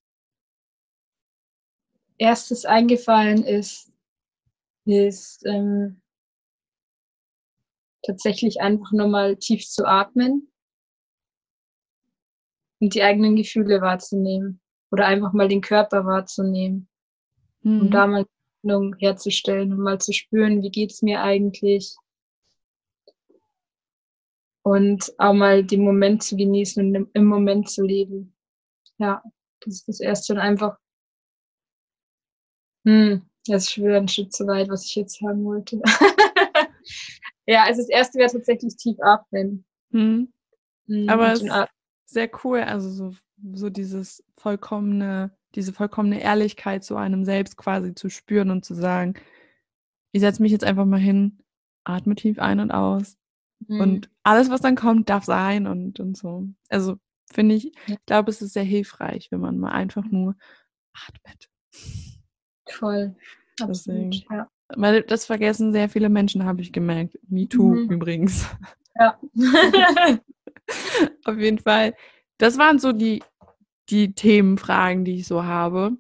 erstes 2.19 2.65
eingefallen 2.65 3.45
ist, 3.45 3.93
ist 4.85 5.45
ähm, 5.47 6.01
tatsächlich 8.03 8.61
einfach 8.61 8.93
nur 8.93 9.09
mal 9.09 9.37
tief 9.37 9.67
zu 9.67 9.87
atmen 9.87 10.51
und 12.81 12.95
die 12.95 13.03
eigenen 13.03 13.37
Gefühle 13.37 13.81
wahrzunehmen 13.81 14.61
oder 14.91 15.07
einfach 15.07 15.33
mal 15.33 15.49
den 15.49 15.61
Körper 15.61 16.05
wahrzunehmen 16.07 16.89
mhm. 17.63 17.81
und 17.83 17.91
da 17.91 18.07
mal 18.07 18.27
Ordnung 18.63 18.95
herzustellen 18.99 19.73
und 19.73 19.81
mal 19.81 20.01
zu 20.01 20.13
spüren, 20.13 20.63
wie 20.63 20.71
geht 20.71 20.93
es 20.93 21.03
mir 21.03 21.23
eigentlich 21.23 21.97
und 24.63 25.13
auch 25.19 25.33
mal 25.33 25.65
den 25.65 25.83
Moment 25.83 26.23
zu 26.23 26.37
genießen 26.37 26.95
und 26.95 27.11
im 27.15 27.25
Moment 27.25 27.71
zu 27.71 27.83
leben. 27.83 28.35
Ja, 29.01 29.23
das 29.61 29.75
ist 29.75 29.89
das 29.89 30.01
Erste 30.01 30.35
und 30.35 30.39
einfach 30.39 30.77
hm, 32.85 33.23
das 33.47 33.65
ist 33.65 33.73
schon 33.73 33.85
wieder 33.85 33.97
ein 33.97 34.09
Schritt 34.09 34.33
zu 34.33 34.47
weit, 34.47 34.69
was 34.69 34.85
ich 34.85 34.95
jetzt 34.95 35.19
sagen 35.19 35.45
wollte. 35.45 35.81
ja, 37.47 37.65
also 37.65 37.83
das 37.83 37.89
erste 37.89 38.19
wäre 38.19 38.31
tatsächlich 38.31 38.77
tief 38.77 38.97
atmen. 39.01 39.65
Hm. 39.93 40.33
Hm, 40.87 41.09
Aber 41.09 41.33
es 41.33 41.43
ist 41.43 41.53
sehr 42.07 42.31
cool, 42.45 42.61
also 42.61 42.91
so, 42.91 43.15
so 43.53 43.71
dieses 43.71 44.25
vollkommene, 44.37 45.37
diese 45.55 45.73
vollkommene 45.73 46.21
Ehrlichkeit 46.21 46.85
zu 46.85 46.97
einem 46.97 47.25
selbst 47.25 47.57
quasi 47.57 47.95
zu 47.95 48.09
spüren 48.09 48.51
und 48.51 48.65
zu 48.65 48.75
sagen, 48.75 49.15
ich 50.13 50.21
setze 50.21 50.43
mich 50.43 50.53
jetzt 50.53 50.65
einfach 50.65 50.87
mal 50.87 51.01
hin, 51.01 51.39
atme 51.85 52.15
tief 52.15 52.39
ein 52.39 52.61
und 52.61 52.71
aus. 52.71 53.17
Mhm. 53.67 53.81
Und 53.81 54.11
alles, 54.23 54.51
was 54.51 54.61
dann 54.61 54.75
kommt, 54.75 55.09
darf 55.09 55.25
sein 55.25 55.67
und, 55.67 56.01
und 56.01 56.17
so. 56.17 56.49
Also 56.69 56.99
finde 57.33 57.55
ich, 57.55 57.73
ich 57.87 57.99
glaube, 58.07 58.31
es 58.31 58.43
ist 58.43 58.53
sehr 58.53 58.65
hilfreich, 58.65 59.29
wenn 59.31 59.41
man 59.41 59.59
mal 59.59 59.73
einfach 59.73 60.05
nur 60.05 60.37
atmet. 60.93 61.49
Voll. 62.69 63.15
Absolut, 63.61 64.15
ja. 64.31 64.49
Weil 64.77 65.03
das 65.03 65.27
vergessen 65.27 65.73
sehr 65.73 65.89
viele 65.89 66.09
Menschen, 66.09 66.45
habe 66.45 66.61
ich 66.63 66.73
gemerkt. 66.73 67.19
Me 67.29 67.49
too 67.49 67.75
mhm. 67.75 67.91
übrigens. 67.91 68.49
Ja. 68.97 69.19
Auf 71.25 71.39
jeden 71.39 71.59
Fall. 71.59 71.95
Das 72.39 72.59
waren 72.59 72.79
so 72.79 72.93
die, 72.93 73.23
die 73.89 74.15
Themenfragen, 74.15 75.05
die 75.05 75.17
ich 75.17 75.27
so 75.27 75.45
habe. 75.45 75.97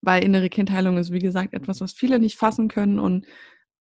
Weil 0.00 0.24
innere 0.24 0.48
Kindheilung 0.48 0.96
ist, 0.96 1.12
wie 1.12 1.18
gesagt, 1.18 1.54
etwas, 1.54 1.80
was 1.80 1.92
viele 1.92 2.18
nicht 2.18 2.36
fassen 2.36 2.68
können 2.68 2.98
und 2.98 3.26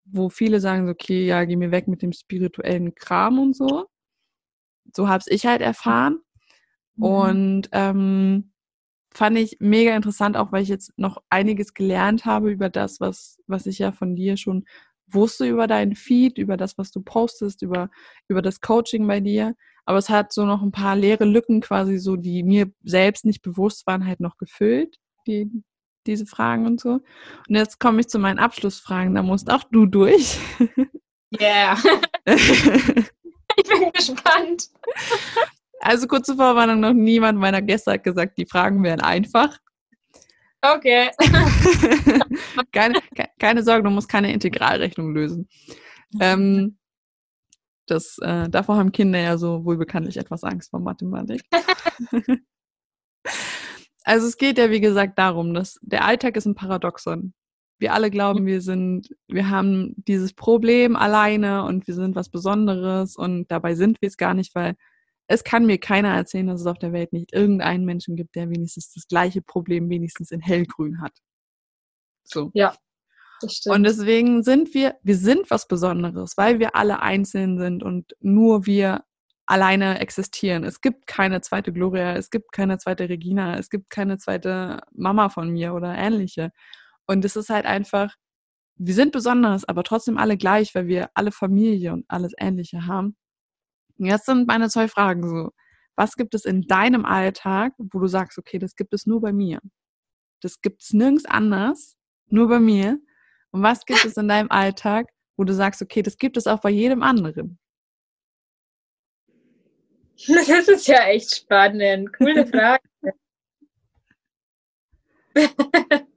wo 0.05 0.29
viele 0.29 0.59
sagen, 0.59 0.89
okay, 0.89 1.25
ja, 1.25 1.43
geh 1.45 1.55
mir 1.55 1.71
weg 1.71 1.87
mit 1.87 2.01
dem 2.01 2.13
spirituellen 2.13 2.95
Kram 2.95 3.39
und 3.39 3.55
so. 3.55 3.85
So 4.95 5.07
habe 5.07 5.23
ich 5.27 5.45
halt 5.45 5.61
erfahren. 5.61 6.19
Mhm. 6.97 7.03
Und 7.03 7.69
ähm, 7.71 8.51
fand 9.13 9.37
ich 9.37 9.57
mega 9.59 9.95
interessant, 9.95 10.37
auch 10.37 10.51
weil 10.51 10.63
ich 10.63 10.69
jetzt 10.69 10.93
noch 10.97 11.23
einiges 11.29 11.73
gelernt 11.73 12.25
habe 12.25 12.51
über 12.51 12.69
das, 12.69 12.99
was, 12.99 13.39
was 13.47 13.65
ich 13.65 13.79
ja 13.79 13.91
von 13.91 14.15
dir 14.15 14.37
schon 14.37 14.65
wusste 15.07 15.47
über 15.47 15.67
deinen 15.67 15.95
Feed, 15.95 16.37
über 16.37 16.57
das, 16.57 16.77
was 16.77 16.91
du 16.91 17.01
postest, 17.01 17.61
über, 17.61 17.89
über 18.27 18.41
das 18.41 18.61
Coaching 18.61 19.07
bei 19.07 19.19
dir. 19.19 19.55
Aber 19.85 19.97
es 19.97 20.09
hat 20.09 20.33
so 20.33 20.45
noch 20.45 20.61
ein 20.61 20.71
paar 20.71 20.95
leere 20.95 21.23
Lücken 21.23 21.61
quasi 21.61 21.97
so, 21.97 22.17
die 22.17 22.43
mir 22.43 22.69
selbst 22.83 23.25
nicht 23.25 23.41
bewusst 23.41 23.87
waren, 23.87 24.05
halt 24.05 24.19
noch 24.19 24.37
gefüllt, 24.37 24.97
die, 25.25 25.49
diese 26.05 26.25
Fragen 26.25 26.65
und 26.65 26.81
so. 26.81 26.99
Und 27.47 27.55
jetzt 27.55 27.79
komme 27.79 28.01
ich 28.01 28.09
zu 28.09 28.19
meinen 28.19 28.37
Abschlussfragen, 28.37 29.15
da 29.15 29.23
musst 29.23 29.49
auch 29.49 29.63
du 29.71 29.85
durch. 29.85 30.37
Yeah. 31.39 31.77
ich 32.25 33.63
bin 33.63 33.91
gespannt. 33.93 34.69
Also 35.79 36.07
kurze 36.07 36.35
Vorwarnung, 36.35 36.79
noch 36.79 36.93
niemand 36.93 37.39
meiner 37.39 37.61
Gäste 37.61 37.93
hat 37.93 38.03
gesagt, 38.03 38.37
die 38.37 38.45
Fragen 38.45 38.83
wären 38.83 39.01
einfach. 39.01 39.57
Okay. 40.61 41.11
keine, 42.71 42.99
keine 43.39 43.63
Sorge, 43.63 43.83
du 43.83 43.89
musst 43.89 44.09
keine 44.09 44.33
Integralrechnung 44.33 45.13
lösen. 45.13 45.47
Ähm, 46.19 46.77
das, 47.85 48.17
äh, 48.21 48.49
davor 48.49 48.77
haben 48.77 48.91
Kinder 48.91 49.19
ja 49.19 49.37
so 49.37 49.63
wohl 49.65 49.77
bekanntlich 49.77 50.17
etwas 50.17 50.43
Angst 50.43 50.71
vor 50.71 50.79
Mathematik. 50.79 51.41
also 54.03 54.27
es 54.27 54.37
geht 54.37 54.57
ja, 54.57 54.69
wie 54.71 54.81
gesagt, 54.81 55.17
darum, 55.17 55.53
dass 55.53 55.79
der 55.81 56.05
Alltag 56.05 56.35
ist 56.37 56.45
ein 56.45 56.55
Paradoxon. 56.55 57.33
Wir 57.79 57.93
alle 57.93 58.09
glauben, 58.09 58.47
wir 58.47 58.61
sind, 58.61 59.09
wir 59.27 59.49
haben 59.49 59.93
dieses 59.97 60.33
Problem 60.33 60.95
alleine 60.95 61.63
und 61.63 61.87
wir 61.87 61.93
sind 61.93 62.15
was 62.15 62.29
Besonderes 62.29 63.15
und 63.15 63.51
dabei 63.51 63.75
sind 63.75 64.01
wir 64.01 64.07
es 64.07 64.17
gar 64.17 64.33
nicht, 64.33 64.55
weil 64.55 64.75
es 65.27 65.43
kann 65.43 65.65
mir 65.65 65.77
keiner 65.77 66.15
erzählen, 66.15 66.47
dass 66.47 66.61
es 66.61 66.67
auf 66.67 66.79
der 66.79 66.93
Welt 66.93 67.11
nicht 67.13 67.33
irgendeinen 67.33 67.85
Menschen 67.85 68.15
gibt, 68.15 68.35
der 68.35 68.49
wenigstens 68.49 68.93
das 68.93 69.07
gleiche 69.07 69.41
Problem 69.41 69.89
wenigstens 69.89 70.31
in 70.31 70.39
hellgrün 70.39 71.01
hat. 71.01 71.13
So. 72.23 72.51
Ja. 72.53 72.75
Und 73.65 73.83
deswegen 73.83 74.41
sind 74.41 74.73
wir, 74.73 74.95
wir 75.03 75.15
sind 75.15 75.51
was 75.51 75.67
Besonderes, 75.67 76.37
weil 76.37 76.59
wir 76.59 76.75
alle 76.75 77.01
einzeln 77.01 77.59
sind 77.59 77.83
und 77.83 78.15
nur 78.19 78.65
wir 78.65 79.03
alleine 79.45 79.99
existieren. 79.99 80.63
Es 80.63 80.81
gibt 80.81 81.07
keine 81.07 81.41
zweite 81.41 81.71
Gloria, 81.71 82.15
es 82.15 82.31
gibt 82.31 82.51
keine 82.51 82.79
zweite 82.79 83.07
Regina, 83.07 83.57
es 83.57 83.69
gibt 83.69 83.89
keine 83.89 84.17
zweite 84.17 84.81
Mama 84.91 85.29
von 85.29 85.49
mir 85.49 85.73
oder 85.73 85.95
ähnliche. 85.95 86.51
Und 87.05 87.23
es 87.23 87.35
ist 87.35 87.49
halt 87.49 87.65
einfach, 87.65 88.15
wir 88.75 88.93
sind 88.93 89.11
besonders, 89.11 89.65
aber 89.65 89.83
trotzdem 89.83 90.17
alle 90.17 90.37
gleich, 90.37 90.73
weil 90.73 90.87
wir 90.87 91.09
alle 91.13 91.31
Familie 91.31 91.93
und 91.93 92.05
alles 92.07 92.33
Ähnliche 92.39 92.87
haben. 92.87 93.15
Jetzt 93.97 94.25
sind 94.25 94.47
meine 94.47 94.69
zwei 94.69 94.87
Fragen 94.87 95.27
so. 95.27 95.51
Was 95.95 96.15
gibt 96.15 96.35
es 96.35 96.45
in 96.45 96.61
deinem 96.63 97.05
Alltag, 97.05 97.73
wo 97.77 97.99
du 97.99 98.07
sagst, 98.07 98.37
okay, 98.37 98.59
das 98.59 98.75
gibt 98.75 98.93
es 98.93 99.07
nur 99.07 99.19
bei 99.21 99.33
mir? 99.33 99.59
Das 100.41 100.61
gibt 100.61 100.83
es 100.83 100.93
nirgends 100.93 101.25
anders, 101.25 101.97
nur 102.27 102.47
bei 102.47 102.59
mir. 102.59 102.99
Und 103.51 103.63
was 103.63 103.85
gibt 103.85 104.05
es 104.05 104.17
in 104.17 104.27
deinem 104.27 104.51
Alltag, 104.51 105.07
wo 105.37 105.43
du 105.43 105.53
sagst, 105.53 105.81
okay, 105.81 106.03
das 106.03 106.17
gibt 106.17 106.37
es 106.37 106.45
auch 106.47 106.61
bei 106.61 106.69
jedem 106.69 107.01
anderen? 107.03 107.59
Das 110.27 110.67
ist 110.67 110.87
ja 110.87 111.03
echt 111.07 111.35
spannend. 111.35 112.11
Coole 112.13 112.47
Frage. 112.47 112.81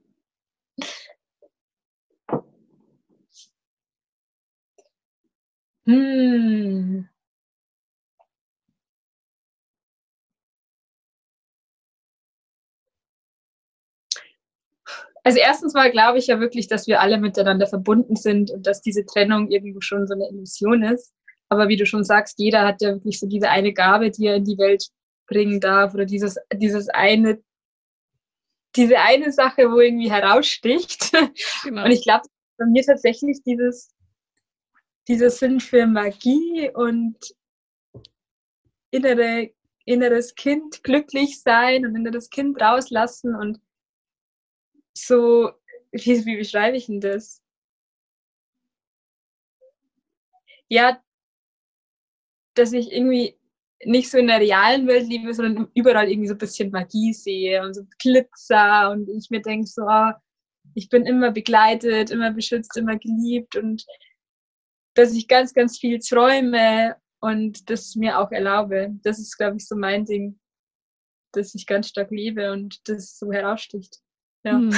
hm. 5.85 7.10
Also 15.23 15.39
erstens 15.39 15.73
mal 15.73 15.91
glaube 15.91 16.17
ich 16.17 16.27
ja 16.27 16.39
wirklich, 16.39 16.67
dass 16.67 16.87
wir 16.87 17.01
alle 17.01 17.19
miteinander 17.19 17.67
verbunden 17.67 18.15
sind 18.15 18.51
und 18.51 18.65
dass 18.65 18.81
diese 18.81 19.05
Trennung 19.05 19.49
irgendwo 19.49 19.81
schon 19.81 20.07
so 20.07 20.13
eine 20.13 20.27
Illusion 20.29 20.83
ist. 20.83 21.13
Aber 21.49 21.67
wie 21.67 21.75
du 21.75 21.85
schon 21.85 22.03
sagst, 22.03 22.39
jeder 22.39 22.65
hat 22.65 22.81
ja 22.81 22.93
wirklich 22.93 23.19
so 23.19 23.27
diese 23.27 23.49
eine 23.49 23.73
Gabe, 23.73 24.09
die 24.09 24.25
er 24.25 24.37
in 24.37 24.45
die 24.45 24.57
Welt 24.57 24.87
bringen 25.27 25.59
darf 25.59 25.93
oder 25.93 26.05
dieses, 26.05 26.37
dieses 26.53 26.89
eine, 26.89 27.41
diese 28.75 28.99
eine 28.99 29.31
Sache, 29.31 29.69
wo 29.69 29.79
irgendwie 29.79 30.11
heraussticht. 30.11 31.11
Genau. 31.63 31.85
Und 31.85 31.91
ich 31.91 32.03
glaube, 32.03 32.27
bei 32.57 32.65
mir 32.65 32.83
tatsächlich 32.83 33.43
dieses, 33.43 33.89
dieser 35.07 35.29
Sinn 35.29 35.59
für 35.59 35.85
Magie 35.85 36.71
und 36.73 37.17
innere, 38.91 39.51
inneres 39.85 40.35
Kind 40.35 40.83
glücklich 40.83 41.41
sein 41.41 41.85
und 41.85 41.95
inneres 41.95 42.29
Kind 42.29 42.61
rauslassen 42.61 43.35
und 43.35 43.59
so, 44.93 45.51
wie, 45.91 46.25
wie 46.25 46.37
beschreibe 46.37 46.77
ich 46.77 46.87
denn 46.87 47.01
das? 47.01 47.41
Ja, 50.69 51.01
dass 52.55 52.73
ich 52.73 52.91
irgendwie 52.91 53.37
nicht 53.83 54.09
so 54.09 54.17
in 54.17 54.27
der 54.27 54.39
realen 54.39 54.87
Welt 54.87 55.07
lebe, 55.07 55.33
sondern 55.33 55.69
überall 55.73 56.09
irgendwie 56.09 56.27
so 56.27 56.35
ein 56.35 56.39
bisschen 56.39 56.71
Magie 56.71 57.13
sehe 57.13 57.63
und 57.63 57.73
so 57.73 57.81
Glitzer 57.99 58.91
und 58.91 59.09
ich 59.09 59.29
mir 59.29 59.41
denke 59.41 59.67
so, 59.67 59.83
oh, 59.83 60.11
ich 60.75 60.89
bin 60.89 61.05
immer 61.05 61.31
begleitet, 61.31 62.11
immer 62.11 62.31
beschützt, 62.31 62.77
immer 62.77 62.97
geliebt 62.97 63.55
und 63.55 63.85
dass 64.93 65.13
ich 65.13 65.27
ganz, 65.27 65.53
ganz 65.53 65.79
viel 65.79 65.99
träume 65.99 66.95
und 67.21 67.69
das 67.69 67.95
mir 67.95 68.19
auch 68.19 68.31
erlaube. 68.31 68.89
Das 69.03 69.19
ist, 69.19 69.37
glaube 69.37 69.57
ich, 69.57 69.67
so 69.67 69.75
mein 69.75 70.05
Ding, 70.05 70.39
dass 71.33 71.55
ich 71.55 71.65
ganz 71.65 71.87
stark 71.87 72.11
lebe 72.11 72.51
und 72.51 72.87
das 72.87 73.17
so 73.17 73.31
heraussticht. 73.31 73.99
Ja. 74.43 74.53
Hm. 74.53 74.71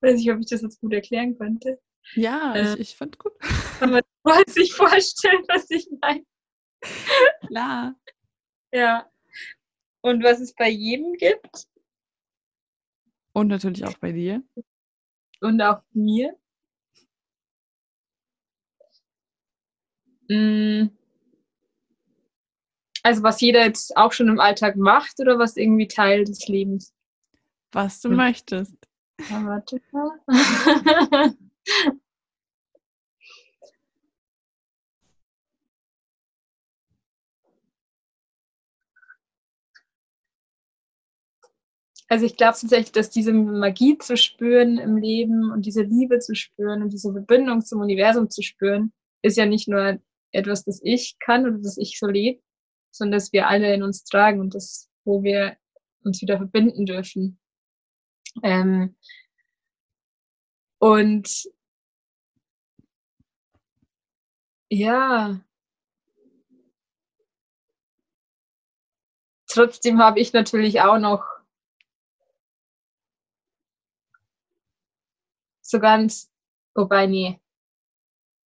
Weiß 0.00 0.16
nicht, 0.16 0.30
ob 0.30 0.38
ich 0.40 0.46
das 0.46 0.62
jetzt 0.62 0.80
gut 0.80 0.92
erklären 0.92 1.36
konnte. 1.36 1.80
Ja, 2.14 2.54
äh, 2.54 2.74
ich, 2.74 2.80
ich 2.80 2.96
fand 2.96 3.18
gut. 3.18 3.32
Kann 3.78 3.90
man 3.90 4.02
sich 4.46 4.72
vorstellen, 4.74 5.44
was 5.48 5.70
ich 5.70 5.88
meine? 6.00 6.24
Klar. 7.46 7.94
Ja. 8.72 9.10
Und 10.02 10.22
was 10.24 10.40
es 10.40 10.54
bei 10.54 10.68
jedem 10.68 11.12
gibt. 11.14 11.66
Und 13.32 13.48
natürlich 13.48 13.84
auch 13.84 13.98
bei 13.98 14.12
dir. 14.12 14.42
Und 15.40 15.60
auch 15.60 15.82
mir. 15.92 16.36
Mm. 20.28 20.88
Also 23.02 23.22
was 23.22 23.40
jeder 23.40 23.64
jetzt 23.64 23.96
auch 23.96 24.12
schon 24.12 24.28
im 24.28 24.40
Alltag 24.40 24.76
macht 24.76 25.20
oder 25.20 25.38
was 25.38 25.56
irgendwie 25.56 25.88
Teil 25.88 26.24
des 26.24 26.46
Lebens? 26.48 26.94
Was 27.72 28.00
du 28.00 28.10
möchtest. 28.10 28.76
Also 42.08 42.26
ich 42.26 42.36
glaube 42.36 42.58
tatsächlich, 42.60 42.90
dass 42.90 43.10
diese 43.10 43.32
Magie 43.32 43.96
zu 43.98 44.16
spüren 44.16 44.78
im 44.78 44.96
Leben 44.96 45.52
und 45.52 45.64
diese 45.64 45.82
Liebe 45.82 46.18
zu 46.18 46.34
spüren 46.34 46.82
und 46.82 46.92
diese 46.92 47.12
Verbindung 47.12 47.64
zum 47.64 47.80
Universum 47.80 48.28
zu 48.28 48.42
spüren, 48.42 48.92
ist 49.22 49.36
ja 49.36 49.46
nicht 49.46 49.68
nur 49.68 50.00
etwas, 50.32 50.64
das 50.64 50.80
ich 50.82 51.18
kann 51.20 51.46
oder 51.46 51.58
das 51.58 51.78
ich 51.78 51.98
so 52.00 52.08
lebe, 52.08 52.42
sondern 52.90 53.18
dass 53.18 53.32
wir 53.32 53.46
alle 53.48 53.72
in 53.72 53.84
uns 53.84 54.02
tragen 54.04 54.40
und 54.40 54.56
das, 54.56 54.90
wo 55.04 55.22
wir 55.22 55.56
uns 56.02 56.20
wieder 56.20 56.36
verbinden 56.38 56.84
dürfen. 56.84 57.39
Ähm, 58.42 58.96
und 60.78 61.48
ja, 64.70 65.40
trotzdem 69.46 69.98
habe 69.98 70.20
ich 70.20 70.32
natürlich 70.32 70.80
auch 70.80 70.98
noch 70.98 71.24
so 75.60 75.78
ganz, 75.78 76.30
wobei, 76.74 77.06
nee, 77.06 77.40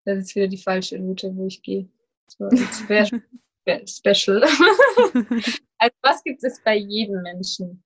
das 0.06 0.20
ist 0.20 0.36
wieder 0.36 0.48
die 0.48 0.58
falsche 0.58 0.98
Route, 0.98 1.36
wo 1.36 1.48
ich 1.48 1.62
gehe. 1.62 1.90
So, 2.28 2.50
special. 3.88 4.44
also 5.78 5.96
was 6.02 6.24
gibt 6.24 6.44
es 6.44 6.62
bei 6.64 6.76
jedem 6.76 7.22
Menschen? 7.22 7.84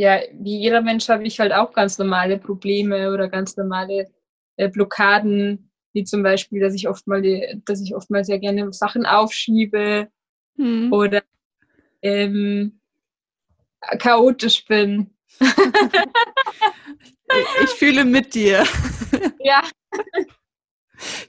Ja, 0.00 0.18
wie 0.32 0.58
jeder 0.58 0.80
Mensch 0.80 1.10
habe 1.10 1.24
ich 1.24 1.38
halt 1.40 1.52
auch 1.52 1.74
ganz 1.74 1.98
normale 1.98 2.38
Probleme 2.38 3.12
oder 3.12 3.28
ganz 3.28 3.54
normale 3.58 4.10
äh, 4.56 4.70
Blockaden, 4.70 5.70
wie 5.92 6.04
zum 6.04 6.22
Beispiel, 6.22 6.58
dass 6.60 6.74
ich 6.74 6.88
oft 6.88 7.06
mal, 7.06 7.22
dass 7.66 7.82
ich 7.82 7.94
oft 7.94 8.08
mal 8.08 8.24
sehr 8.24 8.38
gerne 8.38 8.72
Sachen 8.72 9.04
aufschiebe 9.04 10.08
hm. 10.56 10.90
oder 10.90 11.22
ähm, 12.00 12.80
chaotisch 13.98 14.64
bin 14.64 15.10
ich 17.62 17.70
fühle 17.70 18.04
mit 18.04 18.34
dir. 18.34 18.64
Ja. 19.42 19.62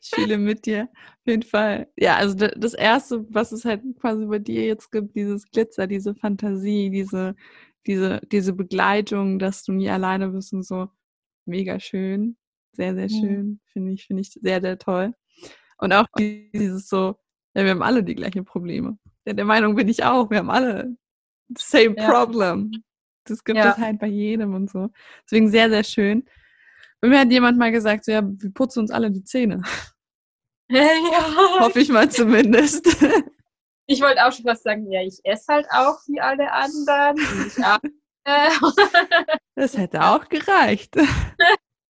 Ich 0.01 0.09
fühle 0.13 0.37
mit 0.37 0.65
dir. 0.65 0.89
Auf 0.93 1.27
jeden 1.27 1.43
Fall. 1.43 1.87
Ja, 1.97 2.17
also 2.17 2.35
das 2.35 2.73
Erste, 2.73 3.25
was 3.29 3.51
es 3.51 3.65
halt 3.65 3.81
quasi 3.99 4.25
bei 4.25 4.39
dir 4.39 4.65
jetzt 4.65 4.91
gibt, 4.91 5.15
dieses 5.15 5.49
Glitzer, 5.49 5.87
diese 5.87 6.13
Fantasie, 6.13 6.89
diese, 6.89 7.35
diese, 7.87 8.21
diese 8.31 8.53
Begleitung, 8.53 9.39
dass 9.39 9.63
du 9.63 9.71
nie 9.73 9.89
alleine 9.89 10.29
bist 10.29 10.53
und 10.53 10.63
so. 10.63 10.89
Mega 11.45 11.79
schön. 11.79 12.37
Sehr, 12.73 12.95
sehr 12.95 13.09
schön. 13.09 13.45
Mhm. 13.45 13.59
Finde 13.65 13.91
ich, 13.93 14.05
finde 14.05 14.21
ich 14.21 14.31
sehr, 14.31 14.61
sehr 14.61 14.77
toll. 14.77 15.13
Und 15.77 15.93
auch 15.93 16.05
dieses 16.17 16.87
so, 16.87 17.15
ja, 17.55 17.63
wir 17.63 17.71
haben 17.71 17.81
alle 17.81 18.03
die 18.03 18.15
gleichen 18.15 18.45
Probleme. 18.45 18.97
Ja, 19.25 19.33
der 19.33 19.45
Meinung 19.45 19.75
bin 19.75 19.87
ich 19.87 20.03
auch. 20.03 20.29
Wir 20.29 20.37
haben 20.37 20.49
alle 20.49 20.95
the 21.49 21.63
same 21.63 21.95
ja. 21.97 22.09
problem. 22.09 22.71
Das 23.25 23.43
gibt 23.43 23.57
ja. 23.57 23.71
es 23.71 23.77
halt 23.77 23.99
bei 23.99 24.07
jedem 24.07 24.53
und 24.53 24.69
so. 24.69 24.89
Deswegen 25.25 25.49
sehr, 25.49 25.69
sehr 25.69 25.83
schön. 25.83 26.25
Bei 27.01 27.07
mir 27.07 27.19
hat 27.19 27.31
jemand 27.31 27.57
mal 27.57 27.71
gesagt, 27.71 28.05
so, 28.05 28.11
ja, 28.11 28.21
wir 28.23 28.51
putzen 28.51 28.79
uns 28.79 28.91
alle 28.91 29.11
die 29.11 29.23
Zähne. 29.23 29.61
Ja. 30.73 31.59
Hoffe 31.59 31.81
ich 31.81 31.89
mal 31.89 32.09
zumindest. 32.09 32.87
Ich 33.91 34.01
wollte 34.01 34.25
auch 34.25 34.31
schon 34.31 34.45
was 34.45 34.63
sagen, 34.63 34.89
ja, 34.89 35.01
ich 35.01 35.19
esse 35.25 35.53
halt 35.53 35.67
auch 35.69 35.99
wie 36.07 36.21
alle 36.21 36.49
anderen. 36.49 37.17
das 39.55 39.77
hätte 39.77 40.01
auch 40.01 40.29
gereicht. 40.29 40.95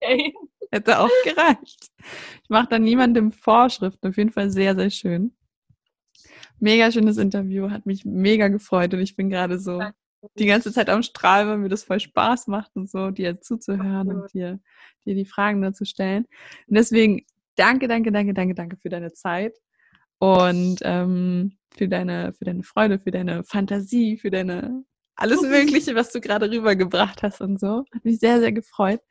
Okay. 0.02 0.34
Hätte 0.72 1.00
auch 1.00 1.12
gereicht. 1.24 1.92
Ich 2.42 2.50
mache 2.50 2.70
da 2.70 2.80
niemandem 2.80 3.32
Vorschriften. 3.32 4.08
Auf 4.08 4.18
jeden 4.18 4.32
Fall 4.32 4.50
sehr, 4.50 4.76
sehr 4.76 4.90
schön. 4.90 5.36
Mega 6.60 6.92
schönes 6.92 7.18
Interview, 7.18 7.70
hat 7.70 7.86
mich 7.86 8.04
mega 8.04 8.48
gefreut 8.48 8.96
und 8.96 9.02
ich 9.02 9.16
bin 9.16 9.30
gerade 9.30 9.60
so 9.60 9.84
die 10.40 10.48
ganze 10.48 10.72
Zeit 10.72 10.90
am 10.90 11.04
Strahl, 11.04 11.48
weil 11.48 11.60
mir 11.60 11.70
das 11.70 11.84
voll 11.84 12.00
Spaß 12.00 12.48
macht 12.48 12.76
und 12.76 12.90
so, 12.90 13.12
dir 13.12 13.42
zuzuhören 13.42 14.08
und 14.08 14.34
dir, 14.34 14.60
dir 15.06 15.14
die 15.14 15.26
Fragen 15.26 15.62
dazu 15.62 15.86
stellen. 15.86 16.26
Und 16.68 16.78
deswegen 16.78 17.28
danke, 17.56 17.88
danke, 17.88 18.12
danke, 18.12 18.34
danke, 18.34 18.56
danke 18.56 18.78
für 18.78 18.90
deine 18.90 19.14
Zeit 19.14 19.56
und 20.22 20.82
ähm, 20.84 21.58
für 21.76 21.88
deine, 21.88 22.34
für 22.34 22.46
deine 22.46 22.62
Freude, 22.62 23.00
für 23.00 23.10
deine 23.10 23.44
Fantasie, 23.44 24.18
für 24.18 24.30
deine 24.30 24.84
alles 25.16 25.42
Mögliche, 25.42 25.96
was 25.96 26.12
du 26.12 26.22
gerade 26.22 26.52
rübergebracht 26.52 27.24
hast 27.24 27.42
und 27.42 27.60
so. 27.60 27.86
Hat 27.92 28.06
mich 28.06 28.20
sehr, 28.20 28.40
sehr 28.40 28.52
gefreut. 28.52 29.02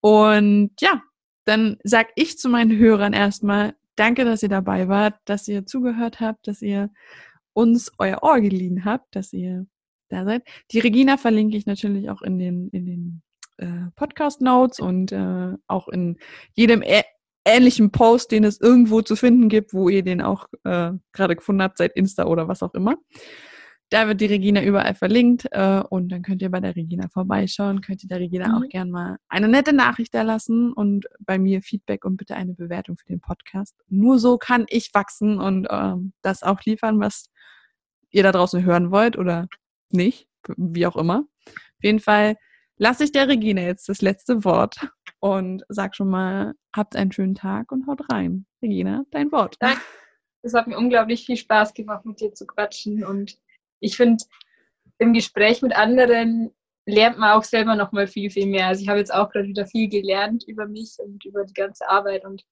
Und 0.00 0.70
ja, 0.80 1.02
dann 1.44 1.76
sag 1.84 2.08
ich 2.14 2.38
zu 2.38 2.48
meinen 2.48 2.78
Hörern 2.78 3.12
erstmal, 3.12 3.74
danke, 3.96 4.24
dass 4.24 4.42
ihr 4.42 4.48
dabei 4.48 4.88
wart, 4.88 5.16
dass 5.26 5.46
ihr 5.46 5.66
zugehört 5.66 6.20
habt, 6.20 6.48
dass 6.48 6.62
ihr 6.62 6.88
uns 7.52 7.92
euer 7.98 8.22
Ohr 8.22 8.40
geliehen 8.40 8.86
habt, 8.86 9.14
dass 9.14 9.34
ihr 9.34 9.66
da 10.08 10.24
seid. 10.24 10.42
Die 10.70 10.78
Regina 10.78 11.18
verlinke 11.18 11.58
ich 11.58 11.66
natürlich 11.66 12.08
auch 12.08 12.22
in 12.22 12.38
den, 12.38 12.70
in 12.70 12.86
den 12.86 13.22
äh, 13.58 13.90
Podcast 13.94 14.40
Notes 14.40 14.80
und 14.80 15.12
äh, 15.12 15.52
auch 15.66 15.88
in 15.88 16.16
jedem 16.54 16.80
ä 16.80 17.02
ähnlichen 17.46 17.90
Post, 17.92 18.32
den 18.32 18.44
es 18.44 18.60
irgendwo 18.60 19.00
zu 19.00 19.16
finden 19.16 19.48
gibt, 19.48 19.72
wo 19.72 19.88
ihr 19.88 20.02
den 20.02 20.20
auch 20.20 20.48
äh, 20.64 20.92
gerade 21.12 21.36
gefunden 21.36 21.62
habt, 21.62 21.78
seit 21.78 21.92
Insta 21.96 22.26
oder 22.26 22.48
was 22.48 22.62
auch 22.62 22.74
immer. 22.74 22.96
Da 23.90 24.08
wird 24.08 24.20
die 24.20 24.26
Regina 24.26 24.64
überall 24.64 24.96
verlinkt 24.96 25.46
äh, 25.52 25.80
und 25.88 26.08
dann 26.08 26.22
könnt 26.22 26.42
ihr 26.42 26.50
bei 26.50 26.58
der 26.58 26.74
Regina 26.74 27.08
vorbeischauen, 27.08 27.82
könnt 27.82 28.02
ihr 28.02 28.08
der 28.08 28.18
Regina 28.18 28.48
mhm. 28.48 28.54
auch 28.54 28.68
gern 28.68 28.90
mal 28.90 29.16
eine 29.28 29.46
nette 29.46 29.72
Nachricht 29.72 30.12
da 30.12 30.22
lassen 30.22 30.72
und 30.72 31.06
bei 31.20 31.38
mir 31.38 31.62
Feedback 31.62 32.04
und 32.04 32.16
bitte 32.16 32.34
eine 32.34 32.54
Bewertung 32.54 32.96
für 32.96 33.06
den 33.06 33.20
Podcast. 33.20 33.76
Nur 33.88 34.18
so 34.18 34.38
kann 34.38 34.66
ich 34.68 34.92
wachsen 34.92 35.38
und 35.38 35.68
ähm, 35.70 36.12
das 36.22 36.42
auch 36.42 36.60
liefern, 36.64 36.98
was 36.98 37.30
ihr 38.10 38.24
da 38.24 38.32
draußen 38.32 38.64
hören 38.64 38.90
wollt 38.90 39.16
oder 39.16 39.46
nicht, 39.90 40.26
wie 40.56 40.86
auch 40.86 40.96
immer. 40.96 41.24
Auf 41.46 41.84
jeden 41.84 42.00
Fall 42.00 42.34
lasse 42.78 43.04
ich 43.04 43.12
der 43.12 43.28
Regina 43.28 43.62
jetzt 43.62 43.88
das 43.88 44.02
letzte 44.02 44.44
Wort 44.44 44.88
und 45.20 45.64
sag 45.68 45.96
schon 45.96 46.08
mal, 46.08 46.54
habt 46.74 46.96
einen 46.96 47.12
schönen 47.12 47.34
Tag 47.34 47.72
und 47.72 47.86
haut 47.86 48.12
rein. 48.12 48.46
Regina, 48.62 49.04
dein 49.10 49.32
Wort. 49.32 49.56
Danke. 49.60 49.80
Es 50.42 50.54
hat 50.54 50.66
mir 50.68 50.78
unglaublich 50.78 51.26
viel 51.26 51.36
Spaß 51.36 51.74
gemacht, 51.74 52.04
mit 52.04 52.20
dir 52.20 52.32
zu 52.32 52.46
quatschen 52.46 53.04
und 53.04 53.36
ich 53.80 53.96
finde, 53.96 54.24
im 54.98 55.12
Gespräch 55.12 55.62
mit 55.62 55.74
anderen 55.76 56.50
lernt 56.86 57.18
man 57.18 57.32
auch 57.32 57.44
selber 57.44 57.74
noch 57.74 57.92
mal 57.92 58.06
viel, 58.06 58.30
viel 58.30 58.46
mehr. 58.46 58.68
Also 58.68 58.82
ich 58.82 58.88
habe 58.88 58.98
jetzt 58.98 59.12
auch 59.12 59.30
gerade 59.30 59.48
wieder 59.48 59.66
viel 59.66 59.88
gelernt 59.88 60.44
über 60.46 60.66
mich 60.66 60.96
und 60.98 61.24
über 61.24 61.44
die 61.44 61.52
ganze 61.52 61.88
Arbeit 61.88 62.24
und 62.24 62.44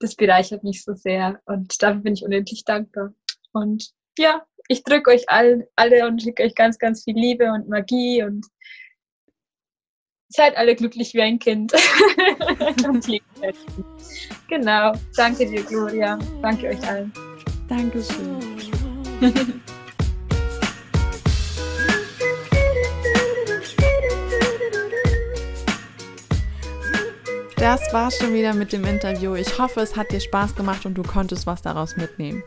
das 0.00 0.14
bereichert 0.14 0.64
mich 0.64 0.82
so 0.82 0.94
sehr 0.94 1.40
und 1.44 1.80
dafür 1.82 2.00
bin 2.00 2.14
ich 2.14 2.24
unendlich 2.24 2.64
dankbar. 2.64 3.12
Und 3.52 3.90
ja, 4.18 4.46
ich 4.68 4.82
drücke 4.82 5.10
euch 5.10 5.28
all, 5.28 5.68
alle 5.76 6.06
und 6.06 6.22
schicke 6.22 6.42
euch 6.42 6.54
ganz, 6.54 6.78
ganz 6.78 7.04
viel 7.04 7.14
Liebe 7.14 7.52
und 7.52 7.68
Magie 7.68 8.22
und 8.22 8.46
seid 10.30 10.56
alle 10.56 10.74
glücklich 10.74 11.12
wie 11.14 11.20
ein 11.20 11.38
Kind. 11.38 11.72
genau. 14.48 14.92
Danke 15.16 15.46
dir, 15.46 15.62
Gloria. 15.64 16.18
Danke 16.40 16.68
euch 16.68 16.88
allen. 16.88 17.12
Dankeschön. 17.68 18.38
Das 27.56 27.92
war's 27.92 28.16
schon 28.16 28.32
wieder 28.32 28.54
mit 28.54 28.72
dem 28.72 28.84
Interview. 28.86 29.34
Ich 29.34 29.58
hoffe, 29.58 29.80
es 29.80 29.94
hat 29.94 30.10
dir 30.12 30.20
Spaß 30.20 30.54
gemacht 30.54 30.86
und 30.86 30.94
du 30.94 31.02
konntest 31.02 31.46
was 31.46 31.60
daraus 31.60 31.96
mitnehmen. 31.96 32.42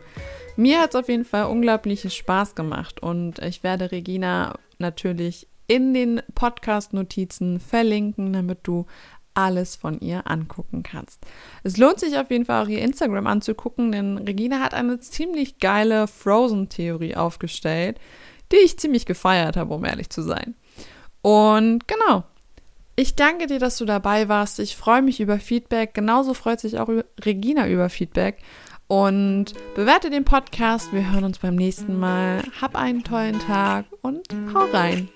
Mir 0.56 0.80
hat 0.80 0.90
es 0.90 0.96
auf 0.96 1.08
jeden 1.08 1.24
Fall 1.24 1.44
unglaublich 1.44 2.12
Spaß 2.12 2.56
gemacht 2.56 3.00
und 3.00 3.38
ich 3.38 3.62
werde 3.62 3.92
Regina 3.92 4.58
natürlich 4.78 5.46
in 5.66 5.94
den 5.94 6.22
Podcast-Notizen 6.34 7.60
verlinken, 7.60 8.32
damit 8.32 8.60
du 8.64 8.86
alles 9.34 9.76
von 9.76 10.00
ihr 10.00 10.30
angucken 10.30 10.82
kannst. 10.82 11.20
Es 11.64 11.76
lohnt 11.76 11.98
sich 11.98 12.16
auf 12.16 12.30
jeden 12.30 12.44
Fall 12.44 12.64
auch 12.64 12.68
ihr 12.68 12.82
Instagram 12.82 13.26
anzugucken, 13.26 13.90
denn 13.92 14.18
Regina 14.18 14.60
hat 14.60 14.74
eine 14.74 15.00
ziemlich 15.00 15.58
geile 15.58 16.06
Frozen-Theorie 16.06 17.16
aufgestellt, 17.16 17.98
die 18.52 18.56
ich 18.56 18.78
ziemlich 18.78 19.06
gefeiert 19.06 19.56
habe, 19.56 19.74
um 19.74 19.84
ehrlich 19.84 20.10
zu 20.10 20.22
sein. 20.22 20.54
Und 21.20 21.88
genau, 21.88 22.24
ich 22.96 23.16
danke 23.16 23.46
dir, 23.46 23.58
dass 23.58 23.78
du 23.78 23.84
dabei 23.84 24.28
warst. 24.28 24.60
Ich 24.60 24.76
freue 24.76 25.02
mich 25.02 25.20
über 25.20 25.38
Feedback. 25.38 25.94
Genauso 25.94 26.32
freut 26.34 26.60
sich 26.60 26.78
auch 26.78 26.88
Regina 27.24 27.66
über 27.66 27.88
Feedback. 27.88 28.38
Und 28.86 29.54
bewerte 29.74 30.10
den 30.10 30.24
Podcast. 30.24 30.92
Wir 30.92 31.12
hören 31.12 31.24
uns 31.24 31.38
beim 31.38 31.56
nächsten 31.56 31.98
Mal. 31.98 32.42
Hab 32.60 32.76
einen 32.76 33.02
tollen 33.02 33.38
Tag 33.38 33.86
und 34.02 34.28
hau 34.52 34.64
rein. 34.72 35.08